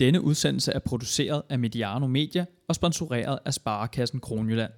[0.00, 4.72] Denne udsendelse er produceret af Mediano Media og sponsoreret af Sparekassen Kronjylland.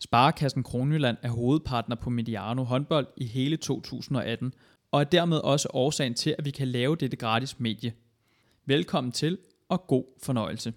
[0.00, 4.52] Sparekassen Kronjylland er hovedpartner på Mediano håndbold i hele 2018,
[4.92, 7.92] og er dermed også årsagen til, at vi kan lave dette gratis medie.
[8.66, 10.72] Velkommen til, og god fornøjelse.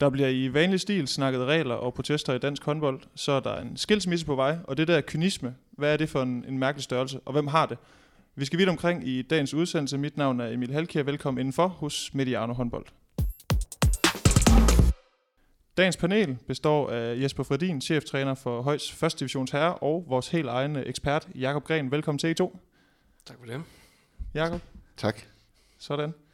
[0.00, 3.60] Der bliver i vanlig stil snakket regler og protester i dansk håndbold, så er der
[3.60, 6.84] en skilsmisse på vej, og det der kynisme, hvad er det for en, en mærkelig
[6.84, 7.78] størrelse, og hvem har det?
[8.34, 9.98] Vi skal vidt omkring i dagens udsendelse.
[9.98, 11.02] Mit navn er Emil Halkier.
[11.02, 12.86] Velkommen indenfor hos Mediano Håndbold.
[15.76, 19.20] Dagens panel består af Jesper Fredin, cheftræner for Højs 1.
[19.20, 21.90] divisions herre, og vores helt egen ekspert, Jakob Gren.
[21.90, 22.58] Velkommen til I to.
[23.26, 23.62] Tak for det.
[24.34, 24.60] Jakob.
[24.96, 25.20] Tak.
[25.78, 26.27] Sådan.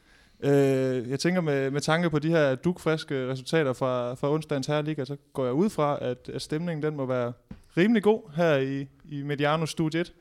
[0.45, 5.05] Øh, jeg tænker med, med tanke på de her dukfriske resultater fra, fra onsdagens herreliga,
[5.05, 7.33] så går jeg ud fra, at, at stemningen den må være
[7.77, 10.13] rimelig god her i, i Mediano Studie 1.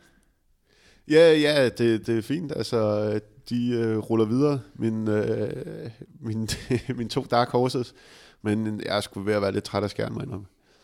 [1.07, 2.51] Ja, ja, det, det er fint.
[2.55, 6.49] Altså, de øh, ruller videre, min, øh, min,
[6.97, 7.95] min to Dark Horses.
[8.41, 10.39] Men jeg skulle være lidt træt af skærmen, mig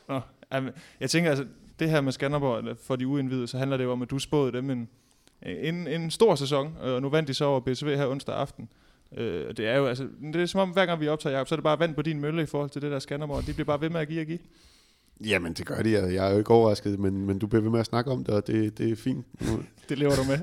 [0.08, 0.22] Nå,
[1.00, 1.46] jeg tænker altså,
[1.80, 4.52] det her med Skanderborg, for de uindvidede, så handler det jo om, at du spåede
[4.52, 4.90] dem en,
[5.42, 8.70] en, en stor sæson, og nu vandt de så over BSV her onsdag aften.
[8.72, 11.56] Øh, det er jo altså, det er som om, hver gang vi optager, Jacob, så
[11.56, 13.48] er det bare vand på din mølle i forhold til det der Skanderborg.
[13.48, 14.40] De bliver bare ved med at give og give.
[15.26, 17.72] Jamen, det gør de, og jeg er jo ikke overrasket, men, men du bliver ved
[17.72, 19.26] med at snakke om det, og det, det er fint.
[19.90, 20.40] det lever du med.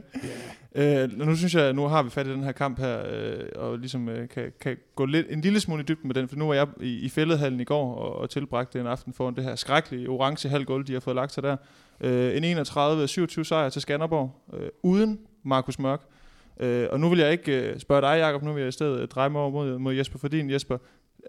[0.77, 1.03] yeah.
[1.03, 3.79] øh, nu synes jeg, nu har vi fat i den her kamp her, øh, og
[3.79, 6.47] ligesom øh, kan, kan gå lidt, en lille smule i dybden med den, for nu
[6.47, 9.57] var jeg i, i fældehallen i går og, og tilbragte en aften foran det her
[9.57, 11.57] skrækkelige orange halvgulv, de har fået lagt sig der.
[12.01, 16.01] Øh, en 31-27 sejr til Skanderborg, øh, uden Markus Mørk.
[16.03, 16.16] Øh,
[16.61, 19.01] Øh, og nu vil jeg ikke øh, spørge dig, Jacob, nu vil jeg i stedet
[19.01, 20.79] øh, dreje mig over mod, mod Jesper for din Jesper.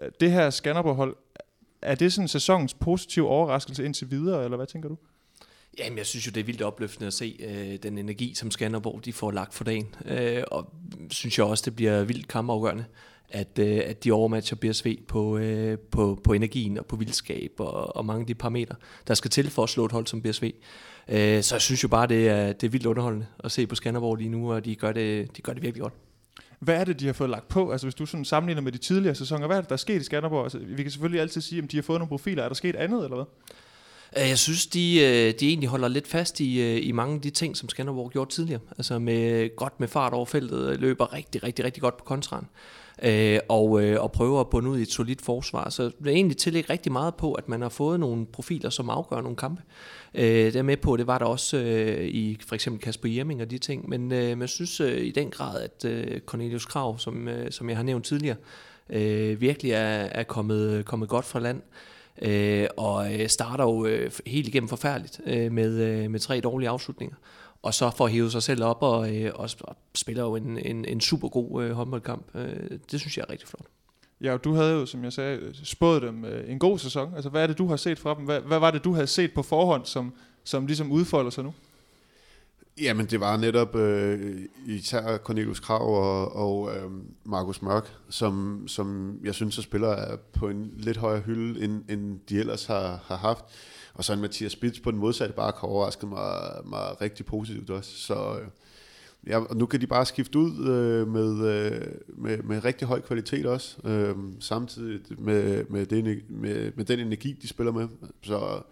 [0.02, 1.16] Øh, det her Skanderborg-hold,
[1.82, 4.96] er det sådan sæsonens positive overraskelse indtil videre, eller hvad tænker du?
[5.78, 9.04] Jamen, jeg synes jo, det er vildt opløftende at se øh, den energi, som Skanderborg
[9.04, 9.94] de får lagt for dagen.
[10.04, 10.72] Øh, og
[11.10, 12.84] synes jeg også, det bliver vildt kampafgørende,
[13.30, 17.96] at, øh, at de overmatcher BSV på, øh, på, på energien og på vildskab og,
[17.96, 18.74] og mange af de parametre,
[19.08, 20.52] der skal til for at slå et hold som BSV.
[21.08, 23.74] Øh, så jeg synes jo bare, det er, det er vildt underholdende at se på
[23.74, 25.94] Skanderborg lige nu, og de gør det, de gør det virkelig godt.
[26.58, 27.70] Hvad er det, de har fået lagt på?
[27.70, 30.00] Altså hvis du sådan sammenligner med de tidligere sæsoner, hvad er det, der er sket
[30.00, 30.42] i Skanderborg?
[30.42, 32.42] Altså, vi kan selvfølgelig altid sige, om de har fået nogle profiler.
[32.42, 33.24] Er der sket andet, eller hvad?
[34.16, 37.20] Øh, jeg synes, de, øh, de egentlig holder lidt fast i, øh, i mange af
[37.20, 38.60] de ting, som Skanderborg gjorde tidligere.
[38.78, 42.46] Altså med godt med fart over feltet, løber rigtig, rigtig, rigtig godt på kontraen.
[43.02, 45.70] Øh, og, øh, og prøver at bunde ud i et solidt forsvar.
[45.70, 48.90] Så det er egentlig tillægge rigtig meget på, at man har fået nogle profiler, som
[48.90, 49.62] afgør nogle kampe.
[50.14, 51.56] Øh, det er med på, det var der også
[52.00, 53.88] i for eksempel Kasper Jemming og de ting.
[53.88, 55.86] Men, men jeg synes i den grad, at
[56.26, 58.36] Cornelius Krav, som, som jeg har nævnt tidligere,
[59.38, 61.62] virkelig er, er kommet, kommet godt fra land
[62.22, 67.16] øh, og starter jo øh, helt igennem forfærdeligt øh, med, øh, med tre dårlige afslutninger.
[67.68, 70.84] Og så får hævet sig selv op og, øh, og, og spiller jo en, en,
[70.84, 72.26] en super god øh, håndboldkamp.
[72.34, 73.66] Øh, det synes jeg er rigtig flot.
[74.20, 77.14] Ja, du havde jo, som jeg sagde, spået dem øh, en god sæson.
[77.14, 78.24] Altså, hvad er det, du har set fra dem?
[78.24, 80.14] Hvad, hvad var det, du havde set på forhånd, som,
[80.44, 81.54] som ligesom udfolder sig nu?
[82.80, 86.90] Jamen, det var netop øh, især Cornelius Krav og, og øh,
[87.24, 91.82] Markus Mørk, som, som jeg synes, at spiller er på en lidt højere hylde, end,
[91.88, 93.44] end de ellers har, har haft.
[93.98, 97.70] Og så en Mathias Spitz på den modsatte bare har overrasket mig, mig rigtig positivt
[97.70, 97.90] også.
[97.90, 98.48] Så øh,
[99.26, 103.00] ja, og nu kan de bare skifte ud øh, med, øh, med, med rigtig høj
[103.00, 107.88] kvalitet også, øh, samtidig med, med, den, med, med den energi, de spiller med.
[108.22, 108.62] Så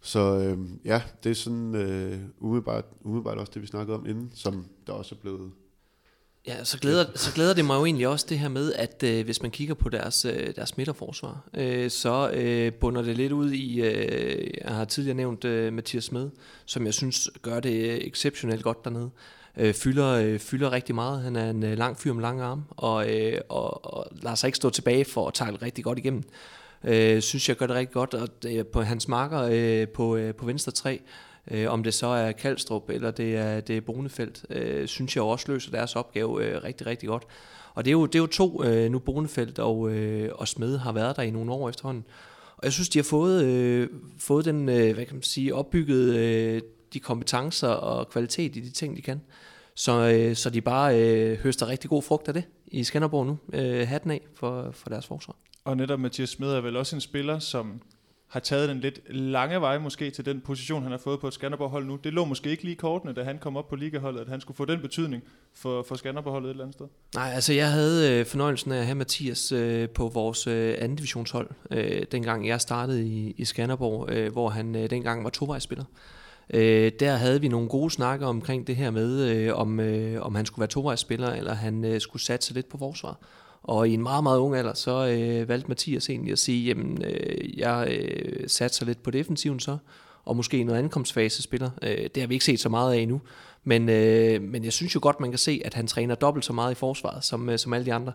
[0.00, 4.30] så øh, ja, det er sådan øh, umiddelbart, umiddelbart også det, vi snakkede om inden,
[4.34, 5.52] som der også er blevet
[6.46, 9.24] Ja, så glæder, så glæder det mig jo egentlig også det her med, at øh,
[9.24, 13.50] hvis man kigger på deres, øh, deres midterforsvar, øh, så øh, bunder det lidt ud
[13.50, 16.30] i, øh, jeg har tidligere nævnt øh, Mathias Smed,
[16.66, 19.10] som jeg synes gør det øh, exceptionelt godt dernede.
[19.56, 21.22] Øh, fylder, øh, fylder rigtig meget.
[21.22, 24.48] Han er en øh, lang fyr med lange arme, og, øh, og, og lader sig
[24.48, 26.24] ikke stå tilbage for at takle rigtig godt igennem
[26.84, 30.34] øh, synes jeg gør det rigtig godt, og øh, på hans marker øh, på, øh,
[30.34, 31.00] på venstre 3,
[31.50, 35.24] øh, om det så er Kalstrup eller det er, det er Bonefeldt, øh, synes jeg
[35.24, 37.22] også løser deres opgave øh, rigtig, rigtig godt.
[37.74, 40.78] Og det er jo, det er jo to, øh, nu Bonefeldt og, øh, og Smed
[40.78, 42.04] har været der i nogle år efterhånden.
[42.56, 43.88] Og jeg synes, de har fået, øh,
[44.18, 48.70] fået den, øh, hvad kan man sige, opbygget øh, de kompetencer og kvalitet i de
[48.70, 49.20] ting, de kan.
[49.74, 53.38] Så, øh, så de bare øh, høster rigtig god frugt af det i Skanderborg nu.
[53.52, 55.36] Øh, hatten af for, for deres forsvar.
[55.64, 57.80] Og netop Mathias Smed er vel også en spiller, som
[58.30, 61.34] har taget den lidt lange vej måske til den position, han har fået på et
[61.34, 61.96] Skanderborg-hold nu.
[61.96, 64.56] Det lå måske ikke lige kortene, da han kom op på ligaholdet, at han skulle
[64.56, 65.22] få den betydning
[65.54, 66.86] for, for Skanderborg-holdet et eller andet sted.
[67.14, 70.96] Nej, altså jeg havde øh, fornøjelsen af at have Mathias øh, på vores øh, anden
[70.96, 75.84] divisionshold, øh, dengang jeg startede i, i Skanderborg, øh, hvor han øh, dengang var tovejsspiller.
[76.54, 80.34] Øh, der havde vi nogle gode snakker omkring det her med, øh, om, øh, om
[80.34, 83.18] han skulle være tovejsspiller, eller han øh, skulle satse lidt på forsvar.
[83.62, 87.04] Og i en meget, meget ung alder, så øh, valgte Mathias egentlig at sige, jamen,
[87.04, 89.76] øh, jeg øh, satser lidt på defensiven så,
[90.24, 91.70] og måske noget ankomstfase spiller.
[91.82, 93.20] Øh, det har vi ikke set så meget af endnu.
[93.64, 96.52] Men, øh, men jeg synes jo godt, man kan se, at han træner dobbelt så
[96.52, 98.12] meget i forsvaret, som, øh, som alle de andre.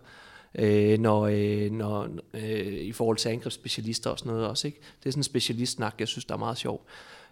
[0.56, 4.68] Øh, når, øh, når, øh, I forhold til angrebsspecialister og sådan noget også.
[4.68, 4.80] Ikke?
[5.00, 6.86] Det er sådan en specialistsnak, jeg synes, der er meget sjov.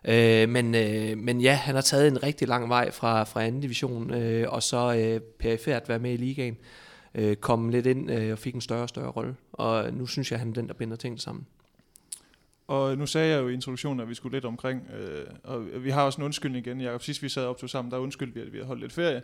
[0.06, 3.62] Øh, men, øh, men ja, han har taget en rigtig lang vej fra, fra anden
[3.62, 6.68] division, øh, og så øh, perifært være med i ligaen øh,
[7.16, 9.36] Øh, kom lidt ind øh, og fik en større og større rolle.
[9.54, 11.48] Og nu synes jeg, at han er den, der binder tingene sammen.
[12.68, 15.90] Og nu sagde jeg jo i introduktionen, at vi skulle lidt omkring, øh, og vi
[15.90, 16.82] har også en undskyldning igen.
[16.82, 18.94] Jacob, sidst vi sad op til sammen, der undskyldte vi, at vi har holdt lidt
[18.94, 19.22] ferie.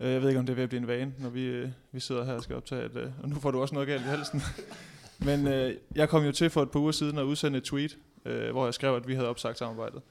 [0.00, 1.68] Øh, jeg ved ikke, om det er ved at blive en vane, når vi, øh,
[1.92, 4.02] vi sidder her og skal optage, at, øh, og nu får du også noget galt
[4.02, 4.42] i halsen.
[5.28, 7.98] Men øh, jeg kom jo til for et par uger siden at udsende et tweet,
[8.24, 10.02] øh, hvor jeg skrev, at vi havde opsagt samarbejdet.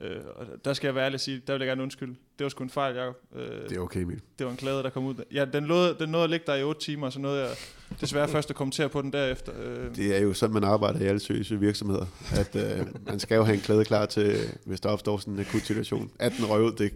[0.00, 2.14] Øh, og der skal jeg være ærlig at sige, der vil jeg gerne undskylde.
[2.38, 3.16] Det var sgu en fejl, Jacob.
[3.36, 4.20] Øh, det er okay, Emil.
[4.38, 5.14] Det var en klade, der kom ud.
[5.32, 7.56] Ja, den, nåede, den nåede at ligge der i 8 timer, så nåede jeg
[8.00, 9.52] desværre først at kommentere på den derefter.
[9.62, 9.96] Øh.
[9.96, 12.06] Det er jo sådan, man arbejder i alle seriøse virksomheder.
[12.32, 15.40] At øh, man skal jo have en klæde klar til, hvis der opstår sådan en
[15.40, 16.10] akut situation.
[16.18, 16.92] At den røg ud, det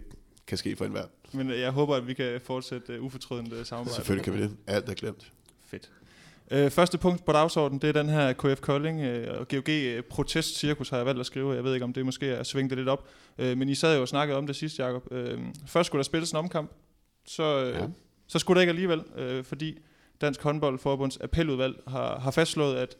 [0.47, 1.05] kan ske for enhver.
[1.33, 3.95] Men jeg håber, at vi kan fortsætte uh, ufortrødent uh, samarbejde.
[3.95, 4.51] Selvfølgelig kan vi det.
[4.67, 5.31] Alt er glemt.
[5.65, 5.89] Fedt.
[6.53, 10.03] Uh, første punkt på dagsordenen, det er den her KF Kolding uh, og GOG uh,
[10.09, 11.53] protestcirkus, har jeg valgt at skrive.
[11.53, 13.07] Jeg ved ikke, om det måske er svingt det lidt op.
[13.37, 15.07] Uh, men I sad jo og snakkede om det sidste, Jacob.
[15.11, 15.17] Uh,
[15.67, 16.71] først skulle der spilles en omkamp,
[17.25, 17.87] så, uh, ja.
[18.27, 19.77] så skulle der ikke alligevel, uh, fordi
[20.21, 22.95] Dansk Håndboldforbunds appeludvalg har, har fastslået, at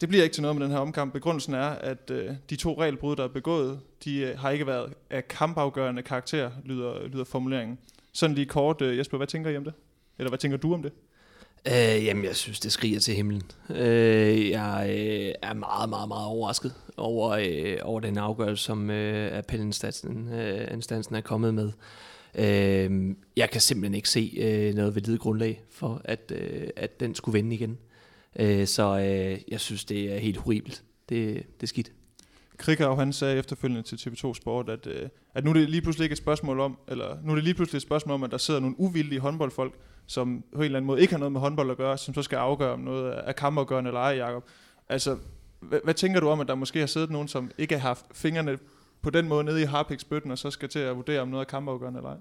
[0.00, 1.12] det bliver ikke til noget med den her omkamp.
[1.12, 4.92] Begrundelsen er, at uh, de to regelbrud, der er begået, de uh, har ikke været
[5.10, 7.78] af kampafgørende karakter, lyder, lyder formuleringen.
[8.12, 9.72] Sådan lige kort, uh, Jesper, hvad tænker I om det?
[10.18, 10.92] Eller hvad tænker du om det?
[11.68, 13.42] Øh, jamen, jeg synes, det skriger til himlen.
[13.70, 19.38] Øh, jeg øh, er meget, meget, meget overrasket over, øh, over den afgørelse, som øh,
[19.38, 21.72] appelinstansen øh, instansen er kommet med.
[22.34, 27.14] Øh, jeg kan simpelthen ikke se øh, noget validt grundlag for, at, øh, at den
[27.14, 27.78] skulle vende igen.
[28.38, 30.82] Øh, så øh, jeg synes, det er helt horribelt.
[31.08, 31.92] Det, det er skidt.
[32.56, 36.04] Krikau, han sagde efterfølgende til TV2 Sport, at, øh, at nu er det lige pludselig
[36.04, 38.38] ikke et spørgsmål om, eller nu er det lige pludselig et spørgsmål om, at der
[38.38, 39.74] sidder nogle uvildige håndboldfolk,
[40.06, 42.22] som på en eller anden måde ikke har noget med håndbold at gøre, som så
[42.22, 44.44] skal afgøre, om noget er kammergørende eller ej, Jacob.
[44.88, 45.16] Altså,
[45.60, 48.06] hvad, hvad tænker du om, at der måske har siddet nogen, som ikke har haft
[48.12, 48.58] fingrene
[49.02, 51.48] på den måde nede i harpiksbøtten, og så skal til at vurdere, om noget er
[51.48, 52.18] kampafgørende eller ej?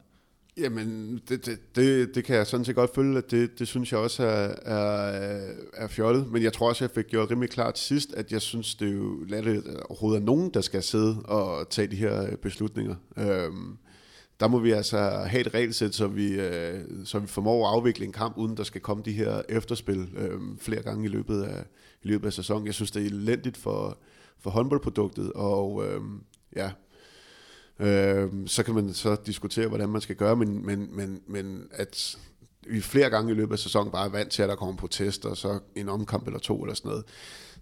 [0.57, 3.91] Jamen, det, det, det, det kan jeg sådan set godt følge, at det, det synes
[3.91, 6.31] jeg også er, er, er fjollet.
[6.31, 8.93] Men jeg tror også, jeg fik gjort rimelig klart sidst, at jeg synes, det er
[8.93, 12.95] jo latterligt, at overhovedet er nogen, der skal sidde og tage de her beslutninger.
[13.17, 13.77] Øhm,
[14.39, 18.05] der må vi altså have et regelsæt, så vi, øh, så vi formår at afvikle
[18.05, 21.63] en kamp, uden der skal komme de her efterspil øh, flere gange i løbet af,
[22.03, 22.65] i løbet af sæsonen.
[22.65, 23.97] Jeg synes, det er elendigt for,
[24.39, 26.01] for håndboldproduktet, og øh,
[26.55, 26.71] ja,
[27.79, 32.17] øh, så kan man så diskutere, hvordan man skal gøre, men, men, men, men at
[32.67, 35.29] vi flere gange i løbet af sæsonen bare er vant til, at der kommer protester,
[35.29, 37.05] og så en omkamp eller to eller sådan noget,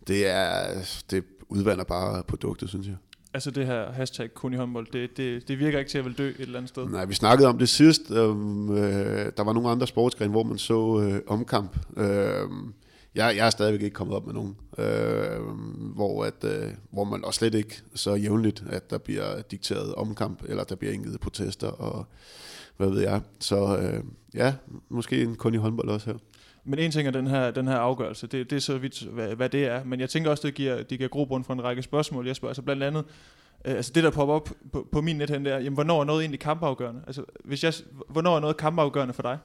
[0.07, 0.73] det, er,
[1.11, 2.95] det udvander bare produktet, synes jeg
[3.33, 6.17] altså det her hashtag kun i håndbold, det, det, det virker ikke til at vil
[6.17, 6.85] dø et eller andet sted.
[6.85, 8.11] Nej, vi snakkede om det sidst.
[8.11, 11.77] Øhm, øh, der var nogle andre sportsgrene, hvor man så øh, omkamp.
[11.97, 12.49] Øh,
[13.15, 15.41] jeg, jeg er stadigvæk ikke kommet op med nogen, øh,
[15.95, 20.43] hvor, at, øh, hvor man også slet ikke så jævnligt, at der bliver dikteret omkamp,
[20.47, 22.05] eller der bliver indgivet protester, og
[22.77, 23.21] hvad ved jeg.
[23.39, 24.53] Så øh, ja,
[24.89, 26.17] måske en kun i håndbold også her.
[26.65, 29.35] Men en ting er den her, den her afgørelse, det, det er så vidt, hvad,
[29.35, 29.83] hvad det er.
[29.83, 32.49] Men jeg tænker også, det giver, det giver grobund for en række spørgsmål, jeg spørger.
[32.49, 33.05] Altså blandt andet,
[33.65, 36.05] øh, altså det der popper op på, på min nethænde, det er, jamen, hvornår er
[36.05, 37.01] noget egentlig kampafgørende?
[37.07, 37.73] Altså, hvis jeg,
[38.09, 39.37] hvornår er noget kampafgørende for dig?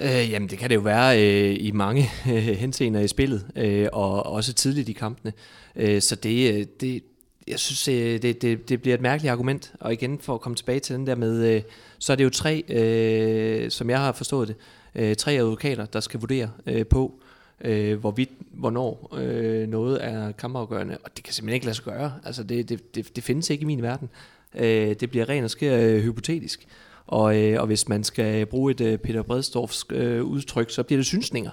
[0.00, 3.88] Øh, jamen det kan det jo være øh, i mange øh, henseender i spillet, øh,
[3.92, 5.32] og også tidligt i kampene.
[5.76, 7.02] Øh, så det, øh, det,
[7.48, 9.72] jeg synes, øh, det, det, det bliver et mærkeligt argument.
[9.80, 11.62] Og igen, for at komme tilbage til den der med, øh,
[11.98, 14.56] så er det jo tre, øh, som jeg har forstået det,
[14.94, 17.20] øh, tre advokater, der skal vurdere øh, på,
[17.60, 20.98] øh, hvorvidt, hvornår øh, noget er kampafgørende.
[21.04, 22.12] Og det kan simpelthen ikke lade sig gøre.
[22.24, 24.08] Altså, det, det, det, det findes ikke i min verden.
[24.54, 26.66] Øh, det bliver rent og sker øh, hypotetisk.
[27.06, 30.98] Og, øh, og hvis man skal bruge et øh, Peter Bredstorffs øh, udtryk, så bliver
[30.98, 31.50] det synsninger.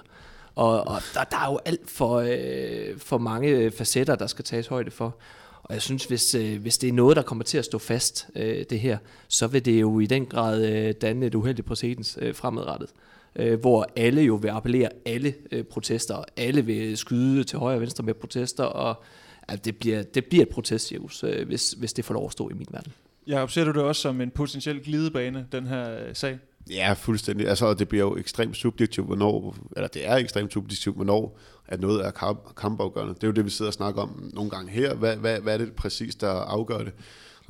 [0.54, 4.66] Og, og der, der er jo alt for, øh, for mange facetter, der skal tages
[4.66, 5.16] højde for.
[5.62, 8.28] Og jeg synes, hvis, øh, hvis det er noget, der kommer til at stå fast,
[8.36, 12.18] øh, det her, så vil det jo i den grad øh, danne et uheldigt præcedens
[12.20, 12.90] øh, fremadrettet
[13.36, 17.80] øh, hvor alle jo vil appellere alle øh, protester, alle vil skyde til højre og
[17.80, 19.02] venstre med protester, og
[19.48, 22.48] at det, bliver, det bliver et protestcirkus, øh, hvis, hvis det får lov at stå
[22.48, 22.92] i min verden.
[23.26, 26.38] Jeg ser du det også som en potentiel glidebane, den her øh, sag?
[26.70, 27.48] Ja, fuldstændig.
[27.48, 32.06] Altså, det bliver jo ekstremt subjektivt, hvornår, eller det er ekstremt subjektivt, hvornår at noget
[32.06, 33.14] er kamp, kampafgørende.
[33.14, 34.94] Det er jo det, vi sidder og snakker om nogle gange her.
[34.94, 36.92] Hvad, hvad, hvad er det præcis, der afgør det?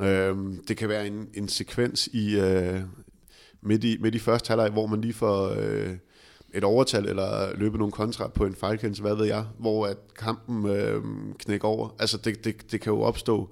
[0.01, 2.81] Øhm, det kan være en, en sekvens i, øh,
[3.63, 5.97] midt, i, midt i første halvleg, hvor man lige får øh,
[6.55, 10.67] et overtal, eller løbe nogle kontra på en fejlkendelse, hvad ved jeg, hvor at kampen
[10.67, 11.03] øh,
[11.39, 11.95] knækker over.
[11.99, 13.51] Altså, det, det, det kan jo opstå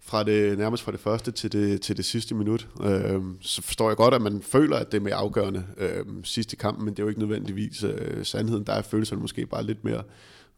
[0.00, 2.68] fra det nærmest fra det første til det, til det sidste minut.
[2.84, 6.56] Øh, så forstår jeg godt, at man føler, at det er mere afgørende øh, sidste
[6.56, 8.64] kampen, men det er jo ikke nødvendigvis øh, sandheden.
[8.64, 10.02] Der er følelserne måske bare lidt mere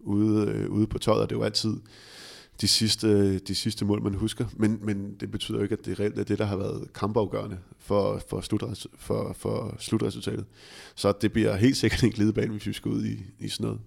[0.00, 1.74] ude, øh, ude på tøjet, og det er jo altid
[2.60, 4.44] de sidste, de sidste mål, man husker.
[4.56, 7.58] Men, men det betyder jo ikke, at det reelt er det, der har været kampafgørende
[7.78, 10.44] for, for, slutres, for, for slutresultatet.
[10.94, 13.80] Så det bliver helt sikkert en glidebane, hvis vi skal ud i, i sådan noget.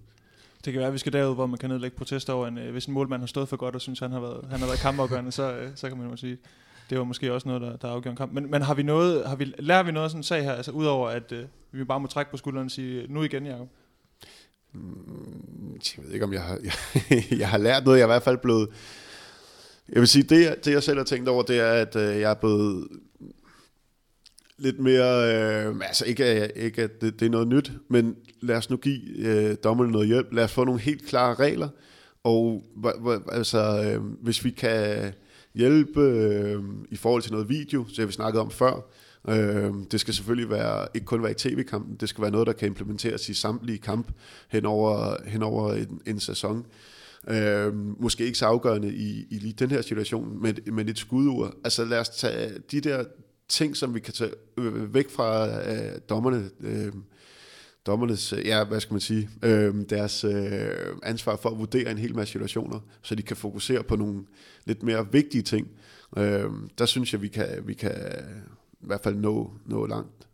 [0.64, 2.72] Det kan være, at vi skal derud, hvor man kan nedlægge protester over, en, øh,
[2.72, 4.78] hvis en målmand har stået for godt og synes, han har været, han har været
[4.78, 6.38] kampafgørende, så, øh, så kan man jo sige,
[6.90, 8.32] det var måske også noget, der, der afgør en kamp.
[8.32, 10.52] Men, men har vi noget, har vi, lærer vi noget af sådan en sag her,
[10.52, 13.46] altså udover at øh, vi bare må trække på skulderen og sige, øh, nu igen,
[13.46, 13.68] Jacob?
[14.74, 16.58] Mm, Jeg ved ikke, om jeg har,
[17.10, 17.98] jeg, jeg har lært noget.
[17.98, 18.68] Jeg er i hvert fald blevet...
[19.88, 22.30] Jeg vil sige, det, det jeg selv har tænkt over, det er, at øh, jeg
[22.30, 22.88] er blevet
[24.58, 25.34] lidt mere...
[25.66, 29.00] Øh, altså ikke, ikke at det, det er noget nyt, men lad os nu give
[29.18, 30.32] øh, dommerne noget hjælp.
[30.32, 31.68] Lad os få nogle helt klare regler.
[32.24, 35.12] Og h- h- altså, øh, hvis vi kan
[35.54, 38.90] hjælpe øh, i forhold til noget video, så har vi snakket om før,
[39.28, 42.52] Øh, det skal selvfølgelig være, ikke kun være i tv-kampen, det skal være noget, der
[42.52, 44.12] kan implementeres i samtlige kamp
[44.48, 46.66] hen over, hen over en, en sæson.
[47.28, 51.54] Øh, måske ikke så afgørende i, i lige den her situation, men, men et skudur.
[51.64, 53.04] Altså lad os tage de der
[53.48, 56.92] ting, som vi kan tage øh, væk fra øh, dommerne, øhm, øh,
[57.86, 60.70] dommernes, ja, hvad skal man sige, øh, deres øh,
[61.02, 64.24] ansvar for at vurdere en hel masse situationer, så de kan fokusere på nogle
[64.64, 65.68] lidt mere vigtige ting.
[66.16, 66.44] Øh,
[66.78, 67.94] der synes jeg, vi kan, vi kan
[68.82, 70.28] i hvert fald nå, nå langt.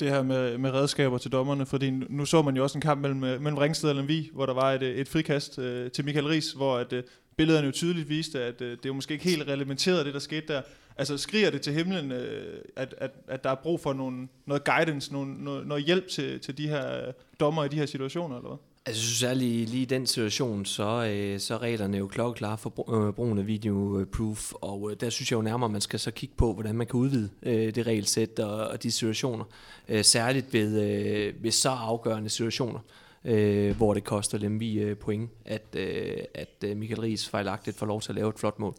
[0.00, 2.82] det her med, med redskaber til dommerne, fordi nu- nu så man jo også en
[2.82, 5.90] kamp mellem, øh, mellem Ringsted og Lemvi, hvor der var et, øh, et frikast øh,
[5.90, 7.02] til Michael Ries, hvor at, øh,
[7.36, 10.20] billederne jo tydeligt viste, at øh, det er jo måske ikke helt reglementeret, det der
[10.20, 10.62] skete der.
[10.96, 14.64] Altså skriger det til himlen, øh, at, at, at der er brug for nogle, noget
[14.64, 18.36] guidance, nogle, noget, noget hjælp til, til de her øh, dommer i de her situationer,
[18.36, 18.58] eller hvad?
[18.86, 22.58] Altså, jeg synes særlig lige i den situation, så, øh, så er reglerne jo klokkeklare
[22.58, 26.00] for øh, brugen af videoproof, og øh, der synes jeg jo nærmere, at man skal
[26.00, 29.44] så kigge på, hvordan man kan udvide øh, det regelsæt og, og de situationer.
[29.88, 32.80] Øh, særligt ved, øh, ved så afgørende situationer,
[33.24, 37.86] øh, hvor det koster Lemvi øh, point, at, øh, at øh, Michael Ries fejlagtigt får
[37.86, 38.74] lov til at lave et flot mål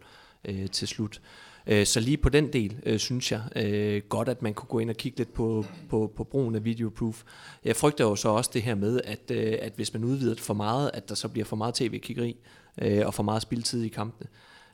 [0.45, 1.21] øh, til slut.
[1.23, 4.67] Øh, Øh, så lige på den del, øh, synes jeg øh, godt, at man kunne
[4.67, 7.23] gå ind og kigge lidt på, på, på brugen af videoproof.
[7.65, 10.43] Jeg frygter jo så også det her med, at, øh, at hvis man udvider det
[10.43, 12.35] for meget, at der så bliver for meget tv-kiggeri
[12.81, 14.27] øh, og for meget spildtid i kampene.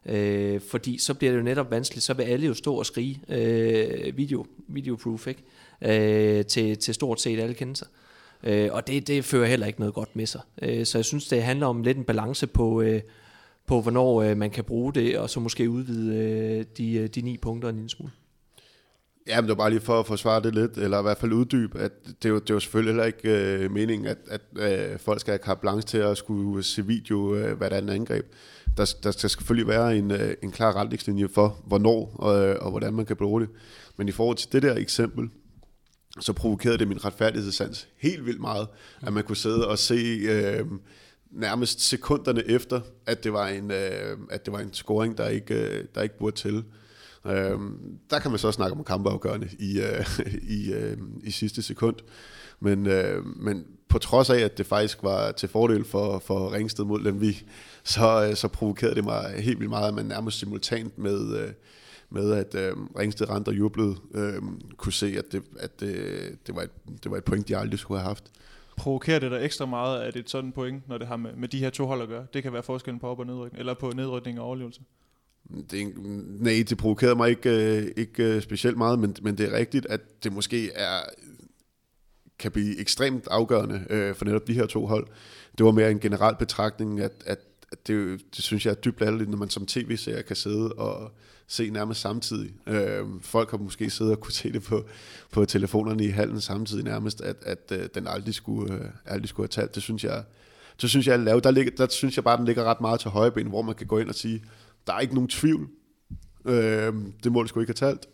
[0.05, 3.21] Øh, fordi så bliver det jo netop vanskeligt, så vil alle jo stå og skrige
[3.29, 5.43] øh, video, videoproof ikke?
[5.81, 7.85] Øh, til, til stort set alle kendelser.
[8.43, 10.41] Øh, og det, det fører heller ikke noget godt med sig.
[10.61, 13.01] Øh, så jeg synes, det handler om lidt en balance på, øh,
[13.71, 17.21] på hvornår øh, man kan bruge det, og så måske udvide øh, de, øh, de
[17.21, 18.11] ni punkter en lille smule.
[19.27, 21.33] Ja, men det var bare lige for at forsvare det lidt, eller i hvert fald
[21.33, 24.41] uddybe, at det er jo, det er jo selvfølgelig heller ikke øh, meningen, at, at
[24.55, 27.81] øh, folk skal have carte blanche til at skulle se video øh, hvad der er
[27.81, 28.25] en angreb.
[28.77, 32.71] Der, der skal selvfølgelig være en, øh, en klar retningslinje for, hvornår og, øh, og
[32.71, 33.49] hvordan man kan bruge det.
[33.97, 35.29] Men i forhold til det der eksempel,
[36.19, 38.67] så provokerede det min retfærdighedssans helt vildt meget,
[39.01, 40.65] at man kunne sidde og se øh,
[41.31, 45.53] nærmest sekunderne efter, at det var en, øh, at det var en scoring, der ikke,
[45.53, 46.63] øh, der ikke burde til.
[47.25, 47.59] Øh,
[48.09, 50.19] der kan man så snakke om kampafgørende i, øh,
[50.57, 51.95] i, øh, i sidste sekund.
[52.59, 56.85] Men, øh, men på trods af, at det faktisk var til fordel for, for Ringsted
[56.85, 57.45] mod Lemvi,
[57.83, 61.49] så, øh, så provokerede det mig helt vildt meget, at man nærmest simultant med, øh,
[62.09, 64.41] med at øh, Ringsted rent og jublede, øh,
[64.77, 66.71] kunne se, at, det, at det, det, var et,
[67.03, 68.31] det var et point, de aldrig skulle have haft.
[68.81, 71.59] Provokerer det dig ekstra meget, at et sådan point, når det har med, med de
[71.59, 72.25] her to hold at gøre?
[72.33, 74.81] Det kan være forskellen på op- og nedrykning, eller på nedrykning og overlevelse.
[75.71, 75.93] Det,
[76.41, 79.85] nej, det provokerede mig ikke, øh, ikke øh, specielt meget, men, men det er rigtigt,
[79.85, 80.99] at det måske er
[82.39, 85.07] kan blive ekstremt afgørende øh, for netop de her to hold.
[85.57, 87.39] Det var mere en generel betragtning, at, at
[87.87, 91.11] det, det synes jeg er dybt latterligt, når man som tv-seer kan sidde og
[91.47, 92.53] se nærmest samtidig.
[92.67, 94.85] Øh, folk har måske siddet og kunne se det på,
[95.31, 99.43] på telefonerne i hallen samtidig nærmest, at, at øh, den aldrig skulle, øh, aldrig skulle
[99.43, 99.75] have talt.
[99.75, 100.23] Det synes jeg,
[100.81, 101.43] det synes jeg er lavt.
[101.43, 103.75] Der, ligger, der synes jeg bare, den ligger ret meget til højre ben, hvor man
[103.75, 104.43] kan gå ind og sige,
[104.87, 105.69] der er ikke nogen tvivl.
[106.45, 108.05] Øh, det mål skulle ikke have talt.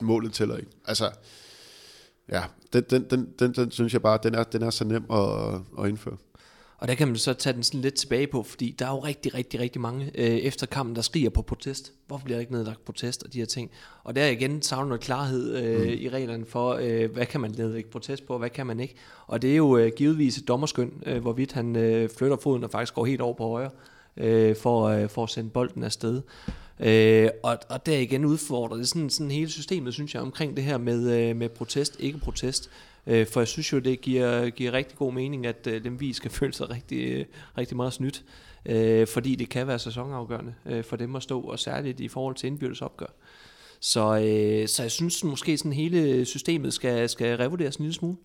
[0.00, 0.70] Målet tæller ikke.
[0.86, 1.10] Altså,
[2.28, 5.04] ja, den, den, den, den, den synes jeg bare, den er, den er så nem
[5.10, 6.16] at, at indføre.
[6.78, 8.98] Og der kan man så tage den sådan lidt tilbage på, fordi der er jo
[8.98, 11.92] rigtig, rigtig, rigtig mange øh, efter kampen, der skriger på protest.
[12.06, 13.70] Hvorfor bliver der ikke nedlagt protest og de her ting?
[14.04, 15.88] Og der igen savner noget klarhed øh, mm.
[15.88, 18.94] i reglerne for, øh, hvad kan man nedlægge protest på, og hvad kan man ikke.
[19.26, 22.70] Og det er jo øh, givetvis et dommerskøn, øh, hvorvidt han øh, flytter foden og
[22.70, 23.70] faktisk går helt over på højre,
[24.16, 26.22] øh, for, øh, for at sende bolden afsted.
[26.80, 30.64] Øh, og, og der igen udfordrer det sådan, sådan hele systemet, synes jeg, omkring det
[30.64, 32.70] her med, øh, med protest, ikke protest.
[33.06, 36.12] Øh, for jeg synes jo, det giver, giver rigtig god mening, at øh, dem vi
[36.12, 37.24] skal føle sig rigtig, øh,
[37.58, 38.24] rigtig meget snydt.
[38.66, 42.34] Øh, fordi det kan være sæsonafgørende øh, for dem at stå, og særligt i forhold
[42.34, 43.14] til indbyrdes opgør.
[43.80, 48.16] Så, øh, så jeg synes måske, sådan hele systemet skal, skal revurderes en lille smule.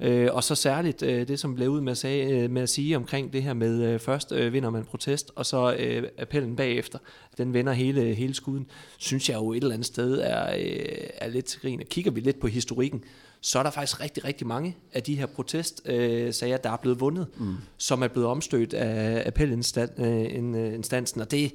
[0.00, 2.68] Øh, og så særligt øh, det, som blev ud med at, sige, øh, med at
[2.68, 6.56] sige omkring det her med, øh, først øh, vinder man protest, og så øh, appellen
[6.56, 6.98] bagefter,
[7.38, 8.66] den vender hele, hele skuden,
[8.98, 11.80] synes jeg jo et eller andet sted er, øh, er lidt til grin.
[11.80, 13.04] Og kigger vi lidt på historikken,
[13.40, 17.00] så er der faktisk rigtig, rigtig mange af de her protestsager, øh, der er blevet
[17.00, 17.54] vundet, mm.
[17.76, 21.52] som er blevet omstødt af appelinstansen, og det,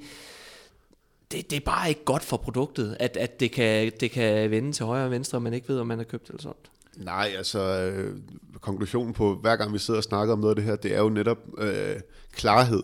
[1.32, 4.72] det, det er bare ikke godt for produktet, at, at det, kan, det kan vende
[4.72, 6.72] til højre og venstre, og man ikke ved, om man er købt eller solgt.
[6.98, 8.18] Nej, altså øh,
[8.62, 11.00] konklusionen på, hver gang vi sidder og snakker om noget af det her, det er
[11.00, 11.96] jo netop øh,
[12.34, 12.84] klarhed.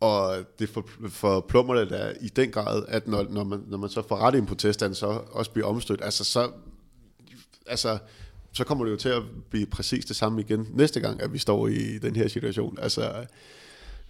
[0.00, 3.78] Og det for, for plummer det der i den grad, at når, når, man, når
[3.78, 6.00] man så får ret i en protest, så også bliver omstødt.
[6.02, 6.50] Altså så,
[7.68, 7.98] altså,
[8.52, 11.38] så kommer det jo til at blive præcis det samme igen næste gang, at vi
[11.38, 12.78] står i den her situation.
[12.82, 13.12] Altså,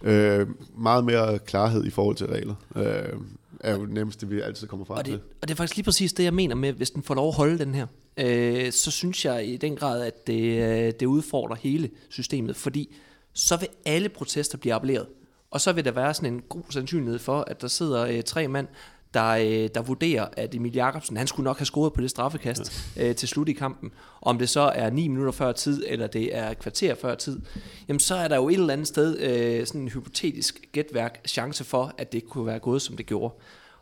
[0.01, 0.47] øh,
[0.77, 2.55] meget mere klarhed i forhold til regler.
[2.75, 3.19] Øh,
[3.59, 5.21] er jo nemmest det, vi altid kommer frem og det, til.
[5.41, 7.35] Og det er faktisk lige præcis det, jeg mener med, hvis den får lov at
[7.35, 7.87] holde den her,
[8.17, 12.95] øh, så synes jeg i den grad, at det, øh, det udfordrer hele systemet, fordi
[13.33, 15.07] så vil alle protester blive appelleret.
[15.51, 18.47] Og så vil der være sådan en god sandsynlighed for, at der sidder øh, tre
[18.47, 18.67] mand,
[19.13, 22.93] der, øh, der vurderer, at Emil Jakobsen, han skulle nok have scoret på det straffekast
[22.95, 23.09] ja.
[23.09, 23.91] øh, til slut i kampen.
[24.21, 27.41] Om det så er 9 minutter før tid, eller det er kvarter før tid,
[27.87, 31.63] jamen så er der jo et eller andet sted øh, sådan en hypotetisk gætværk chance
[31.63, 33.33] for, at det kunne være gået, som det gjorde.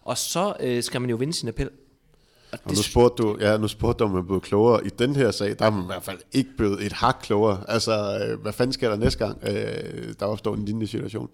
[0.02, 1.70] Og så øh, skal man jo vinde sin appel.
[2.52, 4.86] Og, og nu spurgte du, ja, nu spurgte du, om man blev klogere.
[4.86, 7.64] I den her sag, der er man i hvert fald ikke blevet et hak klogere.
[7.68, 11.30] Altså, øh, hvad fanden sker der næste gang, øh, der opstår en lignende situation?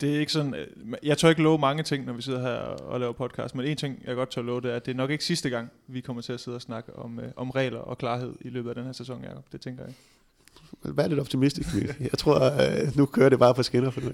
[0.00, 0.66] Det er ikke sådan, øh,
[1.02, 3.76] jeg tør ikke love mange ting, når vi sidder her og laver podcast, men en
[3.76, 6.00] ting, jeg godt tør love, det er, at det er nok ikke sidste gang, vi
[6.00, 8.74] kommer til at sidde og snakke om, øh, om regler og klarhed i løbet af
[8.74, 9.44] den her sæson, Jacob.
[9.52, 9.94] Det tænker jeg.
[10.82, 11.68] Vær lidt optimistisk,
[12.00, 14.10] Jeg tror, øh, nu kører det bare på skinner for nu.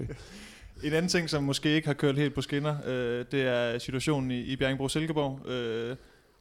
[0.83, 4.31] En anden ting, som måske ikke har kørt helt på skinner, øh, det er situationen
[4.31, 5.49] i, i Bjergbro Silkeborg.
[5.49, 5.95] Øh,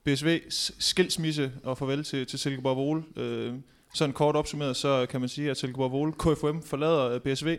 [0.09, 3.02] BSV's skilsmisse og farvel til, til Silkeborg Vole.
[3.16, 3.54] Øh,
[3.94, 7.59] sådan kort opsummeret, så kan man sige, at Silkeborg Vole KFM forlader øh, BSV,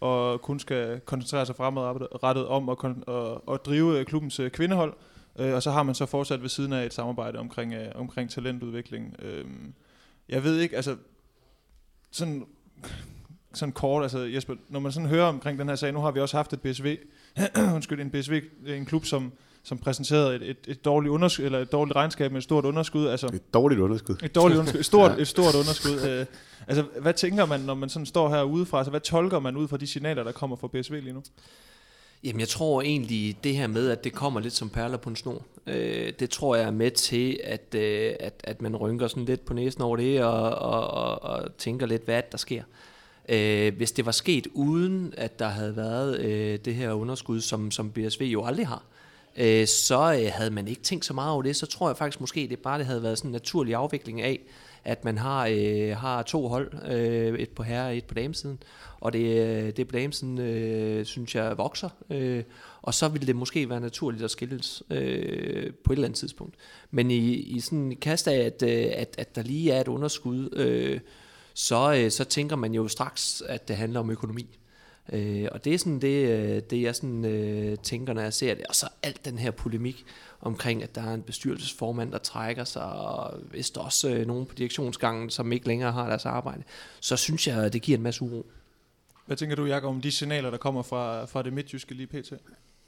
[0.00, 4.94] og kun skal koncentrere sig fremadrettet om at, at, at drive øh, klubbens øh, kvindehold.
[5.38, 8.30] Øh, og så har man så fortsat ved siden af et samarbejde omkring, øh, omkring
[8.30, 9.16] talentudvikling.
[9.22, 9.44] Øh,
[10.28, 10.96] jeg ved ikke, altså
[12.10, 12.46] sådan,
[13.54, 16.20] sådan kort, altså Jesper, når man sådan hører omkring den her sag, nu har vi
[16.20, 16.98] også haft et BSV,
[17.74, 19.32] undskyld, en BSV, en klub, som
[19.68, 23.06] som præsenterede et, et, et, dårligt underskud, eller et dårligt regnskab med et stort underskud.
[23.06, 24.16] Altså, et dårligt underskud.
[24.22, 24.80] Et dårligt underskud.
[24.80, 25.22] Et stort, ja.
[25.22, 26.10] et stort underskud.
[26.10, 26.26] Øh,
[26.66, 28.78] altså, hvad tænker man, når man sådan står her udefra?
[28.78, 31.22] Altså, hvad tolker man ud fra de signaler, der kommer fra BSV lige nu?
[32.24, 35.16] Jamen, jeg tror egentlig, det her med, at det kommer lidt som perler på en
[35.16, 39.24] snor, øh, det tror jeg er med til, at, øh, at, at man rynker sådan
[39.24, 42.62] lidt på næsen over det, og, og, og, og tænker lidt, hvad der sker.
[43.28, 47.70] Øh, hvis det var sket uden, at der havde været øh, det her underskud, som,
[47.70, 48.97] som BSV jo aldrig har, øh,
[49.38, 51.56] Øh, så øh, havde man ikke tænkt så meget over det.
[51.56, 54.40] Så tror jeg faktisk måske, det bare det havde været sådan en naturlig afvikling af,
[54.84, 58.62] at man har, øh, har to hold, øh, et på herre og et på damesiden.
[59.00, 61.88] Og det, øh, det på damesiden, øh, synes jeg, vokser.
[62.10, 62.42] Øh,
[62.82, 66.54] og så ville det måske være naturligt at skilles øh, på et eller andet tidspunkt.
[66.90, 69.88] Men i, i sådan en kast af, at, øh, at, at der lige er et
[69.88, 71.00] underskud, øh,
[71.54, 74.58] så, øh, så tænker man jo straks, at det handler om økonomi.
[75.12, 78.54] Øh, og det er sådan det, øh, det jeg sådan, øh, tænker, når jeg ser
[78.54, 78.64] det.
[78.68, 80.04] Og så alt den her polemik
[80.40, 84.54] omkring, at der er en bestyrelsesformand, der trækker sig, og vist også øh, nogen på
[84.54, 86.62] direktionsgangen, som ikke længere har deres arbejde,
[87.00, 88.46] så synes jeg, at det giver en masse uro.
[89.26, 92.32] Hvad tænker du, Jacob, om de signaler, der kommer fra, fra det midtjyske lige pt?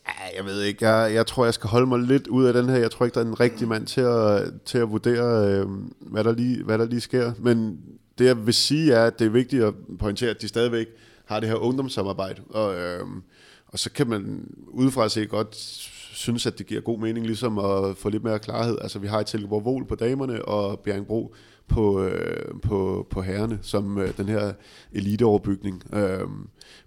[0.07, 0.89] Ja, jeg ved ikke.
[0.89, 2.77] Jeg, jeg tror, jeg skal holde mig lidt ud af den her.
[2.77, 5.67] Jeg tror ikke, der er en rigtig mand til at, til at vurdere, øh,
[6.01, 7.33] hvad, der lige, hvad der lige sker.
[7.39, 7.81] Men
[8.19, 10.87] det, jeg vil sige, er, at det er vigtigt at pointere, at de stadigvæk
[11.31, 12.43] har det her ungdomssamarbejde.
[12.51, 13.07] Og, øh,
[13.67, 15.55] og så kan man udefra se godt
[16.13, 18.79] synes, at det giver god mening ligesom at få lidt mere klarhed.
[18.81, 21.35] Altså vi har et Silkeborg Vol på damerne og Bjergbro
[21.69, 24.53] på, øh, på, på herrene, som øh, den her
[24.93, 25.83] eliteoverbygning.
[25.95, 26.29] Øh,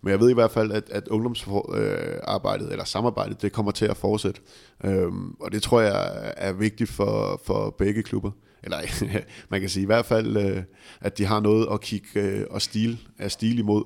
[0.01, 3.86] men jeg ved i hvert fald, at, at ungdomsarbejdet, øh, eller samarbejdet, det kommer til
[3.86, 4.41] at fortsætte.
[4.84, 8.32] Øh, og det tror jeg er vigtigt for, for begge klubber.
[8.63, 8.77] Eller
[9.49, 10.63] man kan sige i hvert fald, øh,
[11.01, 13.84] at de har noget at kigge øh, og stil, er stil imod.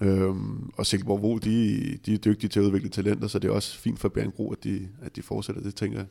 [0.00, 3.52] Øhm, og Silkeborg Vo, de, de er dygtige til at udvikle talenter, så det er
[3.52, 6.06] også fint for Bjergbro, at de, at de fortsætter det, tænker jeg.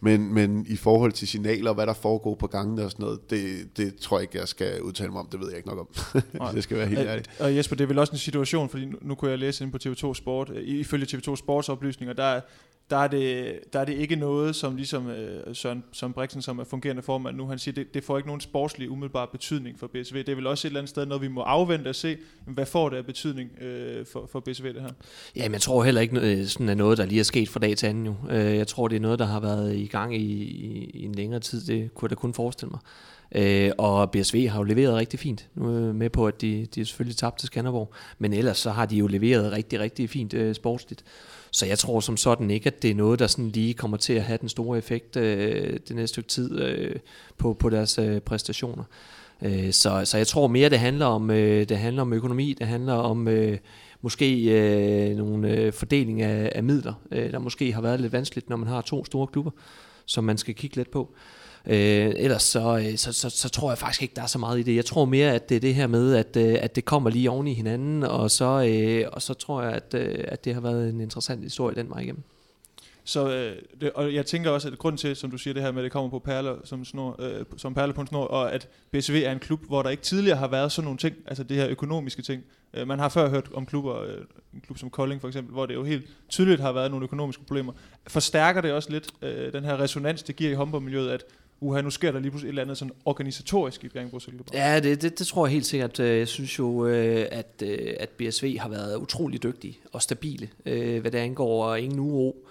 [0.00, 3.76] Men, men i forhold til signaler, hvad der foregår på gangene og sådan noget, det,
[3.76, 5.28] det tror jeg ikke, jeg skal udtale mig om.
[5.32, 5.88] Det ved jeg ikke nok om.
[6.54, 7.30] det skal være helt ærligt.
[7.40, 9.72] Og Jesper, det er vel også en situation, fordi nu, nu kunne jeg læse ind
[9.72, 12.40] på TV2 Sport, ifølge TV2 Sports oplysninger, der,
[12.90, 16.58] der er, det, der er det ikke noget, som ligesom øh, Søren, Søren Brixen, som
[16.58, 19.86] er fungerende formand nu, han siger, det, det får ikke nogen sportslig umiddelbar betydning for
[19.86, 20.16] BSV.
[20.16, 22.66] Det er vel også et eller andet sted, når vi må afvente og se, hvad
[22.66, 24.90] får det af betydning øh, for, for BSV det her?
[25.36, 27.60] Ja, men jeg tror heller ikke, øh, sådan er noget, der lige er sket fra
[27.60, 28.14] dag til anden jo.
[28.30, 31.14] Øh, jeg tror, det er noget, der har været i gang i, i, i en
[31.14, 31.60] længere tid.
[31.60, 32.80] Det kunne jeg da kun forestille mig.
[33.34, 35.48] Øh, og BSV har jo leveret rigtig fint.
[35.54, 38.58] Nu er jeg med på, at de, de er selvfølgelig tabt til Skanderborg, men ellers
[38.58, 41.04] så har de jo leveret rigtig, rigtig fint øh, sportsligt.
[41.50, 44.12] Så jeg tror som sådan ikke, at det er noget, der sådan lige kommer til
[44.12, 46.96] at have den store effekt øh, det næste stykke tid øh,
[47.38, 48.84] på, på deres øh, præstationer.
[49.42, 52.66] Øh, så, så jeg tror mere, det handler om, øh, det handler om økonomi, det
[52.66, 53.58] handler om øh,
[54.00, 58.48] måske øh, nogle øh, fordeling af, af midler, øh, der måske har været lidt vanskeligt,
[58.48, 59.50] når man har to store klubber,
[60.06, 61.14] som man skal kigge lidt på.
[61.14, 64.38] Øh, Øh, ellers så, øh, så, så, så tror jeg faktisk ikke, der er så
[64.38, 64.76] meget i det.
[64.76, 67.30] Jeg tror mere, at det er det her med, at, øh, at det kommer lige
[67.30, 70.60] oven i hinanden, og så, øh, og så tror jeg, at, øh, at det har
[70.60, 72.22] været en interessant historie den vej igennem.
[73.04, 75.72] Så, øh, det, og jeg tænker også, at grund til, som du siger det her
[75.72, 78.52] med, at det kommer på perler som, snor, øh, som perler på en snor, og
[78.52, 81.42] at BSV er en klub, hvor der ikke tidligere har været sådan nogle ting, altså
[81.42, 82.42] det her økonomiske ting.
[82.74, 84.18] Øh, man har før hørt om klubber, øh,
[84.54, 87.44] en klub som Kolding for eksempel, hvor det jo helt tydeligt har været nogle økonomiske
[87.44, 87.72] problemer.
[88.06, 91.24] Forstærker det også lidt øh, den her resonans, det giver i håndboldmiljøet, at
[91.60, 94.54] uha, nu sker der lige pludselig et eller andet sådan organisatorisk i Bjergbro Silkeborg.
[94.54, 96.00] Ja, det, det, det tror jeg helt sikkert.
[96.00, 100.48] Øh, jeg synes jo, øh, at, øh, at BSV har været utrolig dygtige og stabile,
[101.00, 102.46] hvad det angår, og ingen uro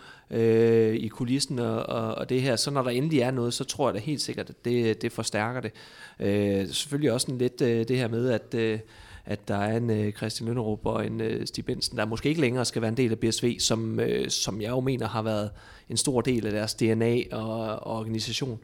[0.93, 2.56] i kulissen og, og, og det her.
[2.56, 5.12] Så når der endelig er noget, så tror jeg da helt sikkert, at det, det
[5.12, 6.76] forstærker det.
[6.76, 8.80] Selvfølgelig også en lidt det her med, at
[9.26, 12.82] at der er en Christian Lønnerup og en Stig Bensen, der måske ikke længere skal
[12.82, 15.50] være en del af BSV, som, som jeg jo mener har været
[15.89, 18.60] en stor del af deres DNA og, og organisation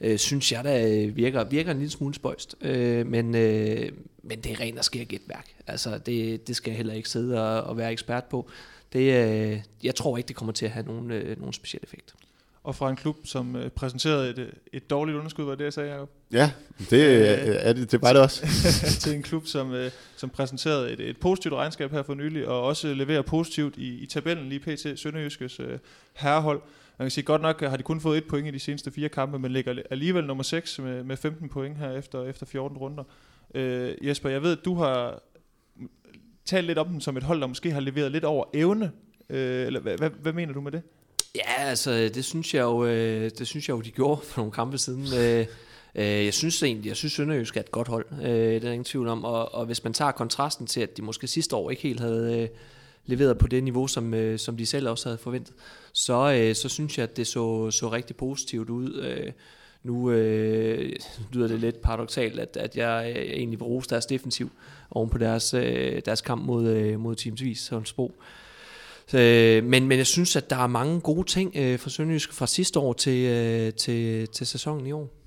[0.00, 2.54] øh, synes jeg da øh, virker, virker en lille smule spøjst.
[2.60, 5.46] Øh, men, øh, men det er rent og sker gætværk.
[5.66, 8.48] Altså, det, det skal jeg heller ikke sidde og, og være ekspert på.
[8.92, 12.14] Det, øh, jeg tror ikke, det kommer til at have nogen, øh, nogen speciel effekt.
[12.64, 15.90] Og fra en klub, som øh, præsenterede et, et dårligt underskud, var det, jeg sagde,
[15.90, 16.10] Jacob?
[16.32, 16.50] Ja,
[16.90, 18.46] det, øh, er det, det var det også.
[19.02, 22.62] til en klub, som, øh, som præsenterede et, et positivt regnskab her for nylig, og
[22.62, 25.00] også leverer positivt i, i tabellen lige pt.
[25.00, 25.78] Sønderjyskes øh,
[26.14, 26.60] herrehold.
[27.00, 29.08] Man kan sige, godt nok har de kun fået et point i de seneste fire
[29.08, 33.04] kampe, men ligger alligevel nummer 6 med, med 15 point her efter, efter 14 runder.
[33.54, 35.22] Øh, Jesper, jeg ved, at du har
[36.44, 38.92] talt lidt om dem som et hold, der måske har leveret lidt over evne.
[39.30, 40.82] Øh, eller hvad, hvad, hvad mener du med det?
[41.34, 44.52] Ja, altså det synes jeg jo, øh, det synes jeg jo de gjorde for nogle
[44.52, 45.06] kampe siden.
[45.18, 45.46] Øh,
[45.94, 48.84] øh, jeg synes egentlig, jeg synes Sønderjysk er et godt hold, øh, det er ingen
[48.84, 49.24] tvivl om.
[49.24, 52.42] Og, og hvis man tager kontrasten til, at de måske sidste år ikke helt havde
[52.42, 52.48] øh,
[53.06, 55.54] leveret på det niveau, som, øh, som de selv også havde forventet,
[55.92, 59.02] så, øh, så synes jeg, at det så, så rigtig positivt ud.
[59.02, 59.32] Øh,
[59.82, 60.92] nu øh,
[61.32, 64.50] lyder det lidt paradoxalt, at, at jeg øh, egentlig vil rose deres defensiv
[64.90, 68.12] oven på deres, øh, deres kamp mod, øh, mod Teams Vis Holmsbro.
[69.14, 72.46] Øh, men, men jeg synes, at der er mange gode ting øh, fra Sønderjysk fra
[72.46, 75.19] sidste år til, øh, til, til sæsonen i år.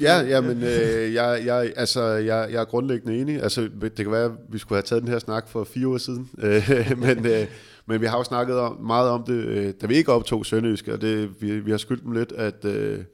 [0.00, 3.42] Ja, ja, men øh, jeg, jeg, altså, jeg, jeg er grundlæggende enig.
[3.42, 5.98] Altså, det kan være, at vi skulle have taget den her snak for fire år
[5.98, 7.46] siden, øh, men, øh,
[7.86, 10.88] men vi har jo snakket om, meget om det, øh, da vi ikke optog Sønderjysk,
[10.88, 13.04] og det, vi, vi har skyldt dem lidt at, øh,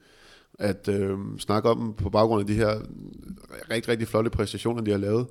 [0.59, 2.81] at øh, snakke om dem på baggrund af de her
[3.71, 5.27] rigtig, rigtig flotte præstationer, de har lavet.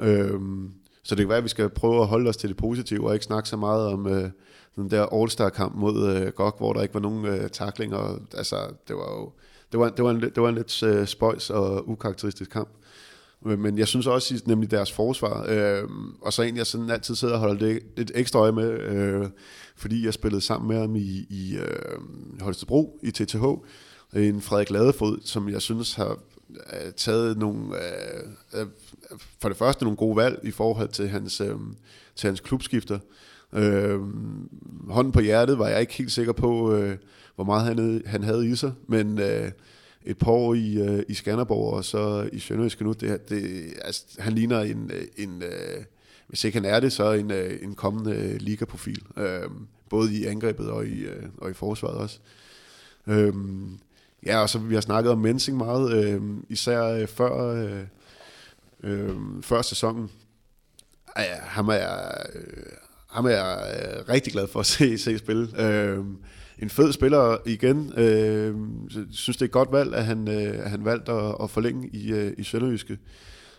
[0.00, 0.40] Øh,
[1.02, 3.14] så det kan være, at vi skal prøve at holde os til det positive, og
[3.14, 4.30] ikke snakke så meget om øh,
[4.76, 8.20] den der All-Star-kamp mod øh, GOG, hvor der ikke var nogen øh, taklinger.
[8.34, 8.56] Altså,
[8.88, 9.32] det var jo
[9.74, 12.68] det var, det var en, det var en lidt øh, spøjs og ukarakteristisk kamp.
[13.46, 15.88] Øh, men jeg synes også, nemlig deres forsvar, øh,
[16.20, 19.26] og så egentlig jeg sådan altid sidder og holder det lidt ekstra øje med, øh,
[19.76, 21.98] fordi jeg spillede sammen med ham i, i øh,
[22.40, 23.44] Holstebro i TTH,
[24.16, 26.18] en Frederik Ladefod, som jeg synes har
[26.50, 28.66] øh, taget nogle, øh, øh,
[29.40, 31.56] for det første nogle gode valg i forhold til hans, øh,
[32.16, 32.98] til hans klubskifter.
[33.54, 34.00] Øh,
[34.88, 36.96] hånden på hjertet var jeg ikke helt sikker på, øh,
[37.34, 39.50] hvor meget han, han havde i sig, men øh,
[40.04, 44.04] et par år i, øh, i Skanderborg og så i Sønderjysk nu, det, det, altså,
[44.18, 45.84] han ligner en, øh, en øh,
[46.26, 49.50] hvis ikke han er det, så en, øh, en kommende øh, ligaprofil, øh,
[49.90, 52.18] både i angrebet og i, øh, og i forsvaret også.
[53.06, 53.34] Øh,
[54.26, 57.82] ja, og så vi har snakket om Mensing meget, øh, især øh, før, øh,
[58.82, 60.10] øh, før sæsonen.
[61.18, 62.72] Ja, ham er, øh,
[63.14, 65.62] ham er jeg øh, rigtig glad for at se, se spille.
[65.62, 65.98] Øh,
[66.58, 67.92] en fed spiller igen.
[67.96, 68.54] Øh,
[69.10, 71.88] synes, det er et godt valg, at han, øh, at han valgte at, at forlænge
[71.92, 72.98] i, øh, i Sønderjyske.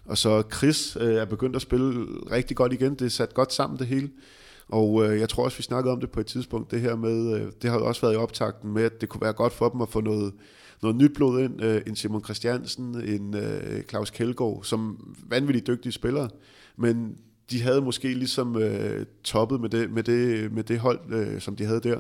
[0.06, 2.96] Og så Chris øh, er begyndt at spille rigtig godt igen.
[2.96, 4.10] Det er sat godt sammen det hele.
[4.68, 7.36] Og øh, jeg tror også, vi snakkede om det på et tidspunkt, det her med,
[7.36, 9.70] øh, det har jo også været i optakten med, at det kunne være godt for
[9.70, 10.34] dem at få noget,
[10.82, 11.64] noget nyt blod ind.
[11.64, 16.30] Øh, en Simon Christiansen, en øh, Claus Kjeldgaard, som vanvittigt dygtige spillere.
[16.78, 17.18] Men
[17.52, 21.56] de havde måske ligesom øh, toppet med det, med det, med det hold, øh, som
[21.56, 22.00] de havde der.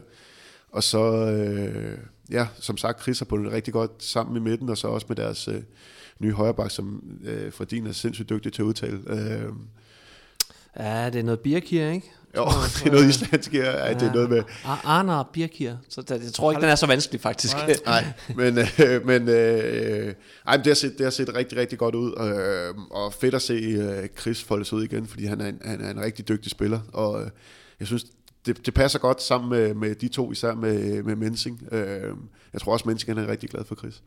[0.72, 1.98] Og så, øh,
[2.32, 5.16] ja, som sagt, Chris har bundet rigtig godt sammen i midten, og så også med
[5.16, 5.62] deres øh,
[6.20, 9.00] nye højreback, som øh, Fredin er sindssygt dygtig til at udtale.
[9.08, 9.54] Øh,
[10.80, 12.12] Ja, det er noget birkir, ikke?
[12.38, 12.46] Jo,
[12.76, 13.72] det er noget islandsk her.
[13.72, 14.44] Ja, det er noget med...
[14.64, 15.74] Arner birkir.
[15.90, 17.56] Så det, jeg tror ikke, den er så vanskelig, faktisk.
[17.56, 17.76] Nej.
[17.86, 20.14] Nej, men, øh, men, øh,
[20.48, 23.36] ej, men det, har set, det har set rigtig, rigtig godt ud, øh, og fedt
[23.36, 26.02] at se øh, Chris folde sig ud igen, fordi han er en, han er en
[26.02, 27.30] rigtig dygtig spiller, og øh,
[27.80, 28.06] jeg synes,
[28.46, 31.68] det, det passer godt sammen med, med de to, især med, med Mensing.
[31.72, 32.14] Øh,
[32.54, 34.02] jeg tror også, Mensing er rigtig glad for Chris.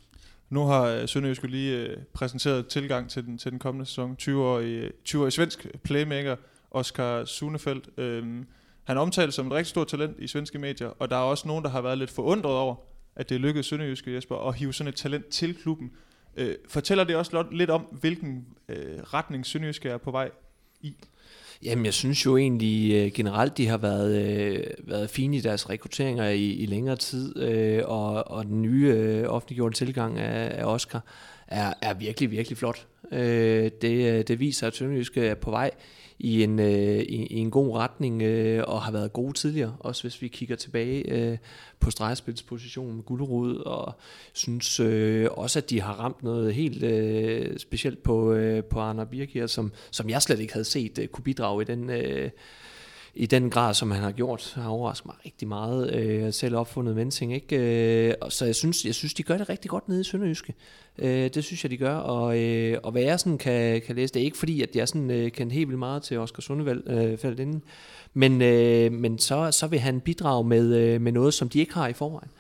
[0.50, 4.16] Nu har øh, Sønderjysk lige øh, præsenteret tilgang til den, til den kommende sæson.
[4.22, 6.36] 20-årig, 20-årig svensk playmaker,
[6.70, 7.98] Oscar Sunefeldt.
[7.98, 8.46] Øhm,
[8.85, 11.64] han omtales som et rigtig stort talent i svenske medier, og der er også nogen,
[11.64, 12.74] der har været lidt forundret over,
[13.16, 15.90] at det lykkedes Sønderjyske Jesper at hive sådan et talent til klubben.
[16.37, 20.31] Øh, fortæller det også lidt om, hvilken øh, retning Sønderjyske er på vej
[20.81, 20.94] i?
[21.62, 25.70] Jamen, jeg synes jo egentlig øh, generelt, de har været, øh, været fine i deres
[25.70, 30.64] rekrutteringer i, i længere tid, øh, og, og den nye øh, offentliggjorte tilgang af, af
[30.64, 31.04] Oscar
[31.46, 32.87] er, er virkelig, virkelig flot.
[33.12, 35.70] Øh, det, øh, det viser, at Sønderjysk er på vej
[36.18, 40.02] i en, øh, i, i en god retning, øh, og har været gode tidligere, også
[40.02, 41.38] hvis vi kigger tilbage øh,
[41.80, 43.94] på stregspilspositionen med Gullerud, og
[44.32, 49.06] synes øh, også, at de har ramt noget helt øh, specielt på, øh, på Arne
[49.06, 51.90] Birkir, som, som jeg slet ikke havde set øh, kunne bidrage i den...
[51.90, 52.30] Øh,
[53.14, 55.94] i den grad, som han har gjort, har overrasket mig rigtig meget.
[55.94, 57.56] Øh, selv opfundet Mensing, ikke?
[58.08, 60.54] Øh, så jeg synes, jeg synes, de gør det rigtig godt nede i Sønderjyske.
[60.98, 61.94] Øh, det synes jeg, de gør.
[61.94, 64.88] Og, øh, og hvad jeg sådan kan, kan læse, det er ikke fordi, at jeg
[64.88, 67.62] sådan, øh, kendte helt vildt meget til Oscar Sundevald øh, faldt inden.
[68.14, 71.74] Men, øh, men så, så vil han bidrage med, øh, med noget, som de ikke
[71.74, 72.30] har i forvejen.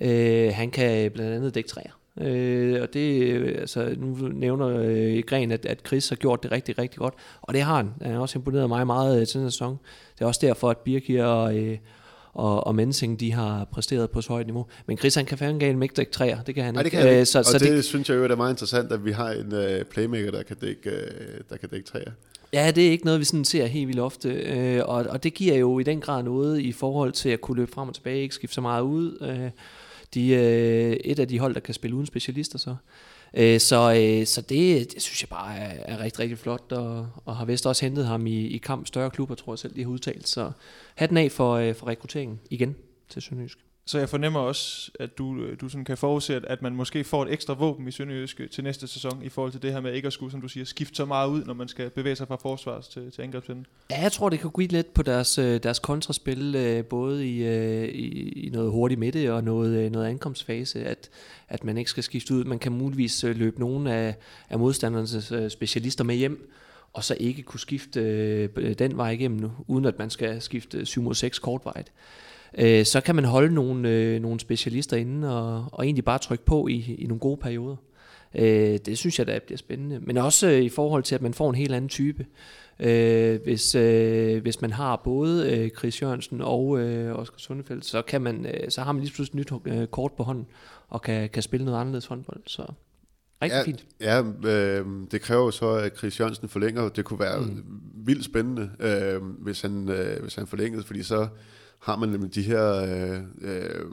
[0.00, 2.05] Øh, han kan blandt andet dække træer.
[2.20, 6.52] Øh, og det, øh, altså, nu nævner øh, Gren, at, at Chris har gjort det
[6.52, 7.14] rigtig, rigtig godt.
[7.42, 7.90] Og det har han.
[8.02, 9.78] Han har også imponeret mig meget øh, til den sæson.
[10.18, 11.78] Det er også derfor, at Birkir og, øh,
[12.32, 14.66] og, og Mensing, de har præsteret på så højt niveau.
[14.86, 16.42] Men Chris, han kan fandme gale med ikke træer.
[16.42, 16.96] Det kan han Nej, det ikke.
[16.96, 17.20] kan han ikke.
[17.20, 19.12] Øh, så, og så det, det, det synes jeg jo er meget interessant, at vi
[19.12, 22.10] har en øh, playmaker, der kan dække, øh, der kan dække træer.
[22.52, 25.34] Ja, det er ikke noget, vi sådan ser helt vildt ofte, øh, og, og det
[25.34, 28.22] giver jo i den grad noget i forhold til at kunne løbe frem og tilbage,
[28.22, 29.18] ikke skifte så meget ud.
[29.20, 29.50] Øh,
[30.14, 32.76] de er et af de hold, der kan spille uden specialister så.
[33.34, 37.08] Øh, så øh, så det, det synes jeg bare er, er rigtig, rigtig flot, og,
[37.24, 39.82] og har vist også hentet ham i, i kamp større klubber, tror jeg selv, de
[39.82, 40.28] har udtalt.
[40.28, 40.50] Så
[40.94, 42.76] hatten af for, øh, for rekrutteringen igen
[43.08, 43.65] til Sønderjysk.
[43.88, 47.04] Så jeg fornemmer også, at du, øh, du sådan kan forudse, at, at man måske
[47.04, 49.80] får et ekstra våben i Sønderjyske øh, til næste sæson, i forhold til det her
[49.80, 52.16] med ikke at skulle, som du siger, skifte så meget ud, når man skal bevæge
[52.16, 53.66] sig fra forsvars til, til angrebsvinden.
[53.90, 57.48] Ja, jeg tror, det kan gå lidt på deres, øh, deres kontraspil, både i,
[57.88, 61.10] i, i noget hurtigt midte og noget, noget ankomstfase, at,
[61.48, 62.44] at man ikke skal skifte ud.
[62.44, 64.14] Man kan muligvis løbe nogle af,
[64.50, 66.52] af modstandernes specialister med hjem,
[66.92, 71.02] og så ikke kunne skifte den vej igennem nu, uden at man skal skifte 7
[71.02, 71.92] mod 6 kortvejt.
[72.58, 76.44] Øh, så kan man holde nogle, øh, nogle specialister inde og, og egentlig bare trykke
[76.44, 77.76] på i, i nogle gode perioder.
[78.34, 80.00] Øh, det synes jeg da bliver spændende.
[80.00, 82.26] Men også øh, i forhold til, at man får en helt anden type.
[82.80, 88.02] Øh, hvis, øh, hvis man har både øh, Chris Jørgensen og øh, Oscar Sundefeldt, så,
[88.02, 90.46] kan man, øh, så har man lige pludselig et nyt øh, kort på hånden,
[90.88, 92.40] og kan, kan spille noget anderledes håndbold.
[92.46, 92.66] Så
[93.42, 93.86] rigtig ja, fint.
[94.00, 96.88] Ja, øh, det kræver jo så, at Chris Jørgensen forlænger.
[96.88, 97.64] Det kunne være mm.
[97.94, 101.28] vildt spændende, øh, hvis, han, øh, hvis han forlængede, fordi så
[101.86, 103.84] har man nemlig de her øh, øh,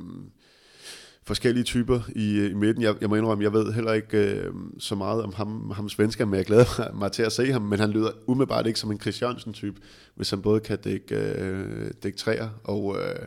[1.24, 2.84] forskellige typer i, i midten.
[2.84, 6.26] Jeg, jeg må indrømme, jeg ved heller ikke øh, så meget om ham, ham svensker,
[6.26, 9.00] men jeg glæder mig, til at se ham, men han lyder umiddelbart ikke som en
[9.00, 9.82] Chris Jørgensen-type,
[10.16, 12.98] hvis han både kan dække, øh, dække træer og...
[13.00, 13.26] Øh,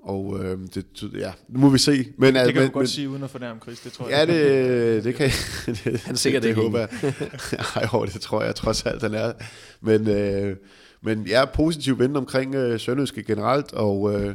[0.00, 0.86] og øh, det,
[1.18, 2.12] ja, nu må vi se.
[2.18, 4.18] Men, Det kan men, du godt men, sige uden at fornærme Chris, det tror Ja,
[4.24, 4.28] jeg.
[4.28, 5.30] det, det kan
[5.66, 6.88] det, Han er sikkert det, det håber jeg.
[7.76, 9.32] Ej, jo, det tror jeg trods alt, han er.
[9.80, 10.56] Men, øh,
[11.06, 14.34] men jeg er positiv vendt omkring øh, Sønderjyske generelt, og, øh,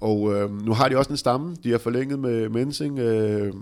[0.00, 3.52] og øh, nu har de også en stamme, de har forlænget med Mensing, øh,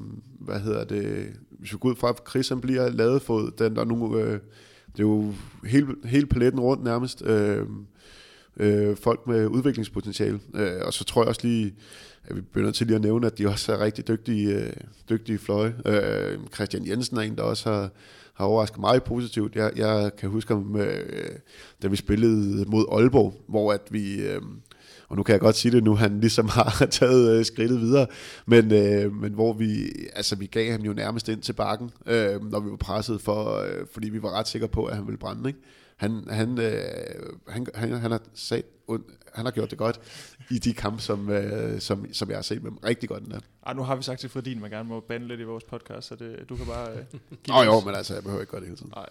[0.41, 3.85] hvad hedder det, hvis vi går ud fra, at Chris han bliver ladefod, den der
[3.85, 4.33] nu, øh,
[4.93, 5.33] det er jo
[5.67, 7.67] hele, hele paletten rundt nærmest, øh,
[8.57, 11.75] øh, folk med udviklingspotentiale, øh, og så tror jeg også lige,
[12.25, 14.73] at vi begynder til lige at nævne, at de også er rigtig dygtige, øh,
[15.11, 15.75] dygtige fløje.
[15.87, 17.91] Øh, Christian Jensen er en, der også har,
[18.35, 19.57] har overrasket mig positivt.
[19.57, 21.39] Jeg, jeg kan huske ham, øh,
[21.83, 24.15] da vi spillede mod Aalborg, hvor at vi...
[24.15, 24.43] Øh,
[25.09, 28.07] og nu kan jeg godt sige det nu, han ligesom har taget øh, skridtet videre,
[28.47, 32.51] men, øh, men hvor vi, altså vi gav ham jo nærmest ind til bakken, øh,
[32.51, 35.19] når vi var presset, for, øh, fordi vi var ret sikre på, at han ville
[35.19, 35.61] brænde, ikke?
[35.97, 36.73] Han, han, øh,
[37.49, 38.65] han, han, han, har sat,
[39.35, 40.01] han har gjort det godt
[40.51, 42.79] i de kampe, som, øh, som, som jeg har set med dem.
[42.79, 43.41] Rigtig godt den der.
[43.67, 46.09] Ej, nu har vi sagt til Fredin, man gerne må bande lidt i vores podcast,
[46.09, 47.05] så det, du kan bare øh,
[47.45, 48.93] give oh, jo, men altså, jeg behøver ikke gøre det hele tiden.
[48.97, 49.09] Nej.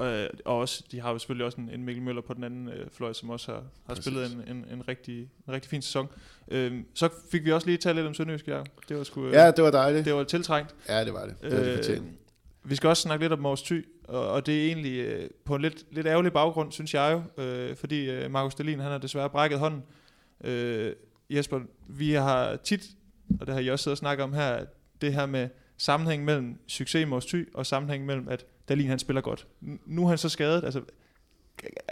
[0.00, 2.68] Øh, og også, de har jo selvfølgelig også en, en Mikkel Møller på den anden
[2.68, 6.08] øh, fløj, som også har, har spillet en, en, en, rigtig, en rigtig fin sæson.
[6.48, 8.62] Øh, så fik vi også lige talt lidt om Sønderjysk, ja.
[8.88, 10.04] Det var sgu, øh, ja, det var dejligt.
[10.04, 10.74] Det var tiltrængt.
[10.88, 11.34] Ja, det var det.
[11.42, 12.02] Det var det øh,
[12.64, 15.54] vi skal også snakke lidt om Mors Thy, og, og det er egentlig øh, på
[15.54, 18.98] en lidt, lidt ærgerlig baggrund, synes jeg jo, øh, fordi øh, Markus Dahlin, han har
[18.98, 19.82] desværre brækket hånden.
[20.44, 20.92] Øh,
[21.30, 22.90] Jesper, vi har tit,
[23.40, 24.64] og det har I også siddet og snakket om her,
[25.00, 28.98] det her med sammenhæng mellem succes i Mors Thy, og sammenhæng mellem, at Dalin han
[28.98, 29.46] spiller godt.
[29.86, 30.82] Nu er han så skadet, altså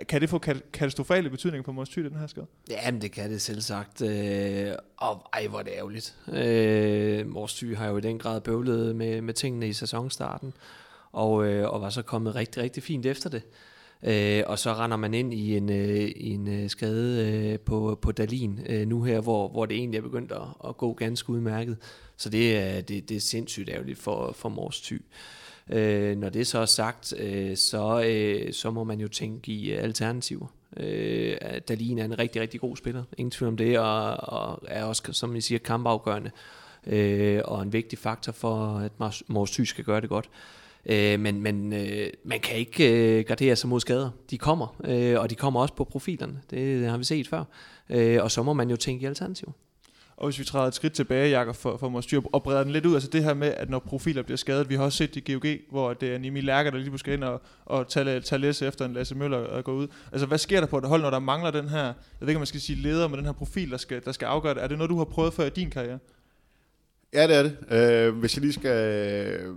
[0.09, 0.39] kan det få
[0.73, 2.47] katastrofale betydninger på Mors Thy, den her skade?
[2.71, 4.03] Ja, men det kan det selv sagt.
[4.03, 6.17] Øh, og ej, hvor er det ærgerligt.
[6.33, 10.53] Øh, Mors Thy har jo i den grad bøvlet med, med tingene i sæsonstarten,
[11.13, 13.43] og, øh, og var så kommet rigtig, rigtig fint efter det.
[14.03, 18.13] Øh, og så render man ind i en, øh, en øh, skade øh, på, på
[18.13, 21.77] Dalin øh, nu her, hvor, hvor det egentlig er begyndt at, at gå ganske udmærket.
[22.17, 25.03] Så det er, det, det er sindssygt ærgerligt for, for Mors Thy.
[25.71, 29.71] Øh, når det så er sagt, øh, så, øh, så må man jo tænke i
[29.71, 30.47] alternativer.
[30.77, 31.37] Øh,
[31.69, 33.05] Dalin er en rigtig, rigtig god spiller.
[33.19, 36.31] Ingen tvivl om det, og, og er også, som I siger, kampafgørende.
[36.87, 38.93] Øh, og en vigtig faktor for, at
[39.29, 40.31] Mors Thy skal gøre det godt.
[40.87, 44.11] Øh, men men øh, man kan ikke øh, gardere sig mod skader.
[44.31, 46.41] De kommer, øh, og de kommer også på profilerne.
[46.51, 47.45] Det har vi set før.
[47.91, 49.53] Øh, og så må man jo tænke i alternativer.
[50.17, 52.73] Og hvis vi træder et skridt tilbage, Jakob, for, for at styre og breder den
[52.73, 55.17] lidt ud, altså det her med, at når profiler bliver skadet, vi har også set
[55.17, 58.21] i GOG, hvor det er øh, Nimi Lærker, der lige pludselig ind og, og tage,
[58.21, 59.89] tage læse efter en Lasse Møller øh, og gå ud.
[60.13, 62.37] Altså hvad sker der på et hold, når der mangler den her, jeg ved ikke
[62.37, 64.63] om man skal sige leder, med den her profil, der skal, der skal afgøre det.
[64.63, 65.99] Er det noget, du har prøvet før i din karriere?
[67.15, 67.57] Ja, det er det.
[67.71, 69.57] Øh, hvis jeg lige skal øh,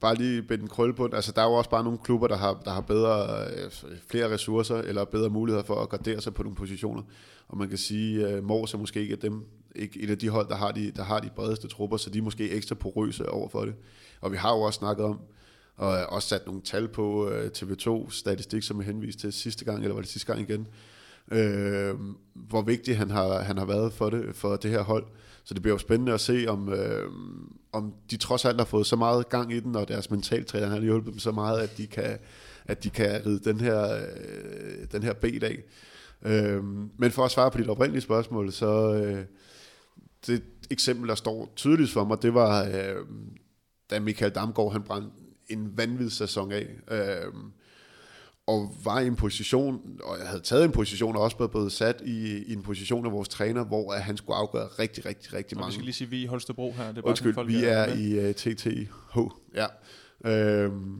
[0.00, 2.36] bare lige binde en krølle på altså der er jo også bare nogle klubber, der
[2.36, 3.70] har, der har bedre, øh,
[4.10, 7.02] flere ressourcer, eller bedre muligheder for at gardere sig på nogle positioner.
[7.48, 9.44] Og man kan sige, at øh, Mors er måske ikke dem,
[9.76, 12.18] ikke et af de hold, der har de, der har de bredeste trupper, så de
[12.18, 13.74] er måske ekstra porøse over for det.
[14.20, 15.20] Og vi har jo også snakket om,
[15.76, 19.94] og også sat nogle tal på øh, TV2-statistik, som jeg henviste til sidste gang, eller
[19.94, 20.66] var det sidste gang igen,
[21.32, 21.94] øh,
[22.34, 25.04] hvor vigtig han har, han har været for det, for det her hold.
[25.44, 27.10] Så det bliver jo spændende at se, om, øh,
[27.72, 30.80] om de trods alt har fået så meget gang i den, og deres mentaltræner har
[30.80, 32.18] hjulpet dem så meget, at de kan,
[32.64, 35.62] at de kan ride den her, øh, den her bed af.
[36.22, 36.64] Øh,
[36.98, 39.24] men for at svare på dit oprindelige spørgsmål, så øh,
[40.26, 43.06] det eksempel, der står tydeligt for mig, det var, øh,
[43.90, 45.10] da Michael Damgaard han brændte
[45.48, 46.68] en vanvittig sæson af.
[46.90, 47.32] Øh,
[48.52, 52.02] og var i en position, og jeg havde taget en position, og også blevet sat
[52.04, 55.58] i, i en position af vores træner, hvor at han skulle afgøre rigtig, rigtig, rigtig
[55.58, 55.66] mange.
[55.66, 56.88] Og vi skal lige sige, vi er i Holstebro her.
[56.88, 59.18] Det er bare Undskyld, sådan, vi er, er i uh, øh, TTH.
[59.54, 59.66] Ja.
[60.30, 60.96] Øhm,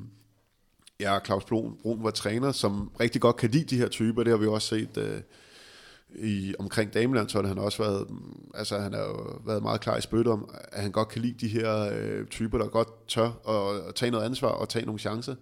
[1.01, 4.23] ja, Claus Brun, Brun var træner, som rigtig godt kan lide de her typer.
[4.23, 7.49] Det har vi også set uh, i, omkring damelandsholdet.
[7.49, 8.07] Han har også været,
[8.55, 11.35] altså han har jo været meget klar i spyt om, at han godt kan lide
[11.41, 14.99] de her uh, typer, der godt tør at, at tage noget ansvar og tage nogle
[14.99, 15.35] chancer.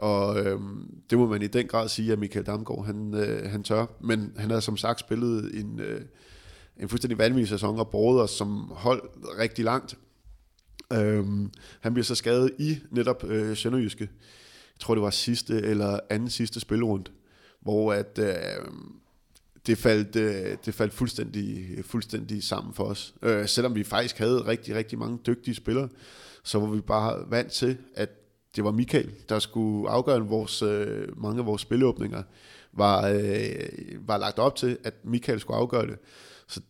[0.00, 3.62] Og øhm, det må man i den grad sige, at Michael Damgaard han, øh, han
[3.62, 3.86] tør.
[4.00, 6.00] Men han har som sagt spillet en, øh,
[6.76, 9.02] en fuldstændig vanvittig sæson og båret os som hold
[9.38, 9.98] rigtig langt.
[10.92, 14.08] Øhm, han bliver så skadet i netop øh, Sønderjyske.
[14.74, 17.04] Jeg tror, det var sidste eller anden sidste spilrund,
[17.60, 18.34] hvor at, øh,
[19.66, 23.14] det faldt, øh, det faldt fuldstændig, fuldstændig sammen for os.
[23.22, 25.88] Øh, selvom vi faktisk havde rigtig, rigtig mange dygtige spillere,
[26.42, 28.19] så var vi bare vant til, at
[28.56, 32.22] det var Michael, der skulle afgøre vores, øh, mange af vores spilleåbninger,
[32.72, 35.98] var, øh, var lagt op til, at Michael skulle afgøre det.
[36.48, 36.60] Så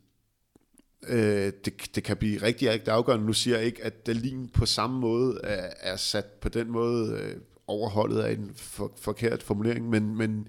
[1.08, 3.26] øh, det, det kan blive rigtig, rigtig afgørende.
[3.26, 7.12] Nu siger jeg ikke, at Dalin på samme måde er, er sat på den måde
[7.12, 10.48] øh, overholdet af en for, forkert formulering, men, men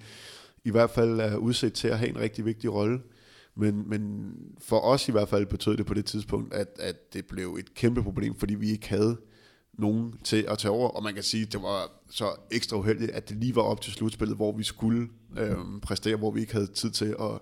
[0.64, 3.02] i hvert fald er udsat til at have en rigtig vigtig rolle.
[3.56, 7.26] Men, men for os i hvert fald betød det på det tidspunkt, at, at det
[7.26, 9.18] blev et kæmpe problem, fordi vi ikke havde
[9.82, 13.12] nogen til at tage over, og man kan sige, at det var så ekstra uheldigt,
[13.12, 16.54] at det lige var op til slutspillet, hvor vi skulle øh, præstere, hvor vi ikke
[16.54, 17.40] havde tid til at,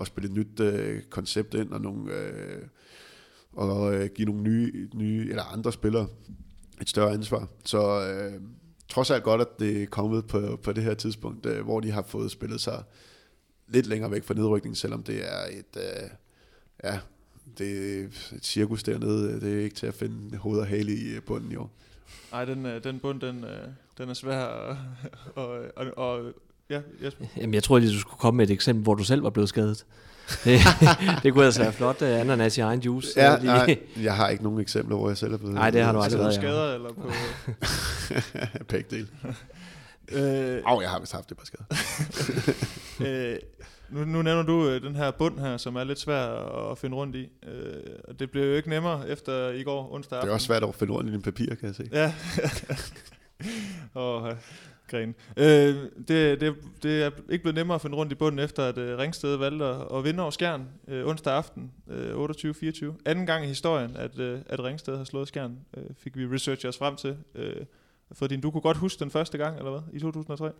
[0.00, 2.62] at spille et nyt øh, koncept ind, og, nogle, øh,
[3.52, 6.06] og øh, give nogle nye, nye eller andre spillere
[6.80, 7.48] et større ansvar.
[7.64, 8.40] Så øh,
[8.88, 11.90] trods alt godt, at det er kommet på, på det her tidspunkt, øh, hvor de
[11.90, 12.82] har fået spillet sig
[13.68, 16.10] lidt længere væk fra nedrykningen, selvom det er et, øh,
[16.84, 16.98] ja,
[17.58, 18.04] det er
[18.36, 19.40] et cirkus dernede.
[19.40, 21.70] Det er ikke til at finde hoved og hale i øh, bunden i år.
[22.32, 24.76] Nej, den, øh, den bund, den, øh, den er svær at,
[25.36, 26.32] at, at, at
[26.72, 27.24] Ja, Jesper.
[27.36, 29.48] Jamen, jeg tror lige, du skulle komme med et eksempel, hvor du selv var blevet
[29.48, 29.84] skadet.
[30.44, 30.60] det,
[31.22, 33.08] det kunne altså være flot, uh, ananas i egen juice.
[33.16, 33.46] Ja, lige.
[33.46, 35.54] nej, jeg har ikke nogen eksempler, hvor jeg selv er blevet...
[35.54, 36.40] Nej, det har du aldrig på været, ja.
[36.40, 37.10] skader eller på...
[38.68, 39.08] Begge dele.
[40.12, 41.64] øh, Åh, jeg har vist haft det par skader.
[43.32, 43.38] øh,
[43.92, 46.26] nu, nu nævner du øh, den her bund her, som er lidt svær
[46.70, 47.28] at, finde rundt i.
[47.48, 50.30] Øh, og det blev jo ikke nemmere efter i går onsdag Det aften.
[50.30, 51.88] er også svært at finde rundt i dine papirer, kan jeg se.
[51.92, 52.14] Ja.
[54.00, 54.32] Åh, oh,
[54.90, 55.14] gren.
[55.36, 55.44] Øh,
[56.08, 58.98] det, det, det er ikke blevet nemmere at finde rundt i bunden, efter at øh,
[58.98, 62.84] Ringsted valgte at, at vinde over Skjern øh, onsdag aften, øh, 28-24.
[63.06, 66.78] Anden gang i historien, at, øh, at Ringsted har slået Skjern, øh, fik vi researchers
[66.78, 67.16] frem til.
[67.34, 67.56] Øh,
[68.12, 69.80] fordi du kunne godt huske den første gang, eller hvad?
[69.92, 70.50] I 2003?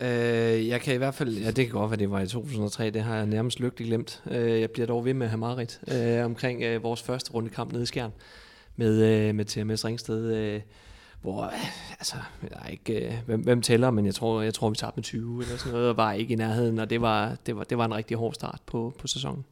[0.00, 2.90] Øh, jeg kan i hvert fald, ja det kan godt være, det var i 2003,
[2.90, 4.22] det har jeg nærmest lykkeligt glemt.
[4.30, 7.72] Øh, jeg bliver dog ved med at have meget øh, omkring øh, vores første rundekamp
[7.72, 8.12] nede i Skjern
[8.76, 10.60] med, øh, med TMS Ringsted, øh,
[11.20, 14.70] hvor, øh, altså, jeg er ikke, øh, hvem, hvem tæller, men jeg tror, jeg tror,
[14.70, 17.36] vi tabte med 20 eller sådan noget, og var ikke i nærheden, og det var,
[17.46, 19.44] det var, det var en rigtig hård start på, på sæsonen.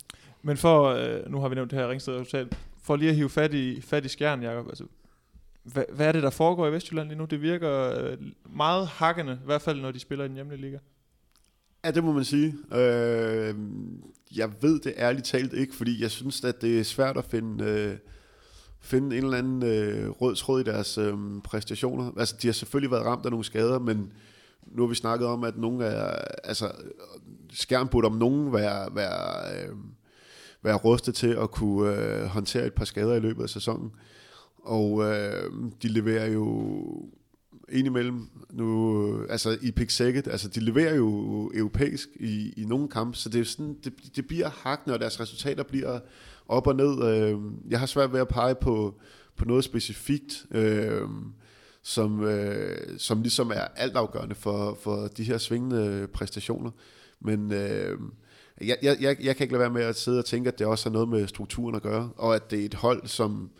[0.43, 2.47] Men for, øh, nu har vi nævnt det her Ringsted resultat,
[2.83, 4.85] for lige at hive fat i, fat i Skjern, Jacob, altså,
[5.65, 7.25] hvad, hvad er det, der foregår i Vestjylland lige nu?
[7.25, 8.19] Det virker øh,
[8.57, 10.79] meget hakkende, i hvert fald når de spiller i den hjemlige liga.
[11.85, 12.55] Ja, det må man sige.
[12.73, 13.55] Øh,
[14.37, 17.65] jeg ved det ærligt talt ikke, fordi jeg synes, at det er svært at finde,
[17.65, 17.97] øh,
[18.81, 22.13] finde en eller anden øh, rød tråd i deres øh, præstationer.
[22.19, 24.13] Altså, de har selvfølgelig været ramt af nogle skader, men
[24.67, 26.73] nu har vi snakket om, at nogle er, altså,
[27.53, 29.77] skærm burde om nogen være, være, øh,
[30.63, 33.93] være rustet til at kunne øh, håndtere et par skader i løbet af sæsonen.
[34.65, 35.51] Og øh,
[35.83, 36.87] de leverer jo
[37.69, 42.89] indimellem nu, øh, altså i pick second, altså de leverer jo europæisk i, i nogle
[42.89, 46.01] kampe, så det, er sådan, det, det bliver hakkende, og deres resultater bliver
[46.49, 47.05] op og ned.
[47.05, 47.39] Øh,
[47.71, 48.95] Jeg har svært ved at pege på,
[49.37, 51.09] på noget specifikt, øh,
[51.83, 56.71] som, øh, som ligesom er altafgørende for, for de her svingende præstationer.
[57.21, 57.99] Men øh,
[58.61, 60.67] jeg, jeg, jeg, jeg kan ikke lade være med at sidde og tænke, at det
[60.67, 63.51] også har noget med strukturen at gøre, og at det er et hold, som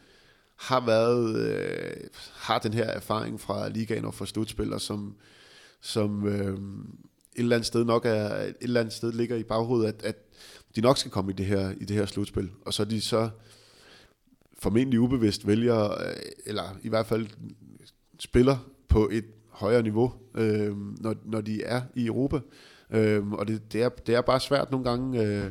[0.57, 1.97] har været øh,
[2.35, 5.17] har den her erfaring fra ligaen og fra slutspillere, som,
[5.81, 6.59] som øh, et
[7.37, 10.17] eller andet sted nok er et eller andet sted ligger i baghovedet, at, at
[10.77, 13.31] de nok skal komme i det her i det her slutspil, og så de så
[14.59, 16.15] formentlig ubevidst vælger øh,
[16.47, 17.27] eller i hvert fald
[18.19, 18.57] spiller
[18.89, 22.41] på et højere niveau, øh, når, når de er i Europa.
[22.91, 25.51] Øh, og det, det, er, det er bare svært nogle gange, øh,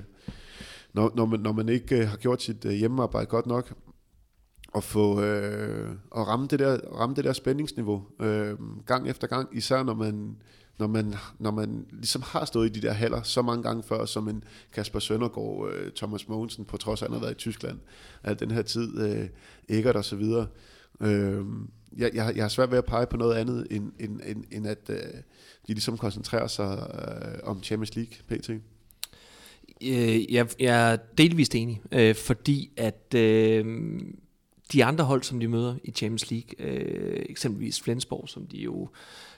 [0.93, 3.73] når, når, man, når man ikke øh, har gjort sit øh, hjemmearbejde godt nok,
[4.75, 9.49] at få øh, at ramme det der ramme det der spændingsniveau øh, gang efter gang,
[9.57, 10.35] især når man
[10.79, 14.05] når man når man ligesom har stået i de der haller så mange gange før,
[14.05, 14.43] som en
[14.73, 17.79] Kasper Søndergaard, øh, Thomas Mogensen, på trods af at han har været i Tyskland,
[18.23, 19.01] at den her tid,
[19.69, 20.47] øh, og så videre.
[21.01, 21.45] Øh,
[21.97, 24.67] jeg, jeg, jeg har svært ved at pege på noget andet, end, end, end, end
[24.67, 24.97] at øh,
[25.67, 28.49] de ligesom koncentrerer sig øh, om Champions League pt.
[28.49, 33.65] Øh, jeg, jeg er delvist enig, øh, fordi at øh,
[34.73, 38.89] de andre hold, som de møder i Champions League, øh, eksempelvis Flensborg, som de jo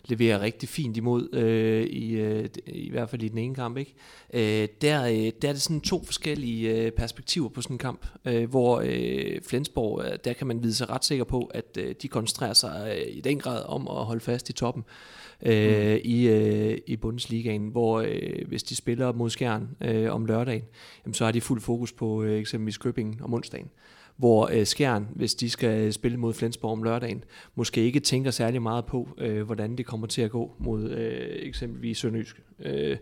[0.06, 3.94] leverer rigtig fint imod, øh, i, øh, i hvert fald i den ene kamp, ikke?
[4.34, 8.06] Øh, der, øh, der er det sådan to forskellige øh, perspektiver på sådan en kamp,
[8.26, 11.96] øh, hvor øh, Flensborg, øh, der kan man vide sig ret sikker på, at øh,
[12.02, 14.84] de koncentrerer sig øh, i den grad om at holde fast i toppen
[15.42, 16.00] øh, mm.
[16.04, 20.64] i, øh, i Bundesligaen, hvor øh, hvis de spiller mod Skjern øh, om lørdagen,
[21.06, 23.70] jamen, så har de fuld fokus på øh, eksempelvis Købing om onsdagen
[24.18, 27.24] hvor øh, Skjern, hvis de skal øh, spille mod Flensborg om lørdagen,
[27.56, 31.48] måske ikke tænker særlig meget på, øh, hvordan det kommer til at gå mod øh,
[31.48, 32.42] eksempelvis Sønderjysk.
[32.60, 32.98] Øh,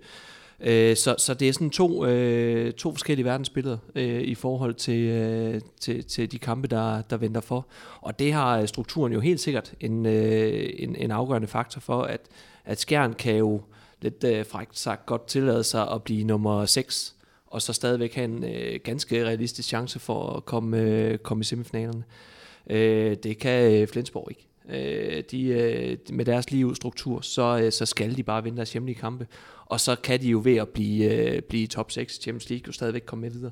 [0.59, 4.99] øh, så, så det er sådan to, øh, to forskellige verdensbilleder øh, i forhold til,
[4.99, 7.67] øh, til, til de kampe, der, der venter for.
[8.01, 12.01] Og det har øh, strukturen jo helt sikkert en, øh, en, en afgørende faktor for,
[12.01, 12.21] at,
[12.65, 13.61] at Skjern kan jo
[14.01, 17.15] lidt øh, frækt sagt godt tillade sig at blive nummer 6
[17.53, 21.43] og så stadigvæk have en øh, ganske realistisk chance for at komme, øh, komme i
[21.43, 22.03] semifinalerne.
[22.69, 24.47] Øh, det kan øh, Flensborg ikke.
[24.69, 28.95] Øh, de, øh, med deres livstruktur, så, øh, så skal de bare vinde deres hjemlige
[28.95, 29.27] kampe.
[29.65, 32.63] Og så kan de jo ved at blive, øh, blive top 6 i Champions League
[32.67, 33.51] jo stadigvæk komme med videre.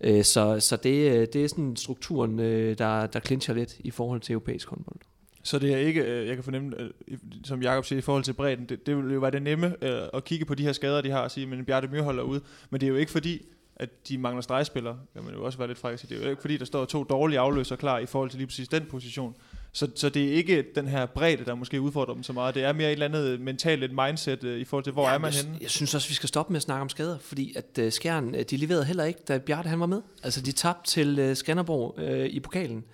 [0.00, 3.90] Øh, så så det, øh, det er sådan strukturen, øh, der, der clincher lidt i
[3.90, 5.00] forhold til europæisk håndbold.
[5.44, 8.32] Så det er ikke, øh, jeg kan fornemme, øh, som Jakob siger, i forhold til
[8.32, 11.00] bredden, det, det vil jo være det nemme øh, at kigge på de her skader,
[11.00, 12.40] de har, og sige, men Bjarte Myrhold er ude.
[12.70, 13.42] Men det er jo ikke fordi,
[13.76, 14.98] at de mangler stregspillere.
[15.14, 17.04] Det kan jo også være lidt frækt Det er jo ikke fordi, der står to
[17.04, 19.34] dårlige afløser klar i forhold til lige præcis den position.
[19.72, 22.54] Så, så det er ikke den her bredde, der måske udfordrer dem så meget.
[22.54, 25.14] Det er mere et eller andet mentalt et mindset øh, i forhold til, hvor Ja,
[25.14, 25.58] er man jeg, henne.
[25.60, 28.34] Jeg synes også, vi skal stoppe med at snakke om skader, fordi at uh, Skjern,
[28.34, 30.02] øh, de leverede heller ikke, da Bjarte han var med.
[30.22, 32.84] Altså, de tabte til uh, Skanderborg uh, i pokalen.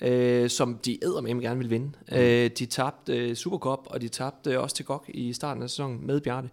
[0.00, 1.86] Øh, som de med gerne vil vinde.
[1.86, 2.16] Mm.
[2.16, 5.70] Øh, de tabte øh, Supercup, og de tabte øh, også til GOG i starten af
[5.70, 6.50] sæsonen med Bjarte.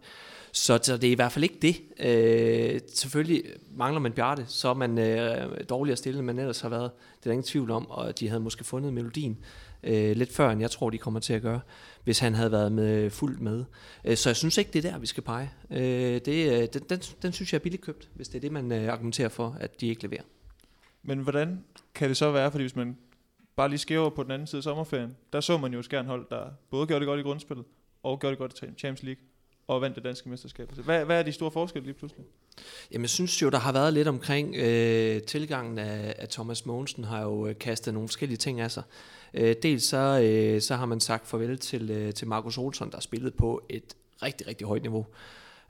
[0.51, 1.75] Så, så det er i hvert fald ikke det.
[1.99, 3.43] Øh, selvfølgelig
[3.75, 6.91] mangler man Bjarte, så er man øh, dårligere stillet, end man ellers har været.
[6.91, 9.37] Det er der ingen tvivl om, og de havde måske fundet melodien
[9.83, 11.59] øh, lidt før, end jeg tror, de kommer til at gøre,
[12.03, 13.63] hvis han havde været med fuldt med.
[14.05, 15.51] Øh, så jeg synes ikke, det er der, vi skal pege.
[15.71, 18.51] Øh, det, øh, den, den, den synes jeg er billigt købt, hvis det er det,
[18.51, 20.23] man øh, argumenterer for, at de ikke leverer.
[21.03, 21.63] Men hvordan
[21.95, 22.97] kan det så være, fordi hvis man
[23.61, 26.25] bare lige skæver på den anden side af sommerferien, der så man jo et skærnhold,
[26.29, 27.65] der både gjorde det godt i grundspillet,
[28.03, 29.23] og gjorde det godt i Champions League
[29.67, 30.71] og vandt det danske mesterskab.
[30.71, 32.25] Hvad, hvad er de store forskelle lige pludselig?
[32.91, 37.03] Jamen, jeg synes jo, der har været lidt omkring øh, tilgangen af, af Thomas Mogensen,
[37.03, 38.83] har jo øh, kastet nogle forskellige ting af sig.
[39.33, 42.99] Øh, dels så, øh, så har man sagt farvel til, øh, til Markus Olsson, der
[42.99, 45.05] spillede på et rigtig, rigtig højt niveau.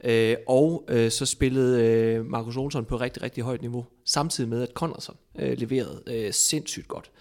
[0.03, 4.49] Øh, og øh, så spillede øh, Markus Olsson på et rigtig, rigtig højt niveau, samtidig
[4.49, 7.11] med, at Conradsen øh, leverede øh, sindssygt godt.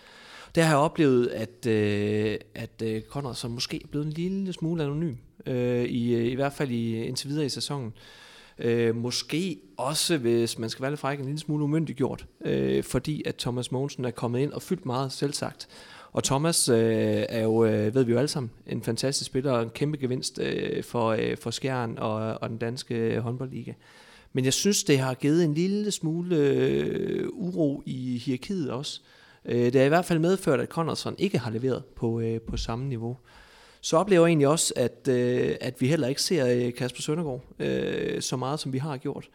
[0.55, 3.03] Der har jeg oplevet, at, øh, at øh,
[3.35, 5.15] så måske er blevet en lille smule anonym,
[5.47, 7.93] øh, i, øh, i hvert fald i, øh, indtil videre i sæsonen.
[8.59, 13.23] Øh, måske også, hvis man skal være lidt fræk, en lille smule umyndiggjort, øh, fordi
[13.27, 15.69] at Thomas Mogensen er kommet ind og fyldt meget selvsagt.
[16.13, 19.63] Og Thomas øh, er jo, øh, ved vi jo alle sammen, en fantastisk spiller og
[19.63, 23.73] en kæmpe gevinst øh, for, øh, for Skjern og, og den danske øh, håndboldliga.
[24.33, 29.01] Men jeg synes, det har givet en lille smule øh, uro i hierarkiet også.
[29.05, 32.57] Øh, det har i hvert fald medført, at Conradson ikke har leveret på, øh, på
[32.57, 33.17] samme niveau.
[33.81, 37.45] Så oplever jeg egentlig også, at, øh, at vi heller ikke ser øh, Kasper Søndergaard
[37.59, 39.29] øh, så meget, som vi har gjort.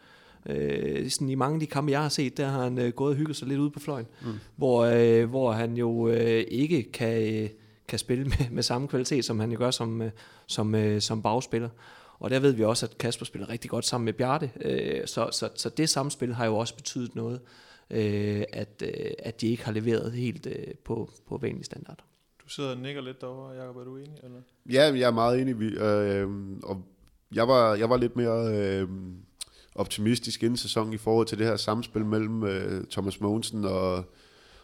[0.46, 3.10] Øh, sådan I mange af de kampe, jeg har set, der har han øh, gået
[3.10, 4.32] og hygget sig lidt ude på fløjen, mm.
[4.56, 7.48] hvor, øh, hvor han jo øh, ikke kan, øh,
[7.88, 10.10] kan spille med, med samme kvalitet, som han jo gør som, øh,
[10.46, 11.68] som, øh, som bagspiller.
[12.18, 15.28] Og der ved vi også, at Kasper spiller rigtig godt sammen med Bjarte, øh, så,
[15.32, 17.40] så, så det samspil har jo også betydet noget,
[17.90, 22.02] øh, at, øh, at de ikke har leveret helt øh, på, på vanlige standarder.
[22.44, 24.18] Du sidder og nikker lidt derovre, Jacob, er du enig?
[24.22, 24.40] Eller?
[24.70, 25.62] Ja, jeg er meget enig.
[25.62, 26.30] Øh,
[26.62, 26.82] og
[27.34, 28.88] jeg var, jeg var lidt mere øh,
[29.74, 34.04] optimistisk inden sæsonen i forhold til det her samspil mellem øh, Thomas Mogensen og,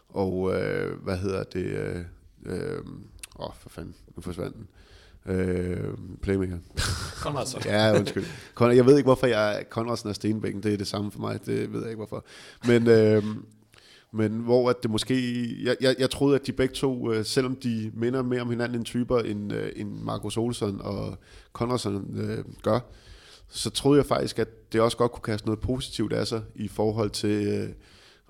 [0.08, 1.64] og øh, hvad hedder det?
[1.64, 2.04] Øh,
[2.46, 2.84] øh,
[3.38, 4.62] åh, for fanden, nu forsvandt den.
[4.62, 4.91] Øh,
[6.22, 6.58] playmaker.
[7.22, 7.62] Conradsen.
[7.64, 8.24] ja, undskyld.
[8.60, 11.46] Jeg ved ikke, hvorfor jeg Conradsen og Stenbækken, det er det samme for mig.
[11.46, 12.24] Det ved jeg ikke, hvorfor.
[12.66, 13.24] Men, øh,
[14.12, 15.14] men hvor at det måske...
[15.64, 18.78] Jeg, jeg, jeg troede, at de begge to, øh, selvom de minder mere om hinanden
[18.78, 21.18] end typer, end, øh, end Markus Olsson og
[21.52, 22.80] Conradsen øh, gør,
[23.48, 26.68] så troede jeg faktisk, at det også godt kunne kaste noget positivt af sig i
[26.68, 27.68] forhold til øh,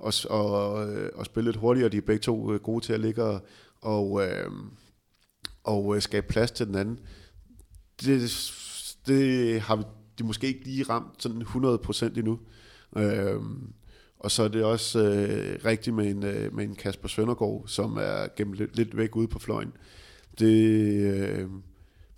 [0.06, 1.88] at, og, øh, at spille lidt hurtigere.
[1.88, 3.40] De er begge to øh, gode til at ligge og,
[3.80, 4.50] og, øh,
[5.64, 6.98] og øh, skabe plads til den anden.
[8.00, 8.30] Det,
[9.06, 9.84] det har
[10.18, 12.38] de måske ikke lige ramt sådan 100% endnu.
[12.96, 13.40] Øh,
[14.18, 17.96] og så er det også øh, rigtigt med en, øh, med en Kasper Søndergaard, som
[17.96, 19.72] er gemt lidt, lidt væk ude på fløjen.
[20.38, 21.48] Det, øh,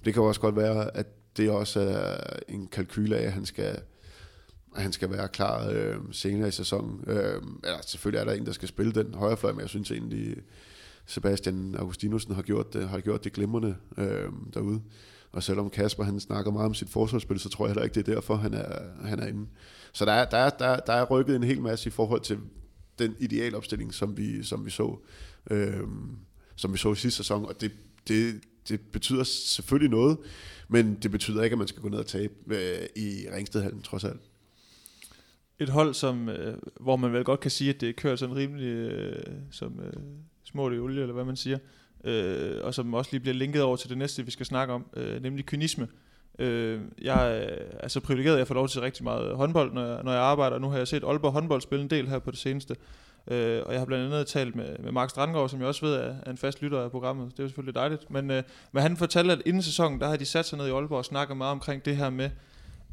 [0.04, 2.16] det kan også godt være, at det også er
[2.48, 3.80] en kalkyl af, at han skal,
[4.76, 7.04] at han skal være klar øh, senere i sæsonen.
[7.06, 9.90] Øh, eller selvfølgelig er der en, der skal spille den højre fløj, men jeg synes
[9.90, 10.36] egentlig,
[11.06, 14.82] Sebastian Augustinusen har gjort det, har gjort det glimrende øh, derude.
[15.32, 18.08] Og selvom Kasper han snakker meget om sit forsvarsspil, så tror jeg heller ikke, det
[18.08, 19.46] er derfor, han er, han er inde.
[19.92, 22.38] Så der er, der, er, der, der er rykket en hel masse i forhold til
[22.98, 24.98] den idealopstilling, som vi, som vi så
[25.50, 25.80] øh,
[26.56, 27.72] som vi så i sidste sæson, og det,
[28.08, 30.18] det, det betyder selvfølgelig noget,
[30.68, 34.04] men det betyder ikke, at man skal gå ned og tabe øh, i Ringstedhallen, trods
[34.04, 34.20] alt.
[35.58, 38.66] Et hold, som, øh, hvor man vel godt kan sige, at det kører sådan rimelig
[38.66, 39.92] øh, som øh,
[40.44, 41.58] smurt i olie, eller hvad man siger,
[42.04, 44.86] øh, og som også lige bliver linket over til det næste, vi skal snakke om,
[44.96, 45.88] øh, nemlig kynisme.
[46.38, 47.48] Øh, jeg
[47.80, 50.20] er så privilegeret, at jeg får lov til rigtig meget håndbold, når jeg, når jeg
[50.20, 50.58] arbejder.
[50.58, 52.76] Nu har jeg set Aalborg håndbold spille en del her på det seneste.
[53.30, 55.94] Øh, og jeg har blandt andet talt med, med Mark Strandgaard, som jeg også ved
[55.94, 57.32] er, er en fast lytter af programmet.
[57.32, 58.10] Det er jo selvfølgelig dejligt.
[58.10, 58.42] Men, øh,
[58.72, 61.04] men han fortalte, at inden sæsonen, der har de sat sig ned i Aalborg og
[61.04, 62.30] snakket meget omkring det her med,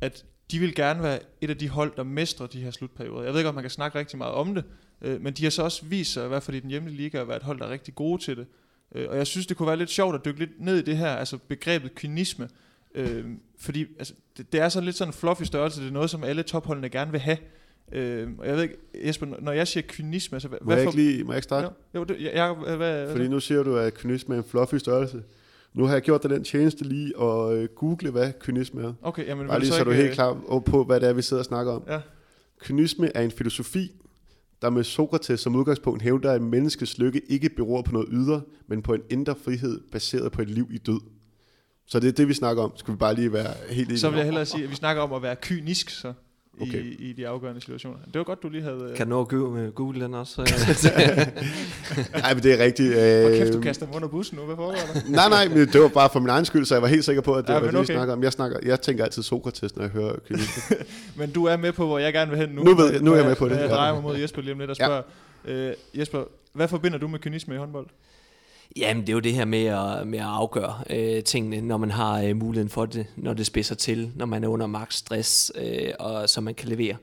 [0.02, 3.24] at de vil gerne være et af de hold, der mestrer de her slutperioder.
[3.24, 4.64] Jeg ved ikke, om man kan snakke rigtig meget om det,
[5.02, 7.22] øh, men de har så også vist sig, i hvert fald i den hjemlige liga,
[7.22, 8.45] at være et hold, der er rigtig gode til det.
[8.95, 10.97] Øh, og jeg synes, det kunne være lidt sjovt at dykke lidt ned i det
[10.97, 12.49] her, altså begrebet kynisme.
[12.95, 13.26] Øh,
[13.60, 16.24] fordi altså, det, det er så lidt sådan en fluffy størrelse, det er noget, som
[16.24, 17.38] alle topholdene gerne vil have.
[17.91, 20.95] Øh, og jeg ved ikke, Jesper, når jeg siger kynisme, altså hvad, må jeg, ikke
[20.95, 21.68] lige, må jeg ikke starte?
[21.68, 24.45] Jo, jo det, jeg, jeg, hvad, hvad, Fordi nu siger du, at kynisme er en
[24.49, 25.24] fluffy størrelse.
[25.74, 28.93] Nu har jeg gjort dig den tjeneste lige og øh, google, hvad kynisme er.
[29.02, 31.14] Okay, jamen, Bare lige så, så er du helt øh, klar på, hvad det er,
[31.14, 31.84] vi sidder og snakker om.
[31.88, 31.99] Ja.
[32.60, 33.91] Kynisme er en filosofi,
[34.62, 38.82] der med Sokrates som udgangspunkt hævder, at menneskets lykke ikke beror på noget ydre, men
[38.82, 41.01] på en indre frihed baseret på et liv i død.
[41.88, 42.72] Så det er det, vi snakker om.
[42.76, 45.01] Skal vi bare lige være helt enige Så vil jeg hellere sige, at vi snakker
[45.01, 46.14] om at være kynisk, så.
[46.62, 46.84] Okay.
[46.84, 47.97] i, i de afgørende situationer.
[48.05, 48.93] Det var godt, du lige havde...
[48.95, 50.41] Kan du nå at google, google den også?
[52.22, 52.93] nej, men det er rigtigt.
[52.93, 54.45] Hvor kæft, du kaster mig under bussen nu.
[54.45, 55.09] Hvad foregår der?
[55.09, 57.22] nej, nej, men det var bare for min egen skyld, så jeg var helt sikker
[57.22, 57.80] på, at det ja, var det, okay.
[57.80, 58.24] vi snakker om.
[58.24, 60.78] Jeg, snakker, jeg tænker altid Sokrates, når jeg hører kynisme.
[61.20, 62.64] men du er med på, hvor jeg gerne vil hen nu.
[62.64, 63.57] Nu, ved, nu er jeg med på det.
[63.57, 65.01] Jeg drejer mig mod Jesper lige om lidt og spørger.
[65.47, 65.51] Ja.
[65.53, 67.88] Øh, Jesper, hvad forbinder du med kynisme i håndbold?
[68.76, 71.91] Jamen, det er jo det her med at, med at afgøre øh, tingene, når man
[71.91, 75.51] har øh, muligheden for det, når det spidser til, når man er under maks stress,
[75.55, 76.95] øh, og så man kan levere.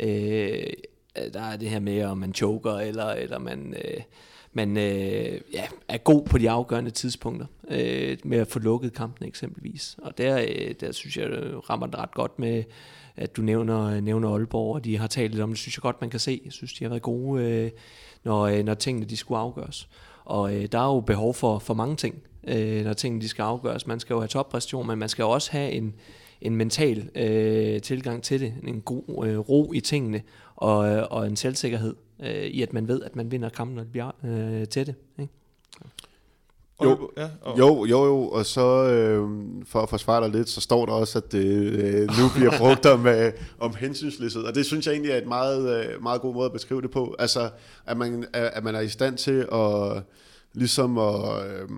[0.00, 0.72] Øh,
[1.32, 4.00] der er det her med, om man choker, eller, eller man, øh,
[4.52, 9.26] man øh, ja, er god på de afgørende tidspunkter, øh, med at få lukket kampen
[9.26, 9.96] eksempelvis.
[10.02, 11.28] Og der, øh, der synes jeg,
[11.70, 12.64] rammer det ret godt med,
[13.16, 16.00] at du nævner, nævner Aalborg, og de har talt lidt om det, synes jeg godt,
[16.00, 16.40] man kan se.
[16.44, 17.70] Jeg synes, de har været gode, øh,
[18.24, 19.88] når, øh, når tingene de skulle afgøres.
[20.30, 23.42] Og øh, der er jo behov for, for mange ting, øh, når tingene de skal
[23.42, 23.86] afgøres.
[23.86, 25.94] Man skal jo have toppræstation, men man skal jo også have en,
[26.40, 30.22] en mental øh, tilgang til det, en god øh, ro i tingene,
[30.56, 33.82] og, øh, og en selvsikkerhed øh, i, at man ved, at man vinder kampen, når
[33.82, 34.94] det bliver øh, det.
[35.18, 35.32] Ikke?
[36.84, 37.58] Jo, ja, og...
[37.58, 39.28] jo, jo, jo, og så øh,
[39.66, 42.86] for at forsvare dig lidt, så står der også, at det øh, nu bliver brugt
[42.86, 46.34] om, øh, om hensynsløshed, og det synes jeg egentlig er et meget, øh, meget god
[46.34, 47.16] måde at beskrive det på.
[47.18, 47.50] Altså,
[47.86, 50.02] at man, at man er i stand til at
[50.52, 51.68] ligesom at, øh,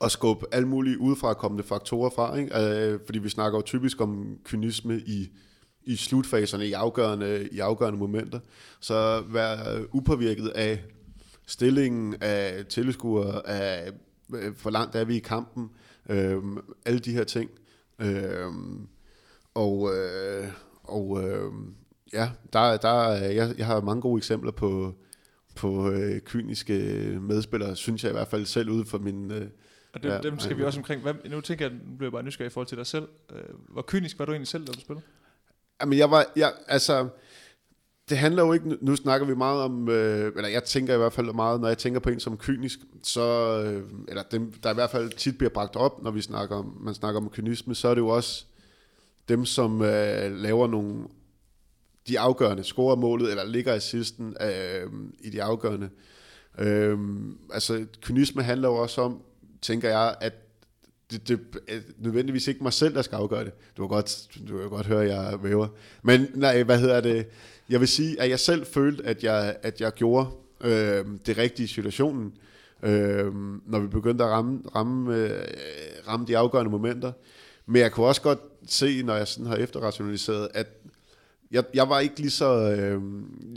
[0.00, 2.58] at skubbe alle mulige udefra kommende faktorer fra, ikke?
[2.58, 5.28] Øh, fordi vi snakker jo typisk om kynisme i,
[5.84, 8.38] i slutfaserne, i afgørende, i afgørende momenter.
[8.80, 10.78] Så være upåvirket af
[11.50, 13.92] stillingen af tilskuere, af
[14.34, 15.70] øh, hvor langt er vi i kampen,
[16.08, 16.42] øh,
[16.86, 17.50] alle de her ting.
[17.98, 18.46] Øh,
[19.54, 20.48] og øh,
[20.90, 21.52] og øh,
[22.12, 24.94] ja, der, der, jeg, jeg har mange gode eksempler på,
[25.54, 26.74] på øh, kyniske
[27.20, 29.30] medspillere, synes jeg i hvert fald selv ud fra min...
[29.30, 29.48] Øh,
[29.92, 31.02] og dem, ja, dem skal vi også omkring.
[31.02, 33.08] Hvad, nu tænker jeg, nu bliver jeg bare nysgerrig i forhold til dig selv.
[33.32, 35.06] Øh, hvor kynisk var du egentlig selv, da du spillede?
[35.80, 37.08] Jamen, jeg var, jeg, altså,
[38.10, 41.12] det handler jo ikke, nu snakker vi meget om, øh, eller jeg tænker i hvert
[41.12, 43.22] fald meget, når jeg tænker på en som kynisk, så,
[43.64, 46.78] øh, eller dem, der i hvert fald tit bliver bragt op, når vi snakker om,
[46.80, 48.44] man snakker om kynisme, så er det jo også
[49.28, 51.04] dem, som øh, laver nogle,
[52.08, 54.90] de afgørende, scorer målet, eller ligger assisten øh,
[55.20, 55.90] i de afgørende.
[56.58, 56.98] Øh,
[57.52, 59.22] altså, kynisme handler jo også om,
[59.62, 60.32] tænker jeg, at
[61.10, 63.52] det, det er nødvendigvis ikke mig selv, der skal afgøre det.
[63.76, 65.68] Du kan godt, du kan godt høre, at jeg væver.
[66.02, 67.26] Men nej, hvad hedder det?
[67.70, 70.28] Jeg vil sige, at jeg selv følte, at jeg, at jeg gjorde
[70.60, 72.32] øh, det rigtige i situationen,
[72.82, 73.34] øh,
[73.66, 75.44] når vi begyndte at ramme, ramme, øh,
[76.08, 77.12] ramme de afgørende momenter.
[77.66, 80.66] Men jeg kunne også godt se, når jeg sådan har efterrationaliseret, at
[81.50, 83.02] jeg, jeg var ikke lige så, øh,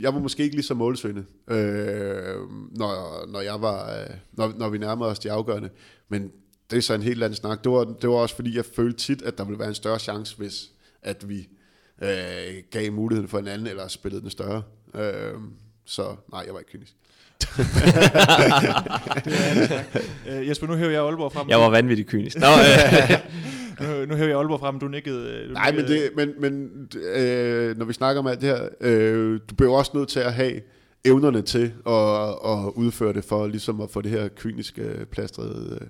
[0.00, 2.36] jeg var måske ikke lige så målsøgende, øh,
[2.70, 5.70] når, når, jeg var, øh, når, når vi nærmede os de afgørende.
[6.08, 6.32] Men
[6.70, 7.64] det er så en helt anden snak.
[7.64, 9.98] Det var, det var også fordi, jeg følte tit, at der ville være en større
[9.98, 10.70] chance, hvis
[11.02, 11.48] at vi
[12.04, 14.62] øh, gav muligheden for en anden, eller spillede den større.
[14.94, 15.34] Øh,
[15.84, 16.02] så
[16.32, 16.92] nej, jeg var ikke kynisk.
[20.38, 21.48] uh, Jesper, nu hører jeg Aalborg frem.
[21.48, 22.38] Jeg var vanvittigt kynisk.
[22.38, 22.46] Nå,
[23.86, 25.48] nu, nu hører jeg Aalborg frem, du nikkede.
[25.48, 26.70] Du Nej, men, det, men, men
[27.14, 30.32] øh, når vi snakker om alt det her, øh, du bliver også nødt til at
[30.32, 30.60] have
[31.04, 35.86] evnerne til at, at udføre det, for ligesom at få det her kyniske plastret øh,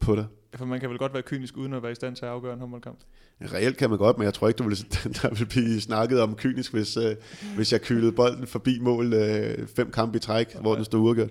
[0.00, 0.26] på dig.
[0.54, 2.54] For man kan vel godt være kynisk, uden at være i stand til at afgøre
[2.54, 2.98] en håndboldkamp?
[3.42, 4.76] Reelt kan man godt, men jeg tror ikke, du vil,
[5.22, 7.16] der vil blive snakket om kynisk, hvis, øh,
[7.56, 10.60] hvis jeg kylede bolden forbi mål øh, fem kampe i træk, okay.
[10.60, 11.30] hvor den stod uafgjort.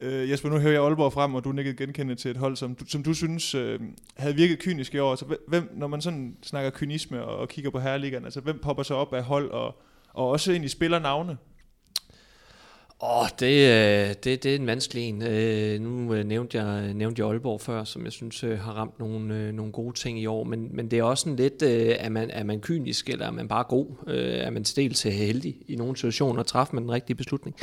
[0.00, 2.74] Øh, Jesper, nu hører jeg Aalborg frem, og du nikker genkendende til et hold, som
[2.74, 3.80] du, som du synes øh,
[4.16, 5.10] havde virket kynisk i år.
[5.10, 8.82] Altså, hvem, når man sådan snakker kynisme og, og kigger på herreligaen, altså hvem popper
[8.82, 11.36] så op af hold, og, og også ind i spillernavne?
[13.00, 15.22] Åh, oh, det, øh, det, det er en vanskelig en.
[15.22, 19.52] Øh, nu øh, nævnte jeg, nævnte jeg Aalborg før, som jeg synes har ramt nogle,
[19.52, 22.44] nogle gode ting i år, men, men det er også en lidt, er man, er
[22.44, 23.86] man kynisk, eller er man bare god?
[24.40, 27.56] Er man stil til heldig i nogle situationer og træffer man den rigtige beslutning?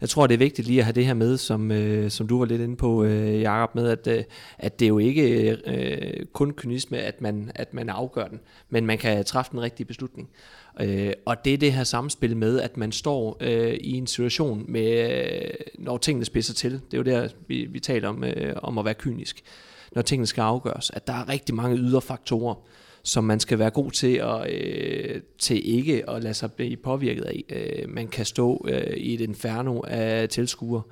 [0.00, 1.70] Jeg tror, det er vigtigt lige at have det her med, som,
[2.10, 4.26] som du var lidt inde på, Jacob, med, at,
[4.58, 8.98] at det er jo ikke kun kynisme, at man, at man afgør den, men man
[8.98, 10.28] kan træffe den rigtige beslutning.
[10.80, 14.64] Øh, og det er det her samspil med, at man står øh, i en situation,
[14.68, 16.72] med, øh, når tingene spidser til.
[16.72, 19.42] Det er jo der, vi, vi taler om, øh, om at være kynisk.
[19.92, 20.90] Når tingene skal afgøres.
[20.90, 22.54] At der er rigtig mange ydre faktorer,
[23.02, 27.24] som man skal være god til, at, øh, til ikke at lade sig blive påvirket
[27.24, 27.44] af.
[27.48, 30.82] Øh, man kan stå øh, i et inferno af tilskuere,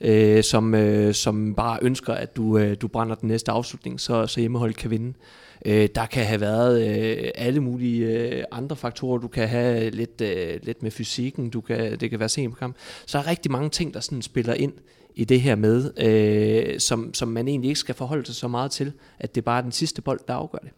[0.00, 4.26] øh, som, øh, som bare ønsker, at du, øh, du brænder den næste afslutning, så,
[4.26, 5.08] så hjemmeholdet kan vinde.
[5.08, 9.18] Øh, Øh, der kan have været øh, alle mulige øh, andre faktorer.
[9.18, 12.58] Du kan have lidt, øh, lidt med fysikken, du kan, det kan være sent på
[12.58, 12.76] kamp.
[13.06, 14.72] Så der er rigtig mange ting, der sådan spiller ind
[15.14, 18.70] i det her med, øh, som, som man egentlig ikke skal forholde sig så meget
[18.70, 20.70] til, at det er bare den sidste bold, der afgør det.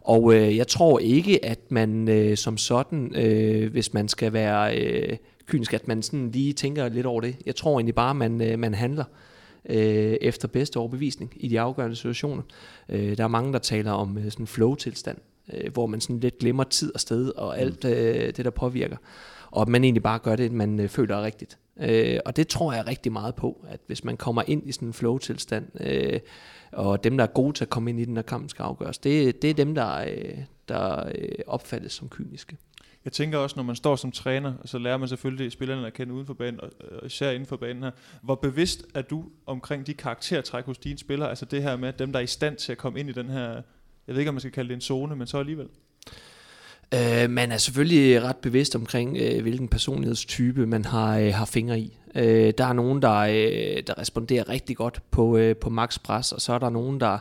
[0.00, 4.78] Og øh, jeg tror ikke, at man øh, som sådan, øh, hvis man skal være
[4.78, 5.16] øh,
[5.46, 7.36] kynisk, at man sådan lige tænker lidt over det.
[7.46, 9.31] Jeg tror egentlig bare, at man, øh, man handler øh,
[9.64, 12.42] efter bedste overbevisning i de afgørende situationer.
[12.88, 15.18] Øh, der er mange, der taler om øh, sådan flow-tilstand,
[15.52, 18.96] øh, hvor man sådan lidt glemmer tid og sted og alt øh, det, der påvirker.
[19.50, 21.58] Og man egentlig bare gør det, man øh, føler er rigtigt.
[21.80, 24.88] Øh, og det tror jeg rigtig meget på, at hvis man kommer ind i sådan
[24.88, 26.20] en flow-tilstand, øh,
[26.72, 28.98] og dem, der er gode til at komme ind i den her kamp, skal afgøres,
[28.98, 30.38] det, det er dem, der, øh,
[30.68, 32.56] der øh, opfattes som kyniske.
[33.04, 36.14] Jeg tænker også, når man står som træner, så lærer man selvfølgelig spillerne at kende
[36.14, 37.90] uden for banen, og især inden for banen her.
[38.22, 41.28] Hvor bevidst er du omkring de karaktertræk hos dine spillere?
[41.28, 43.28] Altså det her med dem, der er i stand til at komme ind i den
[43.28, 43.48] her,
[44.06, 45.68] jeg ved ikke, om man skal kalde det en zone, men så alligevel.
[46.94, 51.80] Øh, man er selvfølgelig ret bevidst omkring, øh, hvilken personlighedstype man har, øh, har fingre
[51.80, 51.98] i.
[52.14, 56.32] Øh, der er nogen, der, øh, der responderer rigtig godt på, øh, på max pres,
[56.32, 57.18] og så er der nogen, der,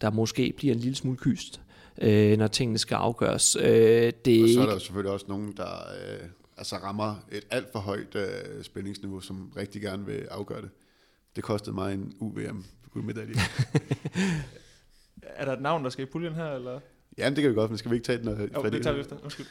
[0.00, 1.60] der måske bliver en lille smule kyst,
[2.02, 3.56] øh, når tingene skal afgøres.
[3.60, 7.72] Øh, det og så er der selvfølgelig også nogen, der øh, altså rammer et alt
[7.72, 10.70] for højt øh, spændingsniveau, som rigtig gerne vil afgøre det.
[11.36, 13.34] Det kostede mig en UVM guldmedalje.
[15.22, 16.80] er der et navn, der skal i puljen her, eller?
[17.18, 18.28] Jamen, det kan vi godt, men skal vi ikke tage den?
[18.28, 19.16] Og jo, det tager vi efter.
[19.22, 19.46] Undskyld.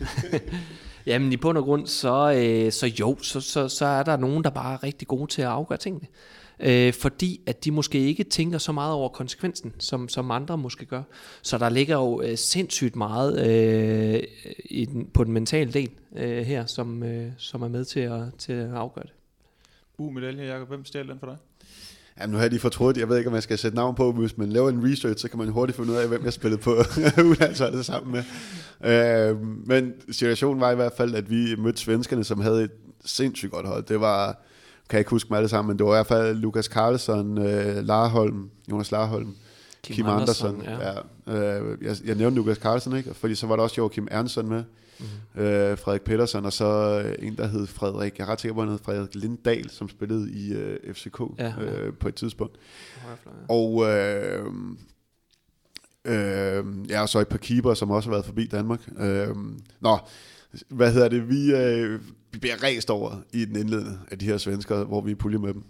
[1.06, 4.44] Jamen, i bund og grund, så, øh, så jo, så, så, så er der nogen,
[4.44, 6.08] der bare er rigtig gode til at afgøre tingene.
[6.60, 10.86] Øh, fordi at de måske ikke tænker så meget over konsekvensen, som, som andre måske
[10.86, 11.04] gør.
[11.42, 14.24] Så der ligger jo øh, sindssygt meget øh,
[14.66, 18.22] i den, på den mentale del øh, her, som, øh, som er med til at,
[18.38, 19.14] til at afgøre det.
[19.98, 20.68] Uh, medalje, Jacob.
[20.68, 21.38] Hvem stjæler den for dig?
[22.20, 24.12] Jamen, nu har jeg lige fortrudt, jeg ved ikke, om jeg skal sætte navn på,
[24.12, 26.62] hvis man laver en research, så kan man hurtigt finde ud af, hvem jeg spillede
[26.62, 26.72] på
[27.30, 28.24] udlandsholdet sammen med.
[28.92, 32.72] Øh, men situationen var i hvert fald, at vi mødte svenskerne, som havde et
[33.06, 33.84] sindssygt godt hold.
[33.84, 34.42] Det var,
[34.90, 37.38] kan jeg ikke huske dem alle sammen, men det var i hvert fald Lukas Karlsson,
[37.38, 39.36] øh, Larholm, Jonas Larholm,
[39.84, 40.48] Kim, Kim Andersen.
[40.48, 41.62] Andersen ja.
[41.62, 43.14] øh, jeg, jeg nævnte Lukas Karlsson, ikke?
[43.14, 44.64] fordi så var der også Joachim Ernsten med
[45.00, 45.44] mm-hmm.
[45.44, 48.62] øh, Frederik Pedersen, og så øh, en, der hed Frederik, jeg er ret sikker på,
[48.62, 51.64] han hed Frederik Lindahl, som spillede i øh, FCK ja, ja.
[51.64, 52.58] Øh, på et tidspunkt.
[53.08, 54.46] Ja, og øh,
[56.06, 58.90] øh, jeg har så et par keeper, som også har været forbi Danmark.
[59.00, 59.36] Øh,
[59.80, 59.98] nå,
[60.70, 62.00] hvad hedder det, vi, øh,
[62.38, 65.38] vi bliver ræst over i den indledende af de her svensker, hvor vi er pulje
[65.38, 65.64] med dem.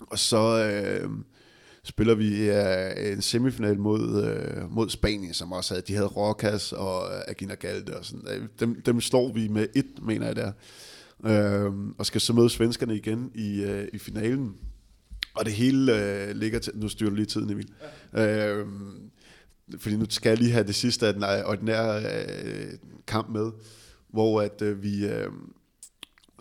[0.00, 0.64] Og så...
[0.64, 1.10] Øh,
[1.86, 6.72] spiller vi uh, en semifinal mod, øh, mod Spanien, som også havde, de havde Rokas
[6.72, 8.28] og øh, Agina Galde og sådan.
[8.28, 10.52] Øh, dem, dem slår vi med et, mener jeg der.
[11.26, 14.54] Øh, og skal så møde svenskerne igen i, øh, i finalen.
[15.34, 16.72] Og det hele øh, ligger til...
[16.76, 17.72] Nu styrer du lige tiden, Emil.
[18.12, 18.48] Ja.
[18.48, 18.66] Øh,
[19.78, 22.72] fordi nu skal jeg lige have det sidste af den øh, ordinære øh,
[23.06, 23.50] kamp med,
[24.08, 25.06] hvor at øh, vi...
[25.06, 25.28] Øh,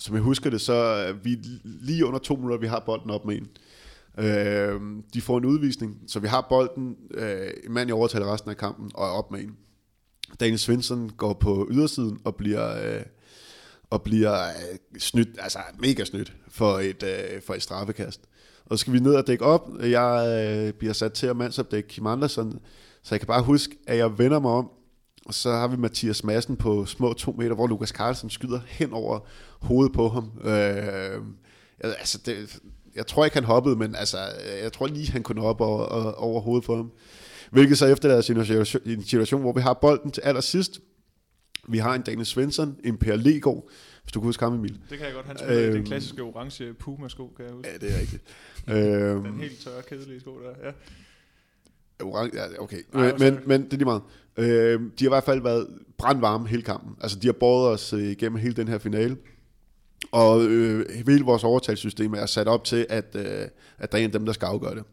[0.03, 3.25] som jeg husker det, så er vi lige under to minutter, vi har bolden op
[3.25, 3.47] med en.
[4.25, 4.81] Øh,
[5.13, 8.57] de får en udvisning, så vi har bolden, øh, en mand i overtal resten af
[8.57, 9.57] kampen, og er op med en.
[10.39, 13.03] Daniel Svensson går på ydersiden og bliver, øh,
[13.89, 18.21] og bliver øh, snydt, altså mega snydt for et, øh, for et straffekast.
[18.65, 19.69] Og så skal vi ned og dække op.
[19.81, 22.59] Jeg øh, bliver sat til at mandsopdække Kim Andersen,
[23.03, 24.69] så jeg kan bare huske, at jeg vender mig om,
[25.25, 28.93] og så har vi Mathias Madsen på små to meter, hvor Lukas Carlsen skyder hen
[28.93, 29.19] over
[29.61, 30.31] hovedet på ham.
[30.43, 31.21] Øh,
[31.79, 32.59] altså det,
[32.95, 34.17] jeg tror ikke, han hoppede, men altså,
[34.63, 36.91] jeg tror lige, han kunne hoppe over, over hovedet på ham.
[37.51, 40.79] Hvilket så efterlader situation, en situation, hvor vi har bolden til allersidst.
[41.67, 43.69] Vi har en Daniel Svensson, en Per Legård,
[44.03, 44.79] hvis du kan huske ham, Emil.
[44.89, 45.25] Det kan jeg godt.
[45.25, 47.69] Han spiller øhm, den klassiske orange Puma-sko, kan jeg huske.
[47.71, 48.23] Ja, det er rigtigt.
[48.67, 50.71] øhm, den helt tørre, kedelige sko der, ja.
[52.03, 52.77] Orange, ja, okay.
[52.93, 54.01] Nej, men, men, men det er lige meget.
[54.37, 56.95] Øh, de har i hvert fald været brandvarme hele kampen.
[57.01, 59.17] Altså, de har båret os øh, igennem hele den her finale.
[60.11, 63.47] Og øh, hele vores overtalssystem er sat op til, at, øh,
[63.77, 64.83] at der er en af dem, der skal afgøre det.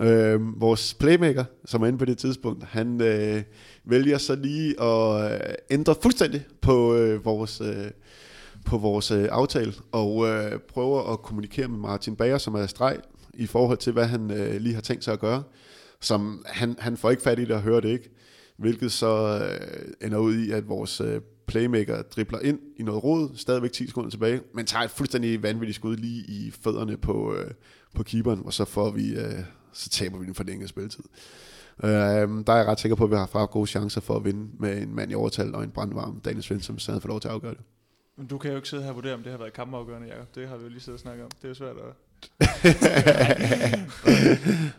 [0.00, 3.42] Øh, vores playmaker, som er inde på det tidspunkt, han øh,
[3.84, 7.90] vælger så lige at øh, ændre fuldstændig på øh, vores, øh,
[8.64, 12.96] på vores øh, aftale, og øh, prøver at kommunikere med Martin Bager, som er streg,
[13.34, 15.42] i forhold til, hvad han øh, lige har tænkt sig at gøre.
[16.00, 18.10] Som han, han får ikke fat i det og hører det ikke,
[18.56, 23.30] hvilket så øh, ender ud i, at vores øh, playmaker dribler ind i noget rod,
[23.34, 27.50] stadigvæk 10 sekunder tilbage, men tager et fuldstændig vanvittigt skud lige i fødderne på, øh,
[27.94, 29.40] på keeperen, og så får vi, øh,
[29.72, 31.04] så taber vi den forlængede spilletid.
[31.84, 34.24] Øh, der er jeg ret sikker på, at vi har haft gode chancer for at
[34.24, 37.20] vinde med en mand i overtal og en brandvarm Daniel Svensson, som havde fået lov
[37.20, 37.60] til at afgøre det.
[38.16, 40.34] Men du kan jo ikke sidde her og vurdere, om det har været kampafgørende, Jacob.
[40.34, 41.30] Det har vi jo lige siddet og snakket om.
[41.30, 41.92] Det er jo svært at...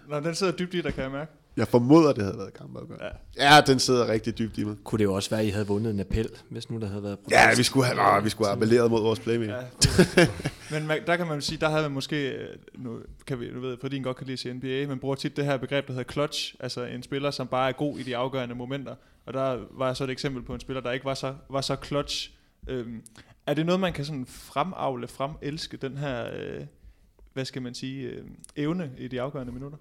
[0.10, 1.32] Nå, den sidder dybt i dig, kan jeg mærke.
[1.58, 3.06] Jeg formoder, det havde været kampafgørende.
[3.38, 3.56] Ja.
[3.56, 4.76] ja, den sidder rigtig dybt i mig.
[4.84, 7.04] Kunne det jo også være, at I havde vundet en appel, hvis nu der havde
[7.04, 7.42] været protest?
[7.42, 9.56] Ja, vi skulle have, åh, vi skulle have appelleret mod vores playmaker.
[9.56, 10.28] Ja,
[10.72, 13.60] men man, der kan man sige, der havde man måske, øh, nu kan vi, du
[13.60, 16.12] ved, fordi godt kan lide se NBA, men bruger tit det her begreb, der hedder
[16.12, 18.96] clutch, altså en spiller, som bare er god i de afgørende momenter.
[19.26, 21.76] og der var så et eksempel på en spiller, der ikke var så, var så
[21.86, 22.32] clutch.
[22.68, 23.02] Øhm,
[23.48, 26.62] er det noget, man kan sådan fremavle, fremelske, den her, øh,
[27.38, 28.24] hvad skal man sige, øh,
[28.56, 29.78] evne i de afgørende minutter?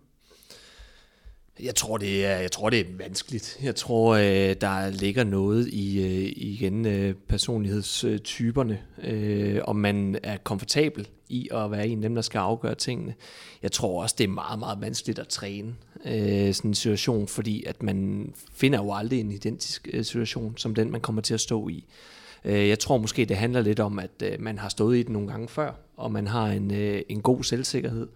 [1.60, 3.58] Jeg tror, det er, jeg tror, det er vanskeligt.
[3.62, 10.36] Jeg tror, øh, der ligger noget i øh, igen øh, personlighedstyperne, øh, om man er
[10.36, 13.14] komfortabel i at være en af dem, der skal afgøre tingene.
[13.62, 17.64] Jeg tror også, det er meget, meget vanskeligt at træne øh, sådan en situation, fordi
[17.64, 21.40] at man finder jo aldrig en identisk øh, situation, som den, man kommer til at
[21.40, 21.76] stå i.
[21.76, 25.02] Øh, Øh, jeg tror måske, det handler lidt om, at øh, man har stået i
[25.02, 28.08] det nogle gange før, og man har en, øh, en god selvsikkerhed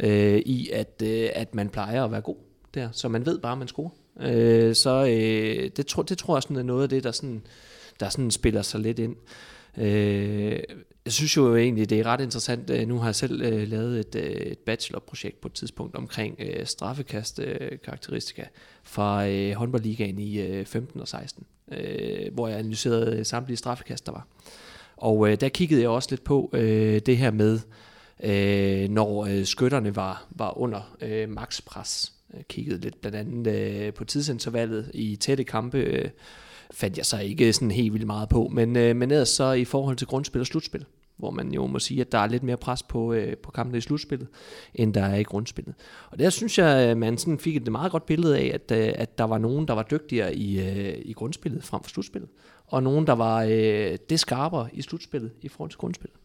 [0.00, 1.02] øh, i, at,
[1.34, 2.36] at man plejer at være god
[2.74, 3.90] der, så man ved bare, at man scorer.
[4.20, 7.42] Øh, så øh, det, tror, det tror jeg sådan er noget af det, der, sådan,
[8.00, 9.16] der sådan spiller sig lidt ind.
[9.78, 10.60] Øh,
[11.04, 12.70] jeg synes jo egentlig, det er ret interessant.
[12.70, 16.36] Øh, nu har jeg selv øh, lavet et, øh, et bachelorprojekt på et tidspunkt omkring
[16.38, 18.44] øh, straffekast-karakteristika
[18.82, 24.12] fra øh, håndboldligaen i øh, 15 og 16, øh, hvor jeg analyserede samtlige straffekast, der
[24.12, 24.26] var.
[24.96, 27.60] Og øh, der kiggede jeg også lidt på øh, det her med,
[28.22, 32.12] øh, når øh, skytterne var, var under øh, makspres.
[32.36, 36.08] Jeg kiggede lidt blandt andet øh, på tidsintervallet i tætte kampe, øh,
[36.70, 39.64] fandt jeg så ikke sådan helt vildt meget på, men, øh, men ellers så i
[39.64, 40.84] forhold til grundspil og slutspil,
[41.16, 43.78] hvor man jo må sige, at der er lidt mere pres på, øh, på kampene
[43.78, 44.28] i slutspillet,
[44.74, 45.74] end der er i grundspillet.
[46.10, 48.92] Og der synes jeg, øh, man sådan fik et meget godt billede af, at, øh,
[48.94, 52.30] at der var nogen, der var dygtigere i, øh, i grundspillet frem for slutspillet,
[52.66, 56.16] og nogen, der var øh, det skarpere i slutspillet i forhold til grundspillet.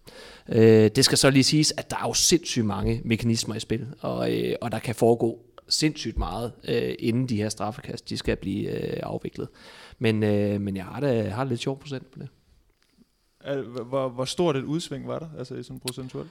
[0.49, 3.87] Øh, det skal så lige siges, at der er jo sindssygt mange mekanismer i spil,
[3.99, 8.35] og, øh, og der kan foregå sindssygt meget, øh, inden de her straffekast de skal
[8.35, 9.47] blive øh, afviklet.
[9.99, 12.29] Men, øh, men jeg har da har lidt sjov procent på det.
[13.85, 16.29] Hvor, hvor stort et udsving var der, altså i sådan procentuelt?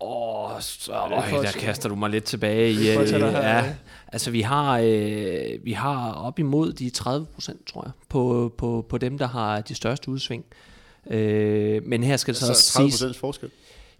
[0.00, 2.90] Åh, oh, så, øh, der kaster du mig lidt tilbage i.
[2.90, 3.74] Øh, ja,
[4.12, 8.86] altså vi har, øh, vi har op imod de 30 procent, tror jeg, på, på,
[8.88, 10.44] på dem, der har de største udsving.
[11.10, 13.50] Øh, men her skal det så altså 30 procents forskel?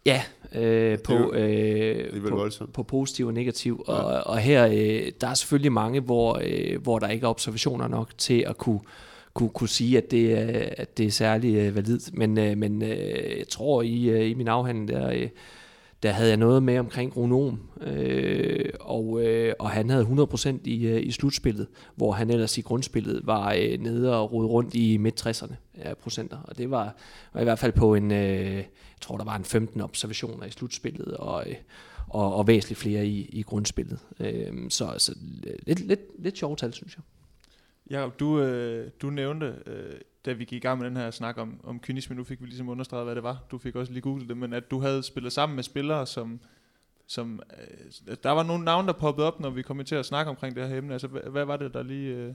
[0.06, 0.22] Ja,
[0.54, 3.84] øh, på, øh, på, på positiv og negativ.
[3.88, 3.92] Ja.
[3.92, 7.88] Og, og her, øh, der er selvfølgelig mange, hvor, øh, hvor der ikke er observationer
[7.88, 8.80] nok til at kunne,
[9.34, 12.14] kunne, kunne sige, at det, er, at det er særlig øh, validt.
[12.14, 15.28] Men, øh, men øh, jeg tror, i, øh, i min afhandling, der, øh,
[16.02, 20.86] der havde jeg noget med omkring Ronom, øh, og, øh, og han havde 100% i,
[20.86, 24.96] øh, i slutspillet, hvor han ellers i grundspillet var øh, nede og rode rundt i
[24.96, 26.36] midt-60'erne ja, procenter.
[26.44, 26.96] Og det var,
[27.34, 28.62] var i hvert fald på en, øh,
[29.02, 31.56] tror der var en 15 observationer i slutspillet, og, øh,
[32.08, 33.98] og, og væsentligt flere i, i grundspillet.
[34.20, 35.14] Øh, så så
[35.66, 37.02] lidt, lidt, lidt sjovt tal, synes jeg.
[37.90, 41.38] Ja, du, øh, du nævnte, øh, da vi gik i gang med den her snak
[41.38, 43.44] om, om kynisme, nu fik vi ligesom understreget, hvad det var.
[43.50, 46.40] Du fik også lige googlet det, men at du havde spillet sammen med spillere, som,
[47.06, 47.42] som
[48.08, 50.56] øh, der var nogle navne, der poppede op, når vi kom til at snakke omkring
[50.56, 50.92] det her emne.
[50.92, 52.34] Altså, hvad, hvad var det, der lige øh,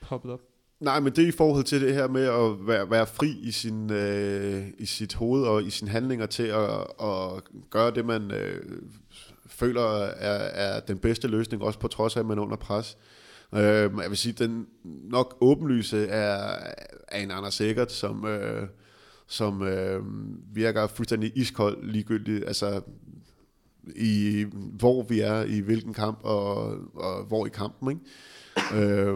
[0.00, 0.40] poppede op?
[0.84, 3.50] Nej, men det er i forhold til det her med at være, være fri i,
[3.50, 6.70] sin, øh, i sit hoved og i sine handlinger til at,
[7.02, 8.62] at gøre det, man øh,
[9.46, 12.98] føler er, er den bedste løsning, også på trods af, at man er under pres.
[13.54, 13.60] Øh,
[14.02, 16.56] jeg vil sige, den nok åbenlyse er,
[17.08, 18.68] er en Anders Sikkert, som, øh,
[19.26, 20.02] som øh,
[20.54, 22.80] virker fuldstændig iskold ligegyldigt, altså
[23.96, 28.02] i hvor vi er, i hvilken kamp, og, og hvor i kampen, ikke?
[28.74, 29.14] Øh,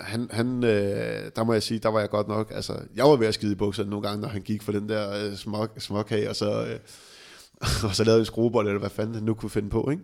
[0.00, 3.16] han, han øh, der må jeg sige, der var jeg godt nok, altså, jeg var
[3.16, 5.70] ved at skide i bukserne nogle gange, når han gik for den der øh, smok,
[5.78, 6.78] småkage, og så, øh,
[7.88, 10.02] og så lavede en skruebold, eller hvad fanden han nu kunne finde på, ikke?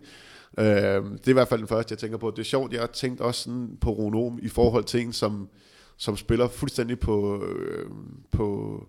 [0.57, 2.31] Øh, det er i hvert fald den første, jeg tænker på.
[2.31, 5.49] Det er sjovt, jeg har tænkt også sådan på Ronom i forhold til en, som,
[5.97, 7.85] som spiller fuldstændig på, øh,
[8.31, 8.87] på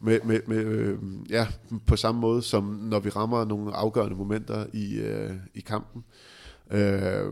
[0.00, 0.98] med, med, med, øh,
[1.30, 1.46] ja,
[1.86, 6.04] på samme måde, som når vi rammer nogle afgørende momenter i, øh, i kampen.
[6.70, 7.26] Øh,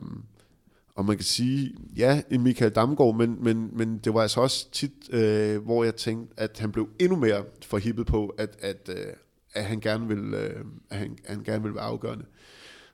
[0.94, 4.70] og man kan sige, ja, en Michael Damgaard, men, men, men det var altså også
[4.72, 9.12] tit, øh, hvor jeg tænkte, at han blev endnu mere forhippet på, at, at, øh,
[9.54, 12.24] at, han, gerne vil, øh, at, han, at han gerne vil være afgørende.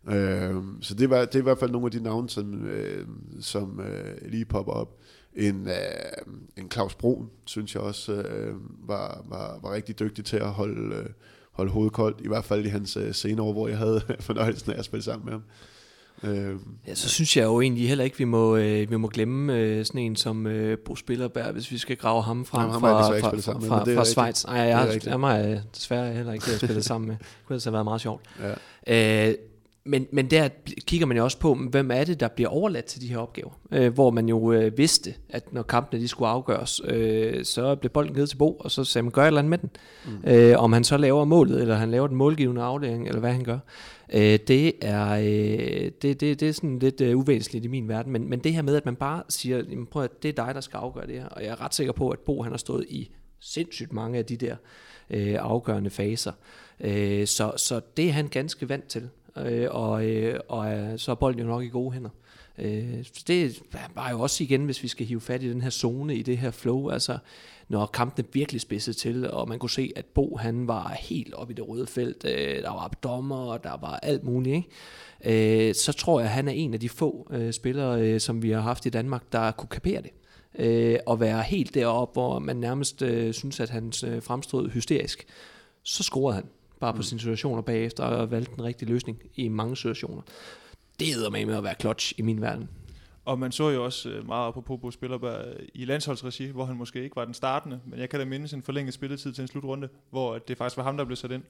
[0.08, 3.06] Øh, så det, var, det er i hvert fald nogle af de navne, som, øh,
[3.40, 4.98] som øh, lige popper op.
[5.34, 8.54] En, øh, en Claus Broen, synes jeg også øh,
[8.88, 11.06] var, var, var rigtig dygtig til at holde, øh,
[11.52, 14.72] holde hovedet koldt, i hvert fald i hans øh, senere år, hvor jeg havde fornøjelsen
[14.72, 15.42] af at spille sammen med ham.
[16.22, 16.56] Øh,
[16.86, 19.84] ja, så synes jeg jo egentlig heller ikke, vi må, øh, vi må glemme øh,
[19.84, 23.30] sådan en som øh, Bo Spillerberg, hvis vi skal grave ham frem Jamen, fra, fra,
[23.30, 24.44] fra, sammen fra, fra Schweiz.
[24.44, 27.16] Nej, jeg, jeg, jeg, mig desværre heller ikke spillet sammen med.
[27.18, 28.22] Det kunne altså have været meget sjovt.
[28.86, 29.28] Ja.
[29.28, 29.34] Øh,
[29.86, 30.48] men, men der
[30.86, 33.50] kigger man jo også på, hvem er det, der bliver overladt til de her opgaver.
[33.72, 37.90] Øh, hvor man jo øh, vidste, at når kampene de skulle afgøres, øh, så blev
[37.90, 39.70] bolden givet til Bo, og så sagde man, gør et eller andet med den.
[40.06, 40.30] Mm.
[40.30, 43.44] Øh, om han så laver målet, eller han laver den målgivende afdeling, eller hvad han
[43.44, 43.58] gør.
[44.12, 48.12] Øh, det, er, øh, det, det, det er sådan lidt øh, uvæsentligt i min verden.
[48.12, 50.54] Men, men det her med, at man bare siger, jamen, prøv at det er dig,
[50.54, 51.28] der skal afgøre det her.
[51.28, 54.24] Og jeg er ret sikker på, at Bo han har stået i sindssygt mange af
[54.24, 54.56] de der
[55.10, 56.32] øh, afgørende faser.
[56.80, 61.10] Øh, så, så det er han ganske vant til øh, og, øh, og øh, så
[61.10, 62.10] er bolden jo nok i gode hænder.
[62.58, 63.62] Øh, det
[63.94, 66.38] var jo også igen, hvis vi skal hive fat i den her zone, i det
[66.38, 67.18] her flow, altså
[67.68, 71.52] når kampene virkelig spidsede til, og man kunne se, at Bo han var helt oppe
[71.52, 75.68] i det røde felt, øh, der var dommer, og der var alt muligt, ikke?
[75.68, 78.42] Øh, så tror jeg, at han er en af de få øh, spillere, øh, som
[78.42, 80.10] vi har haft i Danmark, der kunne kapere det.
[80.58, 85.26] Øh, og være helt deroppe, hvor man nærmest øh, synes, at han øh, fremstod hysterisk.
[85.82, 86.44] Så scorede han
[86.80, 87.02] bare på mm.
[87.02, 90.22] sine situationer bagefter, og valgte den rigtige løsning i mange situationer.
[90.98, 92.68] Det hedder med at være clutch i min verden.
[93.24, 95.44] Og man så jo også øh, meget på Popo Spillerberg
[95.74, 98.62] i landsholdsregi, hvor han måske ikke var den startende, men jeg kan da mindes en
[98.62, 101.42] forlænget spilletid til en slutrunde, hvor det faktisk var ham, der blev sat ind,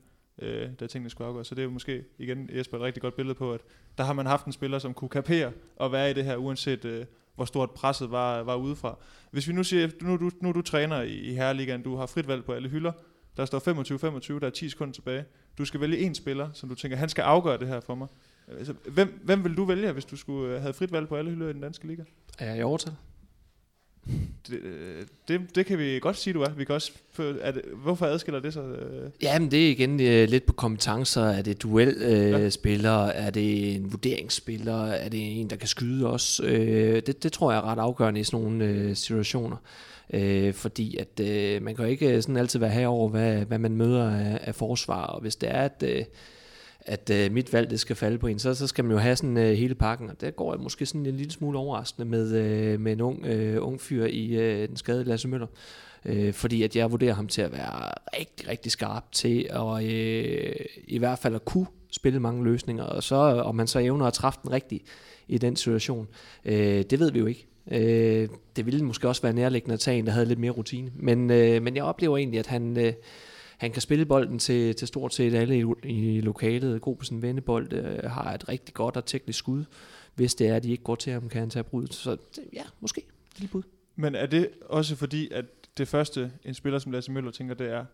[0.42, 1.47] øh, da tingene skulle afgøres.
[1.47, 3.61] Så det er jo måske igen Jesper et rigtig godt billede på, at
[3.99, 6.84] der har man haft en spiller, som kunne kapere og være i det her, uanset
[6.84, 8.99] øh, hvor stort presset var, var udefra.
[9.30, 12.28] Hvis vi nu siger, nu, du, nu du træner i, i Herreligaen, du har frit
[12.28, 12.92] valg på alle hylder,
[13.36, 13.59] der står
[14.36, 15.24] 25-25, der er 10 sekunder tilbage.
[15.59, 18.09] Du skal vælge en spiller, som du tænker, han skal afgøre det her for mig.
[18.59, 21.30] Altså, hvem, hvem vil du vælge, hvis du skulle øh, have frit valg på alle
[21.30, 22.03] hylder i den danske liga?
[22.38, 22.92] Er jeg i overtal?
[24.49, 26.51] Det, øh, det, det kan vi godt sige, du er.
[26.51, 28.62] Vi kan også, er det, hvorfor adskiller det sig?
[28.62, 29.11] Øh?
[29.22, 29.97] Jamen, det er igen
[30.28, 31.22] lidt på kompetencer.
[31.22, 33.03] Er det duelspiller?
[33.03, 33.26] Øh, ja.
[33.26, 34.86] Er det en vurderingsspiller?
[34.86, 36.44] Er det en, der kan skyde også?
[36.44, 39.57] Øh, det, det tror jeg er ret afgørende i sådan nogle øh, situationer.
[40.12, 43.76] Øh, fordi at øh, man kan jo ikke sådan altid være herover, hvad, hvad man
[43.76, 46.05] møder af, af forsvar, og hvis det er, at, øh,
[46.87, 49.16] at øh, mit valg det skal falde på en, så, så skal man jo have
[49.16, 52.32] sådan øh, hele pakken, og der går jeg måske sådan en lille smule overraskende med,
[52.32, 55.47] øh, med en ung, øh, ung fyr i øh, den skade Lasse Møller.
[56.05, 60.55] Øh, fordi at jeg vurderer ham til at være rigtig, rigtig skarp til at øh,
[60.84, 64.07] i hvert fald at kunne spille mange løsninger, og så øh, om man så evner
[64.07, 64.84] at træffe den rigtigt
[65.28, 66.09] i den situation,
[66.45, 67.47] øh, det ved vi jo ikke.
[67.70, 70.91] Øh, det ville måske også være nærliggende at tage en, der havde lidt mere rutine.
[70.95, 72.93] Men, øh, men jeg oplever egentlig, at han, øh,
[73.57, 76.80] han kan spille bolden til, til stort set alle i, i lokalet.
[76.80, 79.64] God på sin vendebold, øh, har et rigtig godt og teknisk skud.
[80.14, 81.94] Hvis det er, at de ikke går til ham, kan han tage brudet.
[81.94, 82.16] Så
[82.52, 83.02] ja, måske.
[83.36, 83.62] Lille bud.
[83.96, 85.44] Men er det også fordi, at
[85.78, 87.84] det første, en spiller som Lasse Møller tænker, det er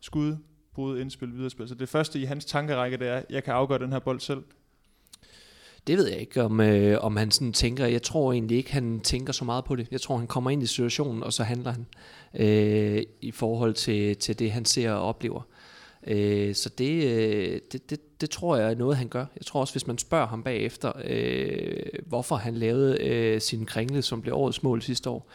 [0.00, 0.36] skud,
[0.74, 1.68] brud, indspil, viderespil.
[1.68, 4.42] Så det første i hans tankerække, det er, jeg kan afgøre den her bold selv.
[5.88, 7.86] Det ved jeg ikke, om, øh, om han sådan tænker.
[7.86, 9.86] Jeg tror egentlig ikke, han tænker så meget på det.
[9.90, 11.86] Jeg tror, han kommer ind i situationen, og så handler han
[12.34, 15.42] øh, i forhold til, til det, han ser og oplever.
[16.06, 19.26] Øh, så det, øh, det, det, det tror jeg er noget, han gør.
[19.36, 24.02] Jeg tror også, hvis man spørger ham bagefter, øh, hvorfor han lavede øh, sin kringle,
[24.02, 25.30] som blev årets mål sidste år,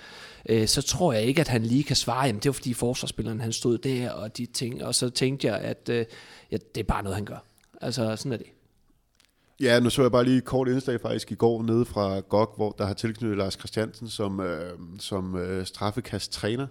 [0.49, 3.41] øh, så tror jeg ikke, at han lige kan svare, jamen det var fordi forsvarsspilleren
[3.41, 6.05] han stod der og de ting, og så tænkte jeg, at øh,
[6.51, 7.43] ja, det er bare noget, han gør.
[7.81, 8.47] Altså sådan er det.
[9.59, 12.53] Ja, nu så jeg bare lige et kort indslag faktisk i går nede fra GOG,
[12.55, 16.67] hvor der har tilknyttet Lars Christiansen som, øh, som øh, straffekast-træner.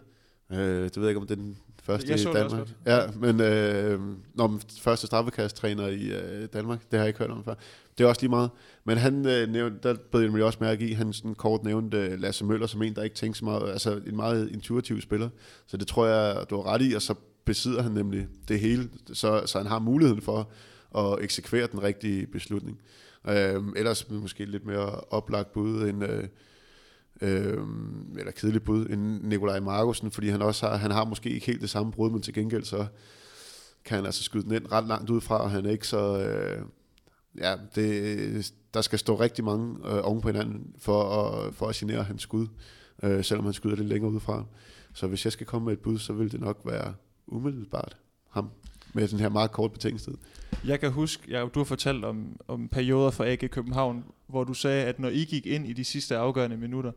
[0.53, 2.69] Øh, det ved jeg ikke, om det er den første jeg i Danmark.
[2.87, 4.01] Ja, men øh,
[4.35, 7.55] når den første straffekast-træner i øh, Danmark, det har jeg ikke hørt om før.
[7.99, 8.51] Det er også lige meget.
[8.85, 11.97] Men han øh, nævnte, der bød jeg mig også mærke i, han sådan kort nævnte
[11.97, 15.29] øh, Lasse Møller som en, der ikke tænkte så meget, altså en meget intuitiv spiller.
[15.67, 17.15] Så det tror jeg, du har ret i, og så
[17.45, 20.51] besidder han nemlig det hele, så, så han har muligheden for
[20.95, 22.81] at eksekvere den rigtige beslutning.
[23.29, 26.05] Øh, ellers måske lidt mere oplagt bud end...
[26.05, 26.25] Øh,
[27.21, 27.59] øh,
[28.19, 31.61] eller kedelig bud end Nikolaj Markusen, fordi han også har, han har måske ikke helt
[31.61, 32.87] det samme brud, men til gengæld så
[33.85, 36.19] kan han altså skyde den ind ret langt ud fra, og han er ikke så...
[36.19, 36.63] Øh,
[37.39, 41.75] ja, det, der skal stå rigtig mange øh, oven på hinanden for at, for at
[41.75, 42.47] genere hans skud,
[43.03, 44.45] øh, selvom han skyder lidt længere ud fra.
[44.95, 46.95] Så hvis jeg skal komme med et bud, så vil det nok være
[47.27, 47.97] umiddelbart
[48.29, 48.51] ham
[48.93, 50.15] med den her meget kort betingelsestid.
[50.67, 54.55] Jeg kan huske, ja, du har fortalt om, om perioder for AG København, hvor du
[54.55, 56.93] sagde, at når I gik ind i de sidste afgørende minutter,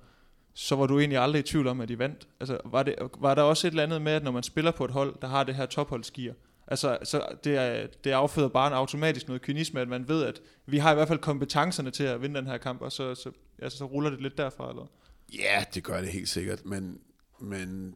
[0.54, 2.28] så var du egentlig aldrig i tvivl om, at I vandt.
[2.40, 4.86] Altså, var, det, var der også et eller andet med, at når man spiller på
[4.86, 6.34] et hold, der har det her topholdsgear,
[6.68, 10.42] altså, så det, er, det afføder bare en automatisk noget kynisme, at man ved, at
[10.66, 13.32] vi har i hvert fald kompetencerne til at vinde den her kamp, og så, så,
[13.62, 14.88] altså, så ruller det lidt derfra, eller?
[15.34, 17.00] Ja, det gør det helt sikkert, men,
[17.42, 17.96] men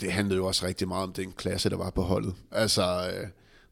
[0.00, 2.34] det handlede jo også rigtig meget om den klasse, der var på holdet.
[2.50, 3.28] Altså, øh,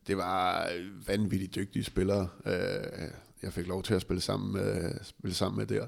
[0.07, 0.71] det var
[1.07, 3.09] vanvittigt dygtige spillere, øh,
[3.43, 5.87] jeg fik lov til at spille sammen med, spille sammen med der,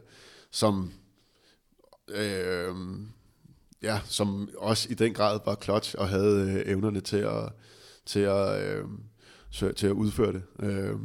[0.50, 0.92] som,
[2.08, 2.74] øh,
[3.82, 7.52] ja, som også i den grad var clutch og havde øh, evnerne til at,
[8.06, 8.84] til at, øh,
[9.50, 10.42] så, til at udføre det.
[10.60, 10.96] Øh,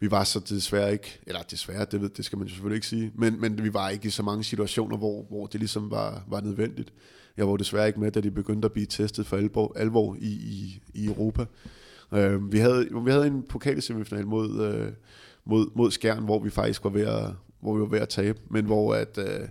[0.00, 2.86] vi var så desværre ikke, eller desværre, det, ved, det skal man jo selvfølgelig ikke
[2.86, 6.24] sige, men, men vi var ikke i så mange situationer, hvor, hvor det ligesom var,
[6.28, 6.92] var nødvendigt.
[7.36, 10.28] Jeg var desværre ikke med, da de begyndte at blive testet for alvor, alvor i,
[10.28, 11.44] i, i Europa.
[12.12, 14.92] Øh, vi, havde, vi havde en pokalsemifinal mod, øh,
[15.44, 17.30] mod, mod Skjern, hvor vi faktisk var ved at,
[17.60, 19.48] hvor vi var ved at tabe, men hvor at, øh,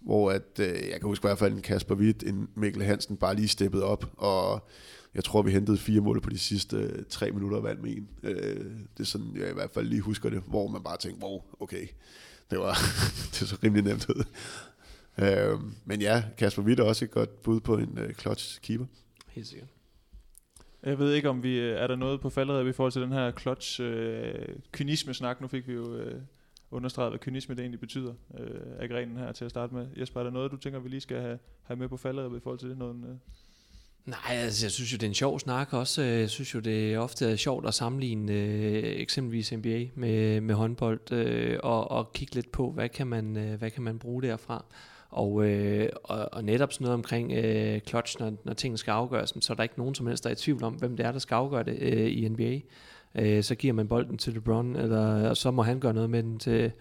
[0.00, 3.16] hvor at, øh, jeg kan huske i hvert fald en Kasper Witt, en Mikkel Hansen
[3.16, 4.68] bare lige steppede op, og
[5.14, 8.08] jeg tror, vi hentede fire mål på de sidste øh, tre minutter vand med en.
[8.22, 8.64] Øh,
[8.96, 11.42] det er sådan, jeg i hvert fald lige husker det, hvor man bare tænkte, wow,
[11.60, 11.86] okay,
[12.50, 12.72] det var
[13.38, 14.24] det så rimelig nemt ud.
[15.18, 18.86] Øh, men ja, Kasper Witt er også et godt bud på en øh, clutch keeper.
[19.28, 19.68] Helt sikkert.
[20.82, 23.12] Jeg ved ikke, om vi øh, er der noget på faldet i forhold til den
[23.12, 25.40] her clutch øh, kynisme-snak.
[25.40, 26.20] Nu fik vi jo øh,
[26.70, 29.86] understreget, hvad kynisme det egentlig betyder øh, af grenen her til at starte med.
[29.96, 32.40] Jesper, er der noget, du tænker, vi lige skal have, have med på faldet i
[32.40, 32.78] forhold til det?
[32.78, 33.16] Noget, øh?
[34.06, 36.02] Nej, altså jeg synes jo, det er en sjov snak også.
[36.02, 41.12] Jeg synes jo, det er ofte sjovt at sammenligne øh, eksempelvis NBA med, med håndbold
[41.12, 44.64] øh, og, og kigge lidt på, hvad kan man, øh, hvad kan man bruge derfra.
[45.10, 49.34] Og, øh, og, og netop sådan noget omkring øh, clutch, når, når tingene skal afgøres,
[49.40, 51.12] så er der ikke nogen som helst, der er i tvivl om, hvem det er,
[51.12, 52.60] der skal afgøre det øh, i NBA.
[53.14, 56.22] Øh, så giver man bolden til LeBron, eller, og så må han gøre noget med
[56.22, 56.72] den til,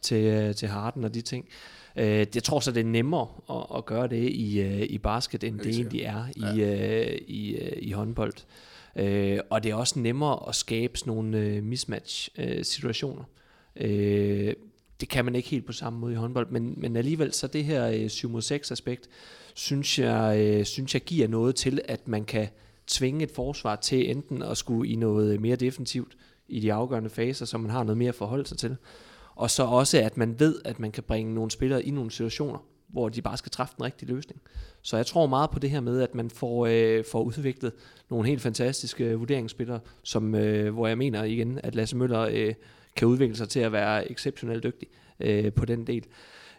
[0.00, 1.48] til, øh, til Harden og de ting.
[1.96, 5.44] Øh, jeg tror så, det er nemmere at, at gøre det i, øh, i basket,
[5.44, 7.12] end det egentlig er i, ja.
[7.12, 8.34] øh, i, øh, i håndbold.
[8.96, 13.24] Øh, og det er også nemmere at skabe sådan nogle øh, mismatch-situationer.
[13.76, 14.54] Øh,
[15.00, 17.64] det kan man ikke helt på samme måde i håndbold, men, men alligevel så det
[17.64, 19.08] her øh, 7 mod 6 aspekt,
[19.54, 22.48] synes jeg, øh, synes jeg giver noget til, at man kan
[22.86, 26.16] tvinge et forsvar til enten at skulle i noget mere defensivt
[26.48, 28.76] i de afgørende faser, så man har noget mere at forholde sig til.
[29.34, 32.58] Og så også, at man ved, at man kan bringe nogle spillere i nogle situationer,
[32.88, 34.40] hvor de bare skal træffe den rigtige løsning.
[34.82, 37.72] Så jeg tror meget på det her med, at man får, øh, får udviklet
[38.10, 42.54] nogle helt fantastiske øh, vurderingsspillere, som, øh, hvor jeg mener igen, at Lasse Møller øh,
[42.96, 44.88] kan udvikle sig til at være exceptionelt dygtig
[45.20, 46.06] øh, på den del.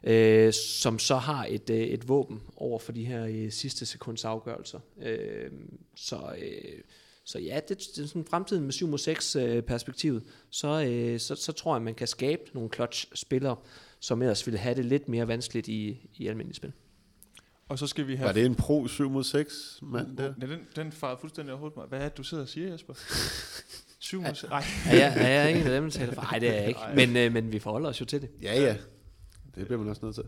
[0.03, 4.25] Øh, som så har et, øh, et våben over for de her øh, sidste sekunds
[4.25, 4.79] afgørelser.
[5.01, 5.51] Øh,
[5.95, 6.81] så, øh,
[7.25, 11.19] så ja, det, det er sådan fremtiden med 7 mod 6 øh, perspektivet, så, øh,
[11.19, 13.55] så, så tror jeg, man kan skabe nogle clutch-spillere,
[13.99, 16.71] som ellers ville have det lidt mere vanskeligt i, i almindeligt spil.
[17.69, 18.27] Og så skal vi have...
[18.27, 20.33] Var det en pro 7 mod 6 mand der?
[20.41, 21.85] Ja, den, den farede fuldstændig overhovedet mig.
[21.85, 22.93] Hvad er det, du sidder og siger, Jesper?
[24.05, 24.49] 7 mod 6?
[24.49, 24.63] Nej.
[24.89, 26.21] Er jeg, er jeg en af dem, der taler for?
[26.21, 26.79] Nej, det er jeg ikke.
[26.95, 28.29] Men, øh, men vi forholder os jo til det.
[28.41, 28.75] Ja, ja.
[29.55, 30.23] Det bliver man også nødt til.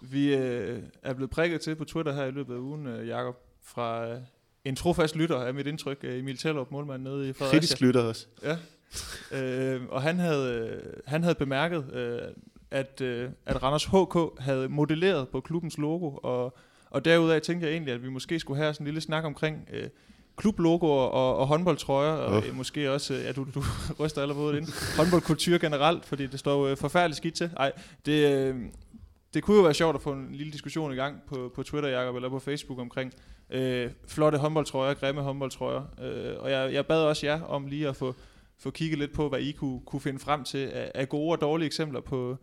[0.00, 3.36] Vi øh, er blevet prikket til på Twitter her i løbet af ugen, øh, Jakob,
[3.62, 4.20] fra øh,
[4.64, 7.58] en trofast lytter af mit indtryk, øh, Emil Tellerup, målmand nede i Fredericia.
[7.58, 8.26] Kritisk lytter også.
[8.42, 8.56] Ja.
[9.40, 12.20] øh, og han havde, øh, han havde bemærket, øh,
[12.70, 16.56] at, øh, at Randers HK havde modelleret på klubbens logo, og,
[16.90, 19.68] og derudaf tænkte jeg egentlig, at vi måske skulle have sådan en lille snak omkring
[19.72, 19.88] øh,
[20.36, 23.62] klublogoer og, og håndboldtrøjer, og øh, måske også, øh, ja du, du
[24.00, 27.50] ryster allerede ind, håndboldkultur generelt, fordi det står jo øh, forfærdeligt skidt til.
[27.56, 27.72] Ej,
[28.06, 28.56] det, øh,
[29.34, 31.88] det kunne jo være sjovt at få en lille diskussion i gang på, på Twitter,
[31.88, 33.12] Jacob, eller på Facebook omkring
[33.50, 35.82] øh, flotte håndboldtrøjer, grimme håndboldtrøjer.
[36.02, 38.14] Øh, og jeg, jeg bad også jer om lige at få,
[38.58, 41.40] få kigget lidt på, hvad I kunne, kunne finde frem til af, af gode og
[41.40, 42.36] dårlige eksempler på,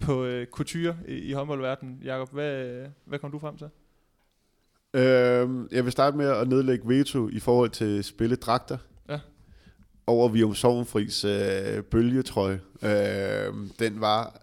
[0.00, 2.00] på øh, couture i, i håndboldverdenen.
[2.04, 3.68] Jacob, hvad, hvad kom du frem til?
[4.94, 8.78] Øhm, jeg vil starte med at nedlægge veto i forhold til spilledragter.
[9.08, 9.20] Ja.
[10.06, 12.60] Over Vium Sovnfris øh, bølgetrøje.
[12.82, 14.42] Øhm, den var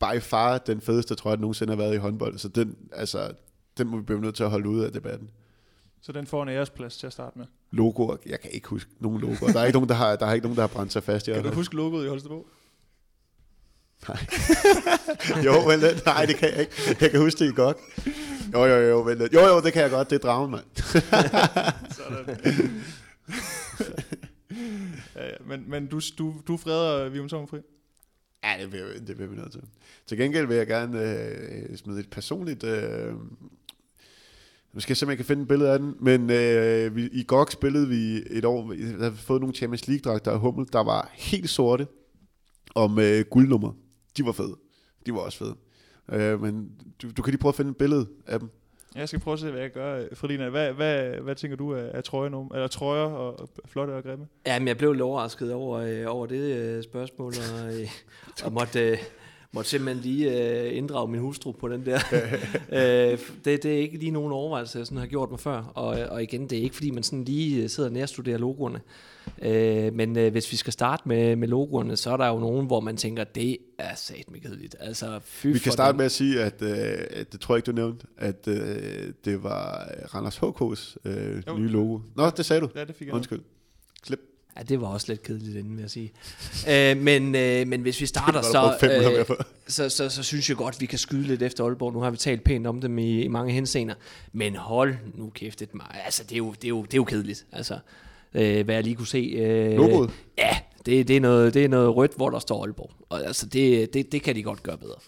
[0.00, 2.38] by far den fedeste trøje, der nogensinde har været i håndbold.
[2.38, 3.30] Så den, altså,
[3.78, 5.30] den må vi blive nødt til at holde ud af debatten.
[6.00, 7.46] Så den får en æresplads til at starte med.
[7.70, 9.52] Logoer, jeg kan ikke huske nogen logoer.
[9.52, 11.28] Der er ikke nogen, der har, der er ikke nogen, der har brændt sig fast
[11.28, 12.46] i Kan du huske logoet i Holstebro?
[15.46, 16.96] Jo, vel, nej, det kan jeg ikke.
[17.00, 17.76] Jeg kan huske det godt.
[18.52, 20.10] Jo, jo, jo, vel, jo, jo, det kan jeg godt.
[20.10, 20.64] Det er dragen, mand.
[21.98, 22.40] Sådan.
[25.16, 25.34] ja, ja.
[25.46, 27.58] Men, men du, du, du freder Vium Sovnfri?
[28.44, 29.60] Ja, det bliver, det bliver vi nødt til.
[30.06, 32.64] Til gengæld vil jeg gerne øh, smide et personligt...
[32.64, 33.12] Øh,
[34.78, 35.94] skal jeg jeg kan finde et billede af den.
[36.00, 40.30] Men øh, vi, i GOG spillede vi et år, vi havde fået nogle Champions League-dragter
[40.30, 41.86] af Hummel, der var helt sorte,
[42.74, 43.72] og med guldnummer.
[44.16, 44.56] De var fede.
[45.06, 45.56] De var også fede.
[46.12, 46.70] Øh, men
[47.02, 48.50] du, du kan lige prøve at finde et billede af dem.
[48.94, 50.04] Jeg skal prøve at se, hvad jeg gør.
[50.14, 52.50] Fredina, hvad, hvad, hvad tænker du af, af trøjer, nu?
[52.54, 54.26] eller trøjer og, og flotte og grimme?
[54.46, 57.90] Ja, men jeg blev lidt overrasket over, øh, over det øh, spørgsmål, og, øh,
[58.44, 58.98] og måtte, øh,
[59.52, 61.98] måtte simpelthen lige øh, inddrage min hustru på den der.
[63.12, 65.86] øh, det, det er ikke lige nogen overvejelse, jeg sådan har gjort mig før, og,
[65.86, 68.80] og igen, det er ikke fordi, man sådan lige sidder og nærstuderer logoerne.
[69.42, 72.66] Øh, men øh, hvis vi skal starte med, med logoerne, så er der jo nogen,
[72.66, 74.76] hvor man tænker, det er satme kedeligt.
[74.80, 75.96] Altså, fy Vi kan starte den.
[75.96, 79.88] med at sige, at, øh, det tror jeg ikke, du nævnte, at øh, det var
[80.14, 81.56] Randers HK's øh, Jo.
[81.58, 81.98] nye logo.
[82.16, 82.68] Nå, det sagde du.
[82.74, 83.14] Ja, det fik jeg.
[83.14, 83.40] Undskyld.
[84.02, 84.18] Klip.
[84.56, 86.12] Ja, det var også lidt kedeligt inden, vil jeg sige.
[86.72, 89.36] øh, men, øh, men hvis vi starter, Det så, brugt 500 mere øh,
[89.66, 91.92] så, så, så synes jeg godt, vi kan skyde lidt efter Aalborg.
[91.92, 93.94] Nu har vi talt pænt om dem i, i mange henseender.
[94.32, 96.00] Men hold nu kæft et mig.
[96.04, 97.46] Altså, det er jo, det er jo, det er jo kedeligt.
[97.52, 97.78] Altså,
[98.34, 99.18] øh, hvad jeg lige kunne se.
[99.18, 100.10] Øh, Logoet?
[100.38, 100.56] Ja,
[100.86, 102.90] det, det, er noget, det er noget rødt, hvor der står Aalborg.
[103.08, 104.98] Og altså, det, det, det kan de godt gøre bedre.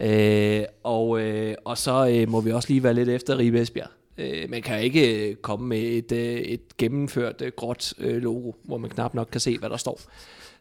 [0.00, 3.88] Øh, og, øh, og så øh, må vi også lige være lidt efter Ribe Esbjerg.
[4.18, 8.52] Øh, man kan ikke øh, komme med et, øh, et gennemført øh, gråt øh, logo,
[8.64, 10.00] hvor man knap nok kan se, hvad der står.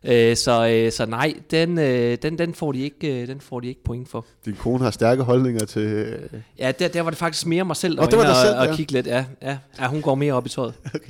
[0.03, 3.59] Øh, så, øh, så nej, den, øh, den, den, får de ikke, øh, den får
[3.59, 4.25] de ikke point for.
[4.45, 5.81] Din kone har stærke holdninger til...
[5.81, 8.57] øh, Ja, der, der var det faktisk mere mig selv, Nå, det var og, selv,
[8.57, 8.75] og ja.
[8.75, 9.07] kigge lidt.
[9.07, 10.73] Ja, ja, ja, hun går mere op i tøjet.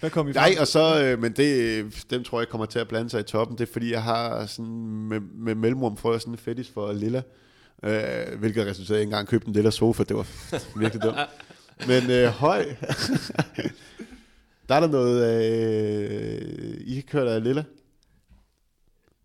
[0.00, 0.60] Hvad kom I Nej, frem?
[0.60, 3.58] og så, øh, men det, dem tror jeg kommer til at blande sig i toppen.
[3.58, 4.70] Det er fordi, jeg har sådan
[5.08, 7.22] med, med mellemrum jeg sådan en fetis for lilla.
[7.82, 10.04] Øh, hvilket resulterede, at jeg engang købte en lilla sofa.
[10.04, 10.26] Det var
[10.78, 11.16] virkelig dumt.
[11.86, 12.64] Men øh, høj.
[14.68, 17.64] der er der noget, øh, I kørt af lilla.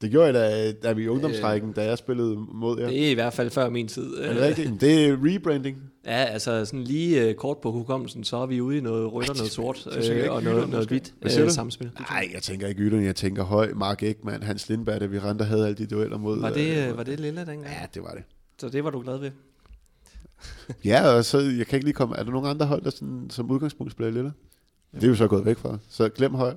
[0.01, 2.88] Det gjorde jeg da, da vi i ungdomsrækken, da jeg spillede mod jer.
[2.88, 4.17] Det er i hvert fald før min tid.
[4.17, 4.81] Er det rigtigt?
[4.81, 5.77] Det er rebranding.
[6.05, 9.30] Ja, altså sådan lige øh, kort på hukommelsen, så er vi ude i noget rødt
[9.30, 11.91] og noget sort, øh, og noget, Jylland noget hvidt øh, samspil.
[12.09, 15.41] Nej, jeg tænker ikke Ytteren, jeg tænker høj, Mark Ekman, Hans Lindberg, da vi rendte
[15.43, 16.39] og havde alle de dueller mod.
[16.39, 17.63] Var det, øh, øh, var det lille dengang?
[17.63, 18.23] Ja, det var det.
[18.57, 19.31] Så det var du glad ved?
[20.85, 23.27] Ja, og så, jeg kan ikke lige komme, er der nogen andre hold, der sådan,
[23.30, 24.34] som udgangspunkt spiller lille?
[24.95, 26.53] Det er vi så gået væk fra, så glem høj.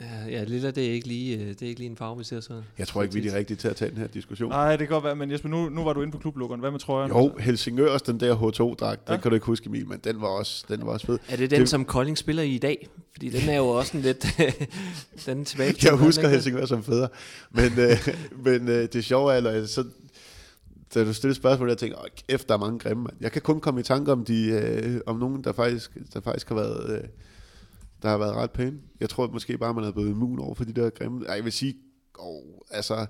[0.00, 2.24] Ja, ja lilla, det er ikke lige, øh, det er ikke lige en farve, vi
[2.24, 2.62] ser sådan.
[2.78, 4.50] Jeg tror ikke, vi er de rigtige til at tage den her diskussion.
[4.50, 6.60] Nej, det kan godt være, men Jesper, nu, nu var du inde på klublukkeren.
[6.60, 7.10] Hvad med trøjen?
[7.10, 9.20] Jo, Helsingørs, den der H2-dragt, den Ja.
[9.20, 11.18] kan du ikke huske, Emil, men den var også, den var også fed.
[11.28, 12.88] Er det den, Det- som Kolding spiller i i dag?
[13.12, 14.26] Fordi den er jo også en lidt...
[15.26, 17.08] den er tilbage Jeg husker Helsingør som fædre.
[17.50, 18.08] Men, øh,
[18.44, 19.84] men øh, det sjove er, eller, så,
[20.94, 23.16] da du stillede spørgsmål, jeg tænkte, åh, kæft, der er mange grimme, mand.
[23.20, 26.48] Jeg kan kun komme i tanke om, de, øh, om nogen, der faktisk, der faktisk
[26.48, 27.08] har været, øh,
[28.02, 28.78] der har været ret pæne.
[29.00, 31.26] Jeg tror måske bare, man er blevet immun over for de der grimme.
[31.26, 31.74] Ej, jeg vil sige,
[32.18, 33.06] åh, altså,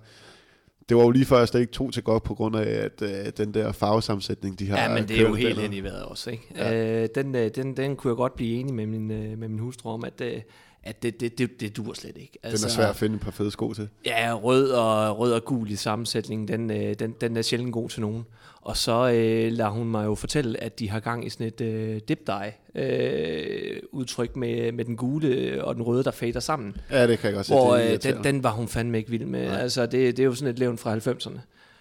[0.89, 3.03] det var jo lige før, jeg slet ikke tog til godt på grund af, at
[3.03, 6.03] øh, den der farvesammensætning, de har Ja, men det er jo helt hen i vejret
[6.03, 6.45] også, ikke?
[6.57, 7.03] Ja.
[7.03, 9.59] Øh, den, øh, den, den kunne jeg godt blive enig med min, øh, med min
[9.59, 10.41] hustru om, at, øh,
[10.83, 12.39] at det, det, det, det dur slet ikke.
[12.45, 13.89] Den er svær at finde et par fede sko til.
[14.07, 17.89] Ja, rød og, rød og gul i sammensætningen, den, øh, den, den er sjældent god
[17.89, 18.25] til nogen.
[18.63, 21.61] Og så øh, lader hun mig jo fortælle, at de har gang i sådan et
[21.61, 26.77] øh, dip dye øh, udtryk med, med den gule og den røde, der fader sammen.
[26.91, 27.55] Ja, det kan jeg godt se.
[27.55, 29.47] Hvor det øh, den, den var hun fandme ikke vild med.
[29.47, 31.39] Altså, det, det er jo sådan et levn fra 90'erne.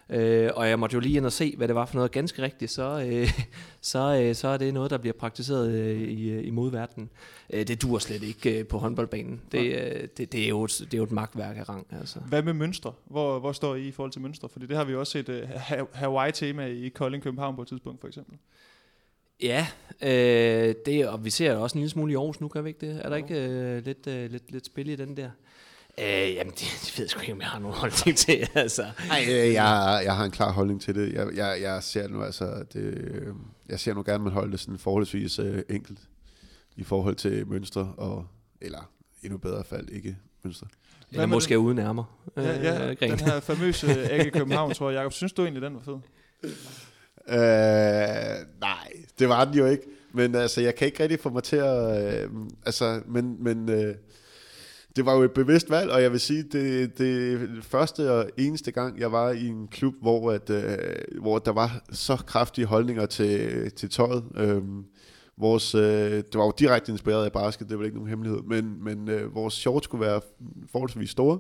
[0.10, 2.42] Øh, og jeg måtte jo lige ind og se, hvad det var for noget ganske
[2.42, 3.30] rigtigt, så, øh,
[3.82, 7.10] så, øh, så er det noget, der bliver praktiseret øh, i, øh, i modverdenen.
[7.54, 9.42] Øh, det dur slet ikke øh, på håndboldbanen.
[9.52, 11.88] Det, øh, det, det, er jo, et- det er jo et magtværk af rang.
[12.00, 12.20] Altså.
[12.20, 12.94] Hvad med mønstre?
[13.06, 14.50] Hvor, hvor står I i forhold til mønstre?
[14.50, 15.36] Fordi det har vi også set uh,
[15.94, 18.38] Hawaii-tema i Kolding København på et tidspunkt, for eksempel.
[19.44, 19.68] Ja,
[20.02, 22.70] øh, det, og vi ser det også en lille smule i Aarhus nu, kan vi
[22.70, 23.02] ikke det?
[23.06, 25.30] Er der ikke øh, lidt, øh, lidt, lidt spil i den der?
[25.98, 28.50] Øh, jamen, det, det ved jeg sgu ikke, om jeg har nogen holdning til.
[28.54, 28.92] Altså.
[29.08, 31.14] Nej, øh, jeg, jeg har en klar holdning til det.
[31.14, 33.34] Jeg, jeg, jeg ser nu altså, det, øh,
[33.70, 36.00] jeg ser nu gerne, at man holder det sådan forholdsvis øh, enkelt
[36.76, 38.26] i forhold til mønstre, og,
[38.62, 38.92] eller
[39.24, 40.68] endnu bedre fald ikke mønstre.
[41.12, 42.04] Eller måske uden ærmer.
[42.38, 43.12] Ja, ja øh, Gren.
[43.12, 44.98] den her famøse AG København, tror jeg.
[44.98, 46.00] Jacob, synes du egentlig, den var fed?
[47.30, 49.84] Øh, nej, det var den jo ikke.
[50.14, 52.24] Men altså, jeg kan ikke rigtig få mig til at...
[52.24, 52.30] Øh,
[52.66, 53.96] altså, men, men øh,
[54.96, 58.72] det var jo et bevidst valg, og jeg vil sige, det, det første og eneste
[58.72, 63.06] gang, jeg var i en klub, hvor, at, øh, hvor der var så kraftige holdninger
[63.06, 64.24] til, til tøjet.
[64.38, 64.62] Øh,
[65.38, 68.84] vores, øh, det var jo direkte inspireret af basket, det var ikke nogen hemmelighed, men,
[68.84, 70.22] men øh, vores shorts skulle være
[70.72, 71.40] forholdsvis store,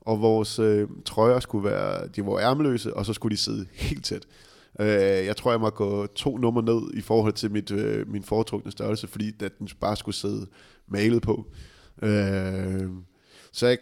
[0.00, 4.04] og vores øh, trøjer skulle være, de var ærmeløse, og så skulle de sidde helt
[4.04, 4.26] tæt.
[4.80, 8.22] Øh, jeg tror, jeg må gå to nummer ned i forhold til mit, øh, min
[8.22, 10.46] foretrukne størrelse, fordi at den bare skulle sidde
[10.88, 11.46] malet på.
[12.02, 12.90] Øh,
[13.52, 13.78] så jeg,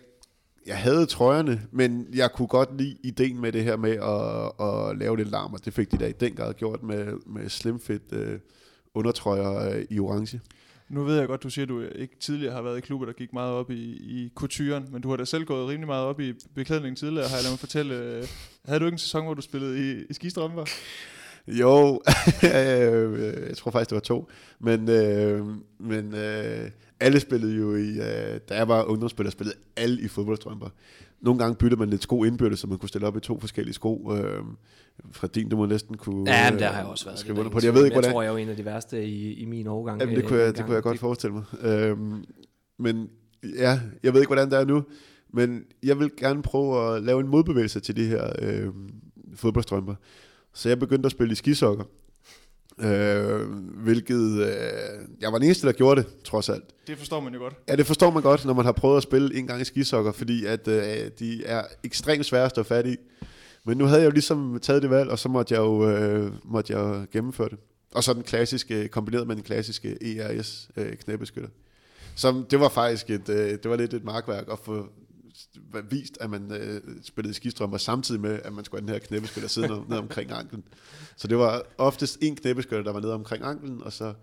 [0.67, 4.99] jeg havde trøjerne, men jeg kunne godt lide ideen med det her med at, at
[4.99, 8.13] lave lidt larm, og det fik de da i den grad gjort med, med slimfit
[8.13, 8.39] øh,
[8.95, 10.41] undertrøjer øh, i orange.
[10.89, 13.13] Nu ved jeg godt, du siger, at du ikke tidligere har været i klubber, der
[13.13, 16.21] gik meget op i, i couturen, men du har da selv gået rimelig meget op
[16.21, 17.95] i beklædning tidligere, har jeg ladet mig fortælle.
[17.95, 18.25] Øh,
[18.65, 20.65] Havde du ikke en sæson, hvor du spillede i, i skistrømper?
[21.49, 22.03] Jo,
[22.55, 24.29] øh, jeg tror faktisk, det var to.
[24.61, 25.47] Men, øh,
[25.79, 26.71] men øh,
[27.01, 30.69] alle spillede jo i, øh, da jeg var ungdomsspiller, spillede alle i fodboldstrømper.
[31.21, 33.75] Nogle gange byttede man lidt sko indbyrdes, så man kunne stille op i to forskellige
[33.75, 34.13] sko.
[34.13, 34.43] Øh,
[35.13, 37.19] fra din, du må næsten kunne Ja, men der har jeg også været.
[37.19, 37.67] skrive under på det.
[37.67, 38.09] Jeg ved ikke, hvordan...
[38.09, 40.01] Jeg tror, jeg er en af de værste i, i min årgang.
[40.01, 41.45] Jamen, det, øh, kunne jeg, det kunne jeg godt forestille mig.
[41.63, 42.25] Øhm,
[42.79, 43.09] men
[43.59, 44.85] ja, jeg ved ikke, hvordan det er nu.
[45.33, 48.91] Men jeg vil gerne prøve at lave en modbevægelse til de her øhm,
[49.35, 49.95] fodboldstrømper.
[50.55, 51.85] Så jeg begyndte at spille i skisokker.
[52.81, 53.41] Øh,
[53.83, 54.49] hvilket, øh,
[55.21, 56.65] jeg var den eneste, der gjorde det, trods alt.
[56.87, 57.55] Det forstår man jo godt.
[57.69, 60.13] Ja, det forstår man godt, når man har prøvet at spille en gang i skisokker,
[60.13, 62.97] fordi at øh, de er ekstremt svære at stå fat i.
[63.65, 66.33] Men nu havde jeg jo ligesom taget det valg, og så måtte jeg jo, øh,
[66.45, 67.59] måtte jeg jo gennemføre det.
[67.95, 71.51] Og så den klassiske, kombineret med den klassiske ERS øh, knæbeskytter.
[72.15, 74.87] Så det var faktisk et, øh, det var lidt et markværk at få
[75.91, 79.49] vist, at man øh, spillede skistrømmer, samtidig med, at man skulle have den her knæbeskytter
[79.49, 80.65] sidde ned, ned omkring anklen.
[81.17, 84.15] Så det var oftest en knæbeskytter, der var nede omkring anklen, og så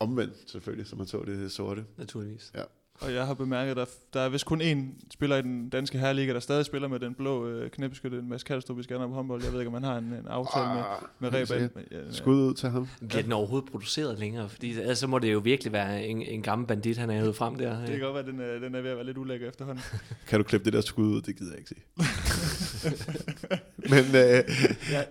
[0.00, 1.84] omvendt selvfølgelig, så man så det sorte.
[1.96, 2.52] Naturligvis.
[2.54, 2.62] Ja.
[3.00, 3.84] Og jeg har bemærket, at der,
[4.14, 4.78] der er vist kun én
[5.12, 8.46] spiller i den danske herreliga, der stadig spiller med den blå øh, knæbeskytte, en masse
[8.46, 9.42] Kastrup i på håndbold.
[9.44, 11.68] Jeg ved ikke, om han har en, en aftale med, Ah, med Reba.
[11.90, 12.88] Ja, Skud ud til ham.
[13.08, 14.48] Bliver den overhovedet produceret længere?
[14.48, 17.36] Fordi ellers så må det jo virkelig være en, en gammel bandit, han er hævet
[17.36, 17.80] frem der.
[17.80, 19.84] Det kan godt være, at den, er- den er ved at være lidt ulækker efterhånden.
[20.28, 21.20] Kan du klippe det der skud ud?
[21.22, 21.76] Det gider jeg ikke se.
[23.90, 24.44] men øh, Ja, det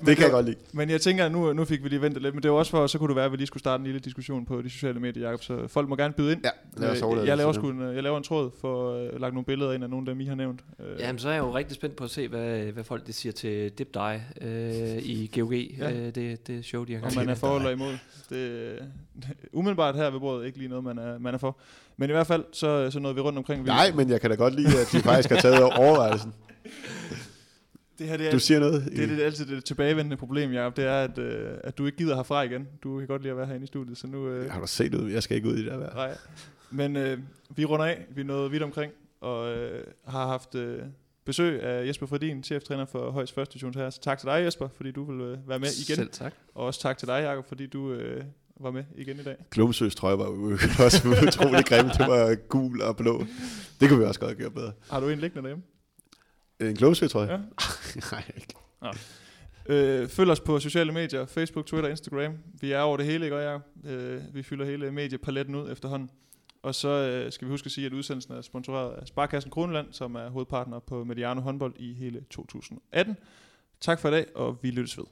[0.01, 0.55] men kan jeg godt lide.
[0.73, 2.71] Men jeg tænker, at nu, nu fik vi lige ventet lidt, men det var også
[2.71, 4.69] for, så kunne det være, at vi lige skulle starte en lille diskussion på de
[4.69, 5.43] sociale medier, Jacob.
[5.43, 6.41] Så folk må gerne byde ind.
[6.43, 6.49] Ja,
[6.81, 8.93] lad os Øh, overlade jeg, det laver sgu en, øh, jeg laver en tråd for
[8.93, 10.59] at øh, lagt nogle billeder ind af nogle af dem, I har nævnt.
[10.79, 13.13] Øh, Jamen, så er jeg jo rigtig spændt på at se, hvad, hvad folk de
[13.13, 15.91] siger til Dip Die øh, i GOG, Ja.
[15.91, 17.93] øh, det, det show, de har om man er for eller imod.
[18.29, 18.71] Det,
[19.53, 21.57] umiddelbart her ved bordet ikke lige noget, man er, man er for.
[21.97, 23.63] Men i hvert fald, så, så nåede vi rundt omkring.
[23.63, 26.33] Vi- Nej, men jeg kan da godt lide, at de faktisk har taget overvejelsen.
[27.99, 28.85] det her det er, Du siger noget?
[28.95, 30.75] det, er det, altid det tilbagevendende problem, Jacob.
[30.77, 32.67] Det er, at, øh, at du ikke gider herfra igen.
[32.83, 34.27] Du kan godt lide at være herinde i studiet, så nu...
[34.27, 35.11] Øh, Har du set ud?
[35.11, 35.93] Jeg skal ikke ud i det der vejr.
[35.95, 36.17] Nej.
[36.71, 37.17] Men øh,
[37.55, 38.05] vi runder af.
[38.15, 38.91] Vi er nået vidt omkring,
[39.21, 40.79] og øh, har haft øh,
[41.25, 43.89] besøg af Jesper Fredin, cheftræner for Højs Første Divisions her.
[43.89, 45.95] Så tak til dig, Jesper, fordi du vil øh, være med igen.
[45.95, 46.33] Selv tak.
[46.55, 48.23] Og også tak til dig, Jacob, fordi du øh,
[48.59, 49.35] var med igen i dag.
[49.51, 50.25] Glumsøs trøje var
[50.85, 51.85] også utrolig grim.
[51.89, 53.25] Det var gul og blå.
[53.79, 54.71] Det kunne vi også godt have gjort bedre.
[54.89, 55.63] Har du en liggende derhjemme?
[56.61, 57.31] En Glumsø trøje?
[57.31, 57.37] Ja.
[58.11, 58.53] Nej, ikke.
[59.69, 62.37] Øh, følg os på sociale medier, Facebook, Twitter, Instagram.
[62.61, 63.61] Vi er over det hele, ikke Jacob?
[63.85, 66.09] Øh, vi fylder hele mediepaletten ud efterhånden.
[66.63, 69.87] Og så øh, skal vi huske at sige, at udsendelsen er sponsoreret af Sparkassen Kroneland,
[69.91, 73.17] som er hovedpartner på Mediano håndbold i hele 2018.
[73.79, 75.05] Tak for i dag, og vi lyttes ved.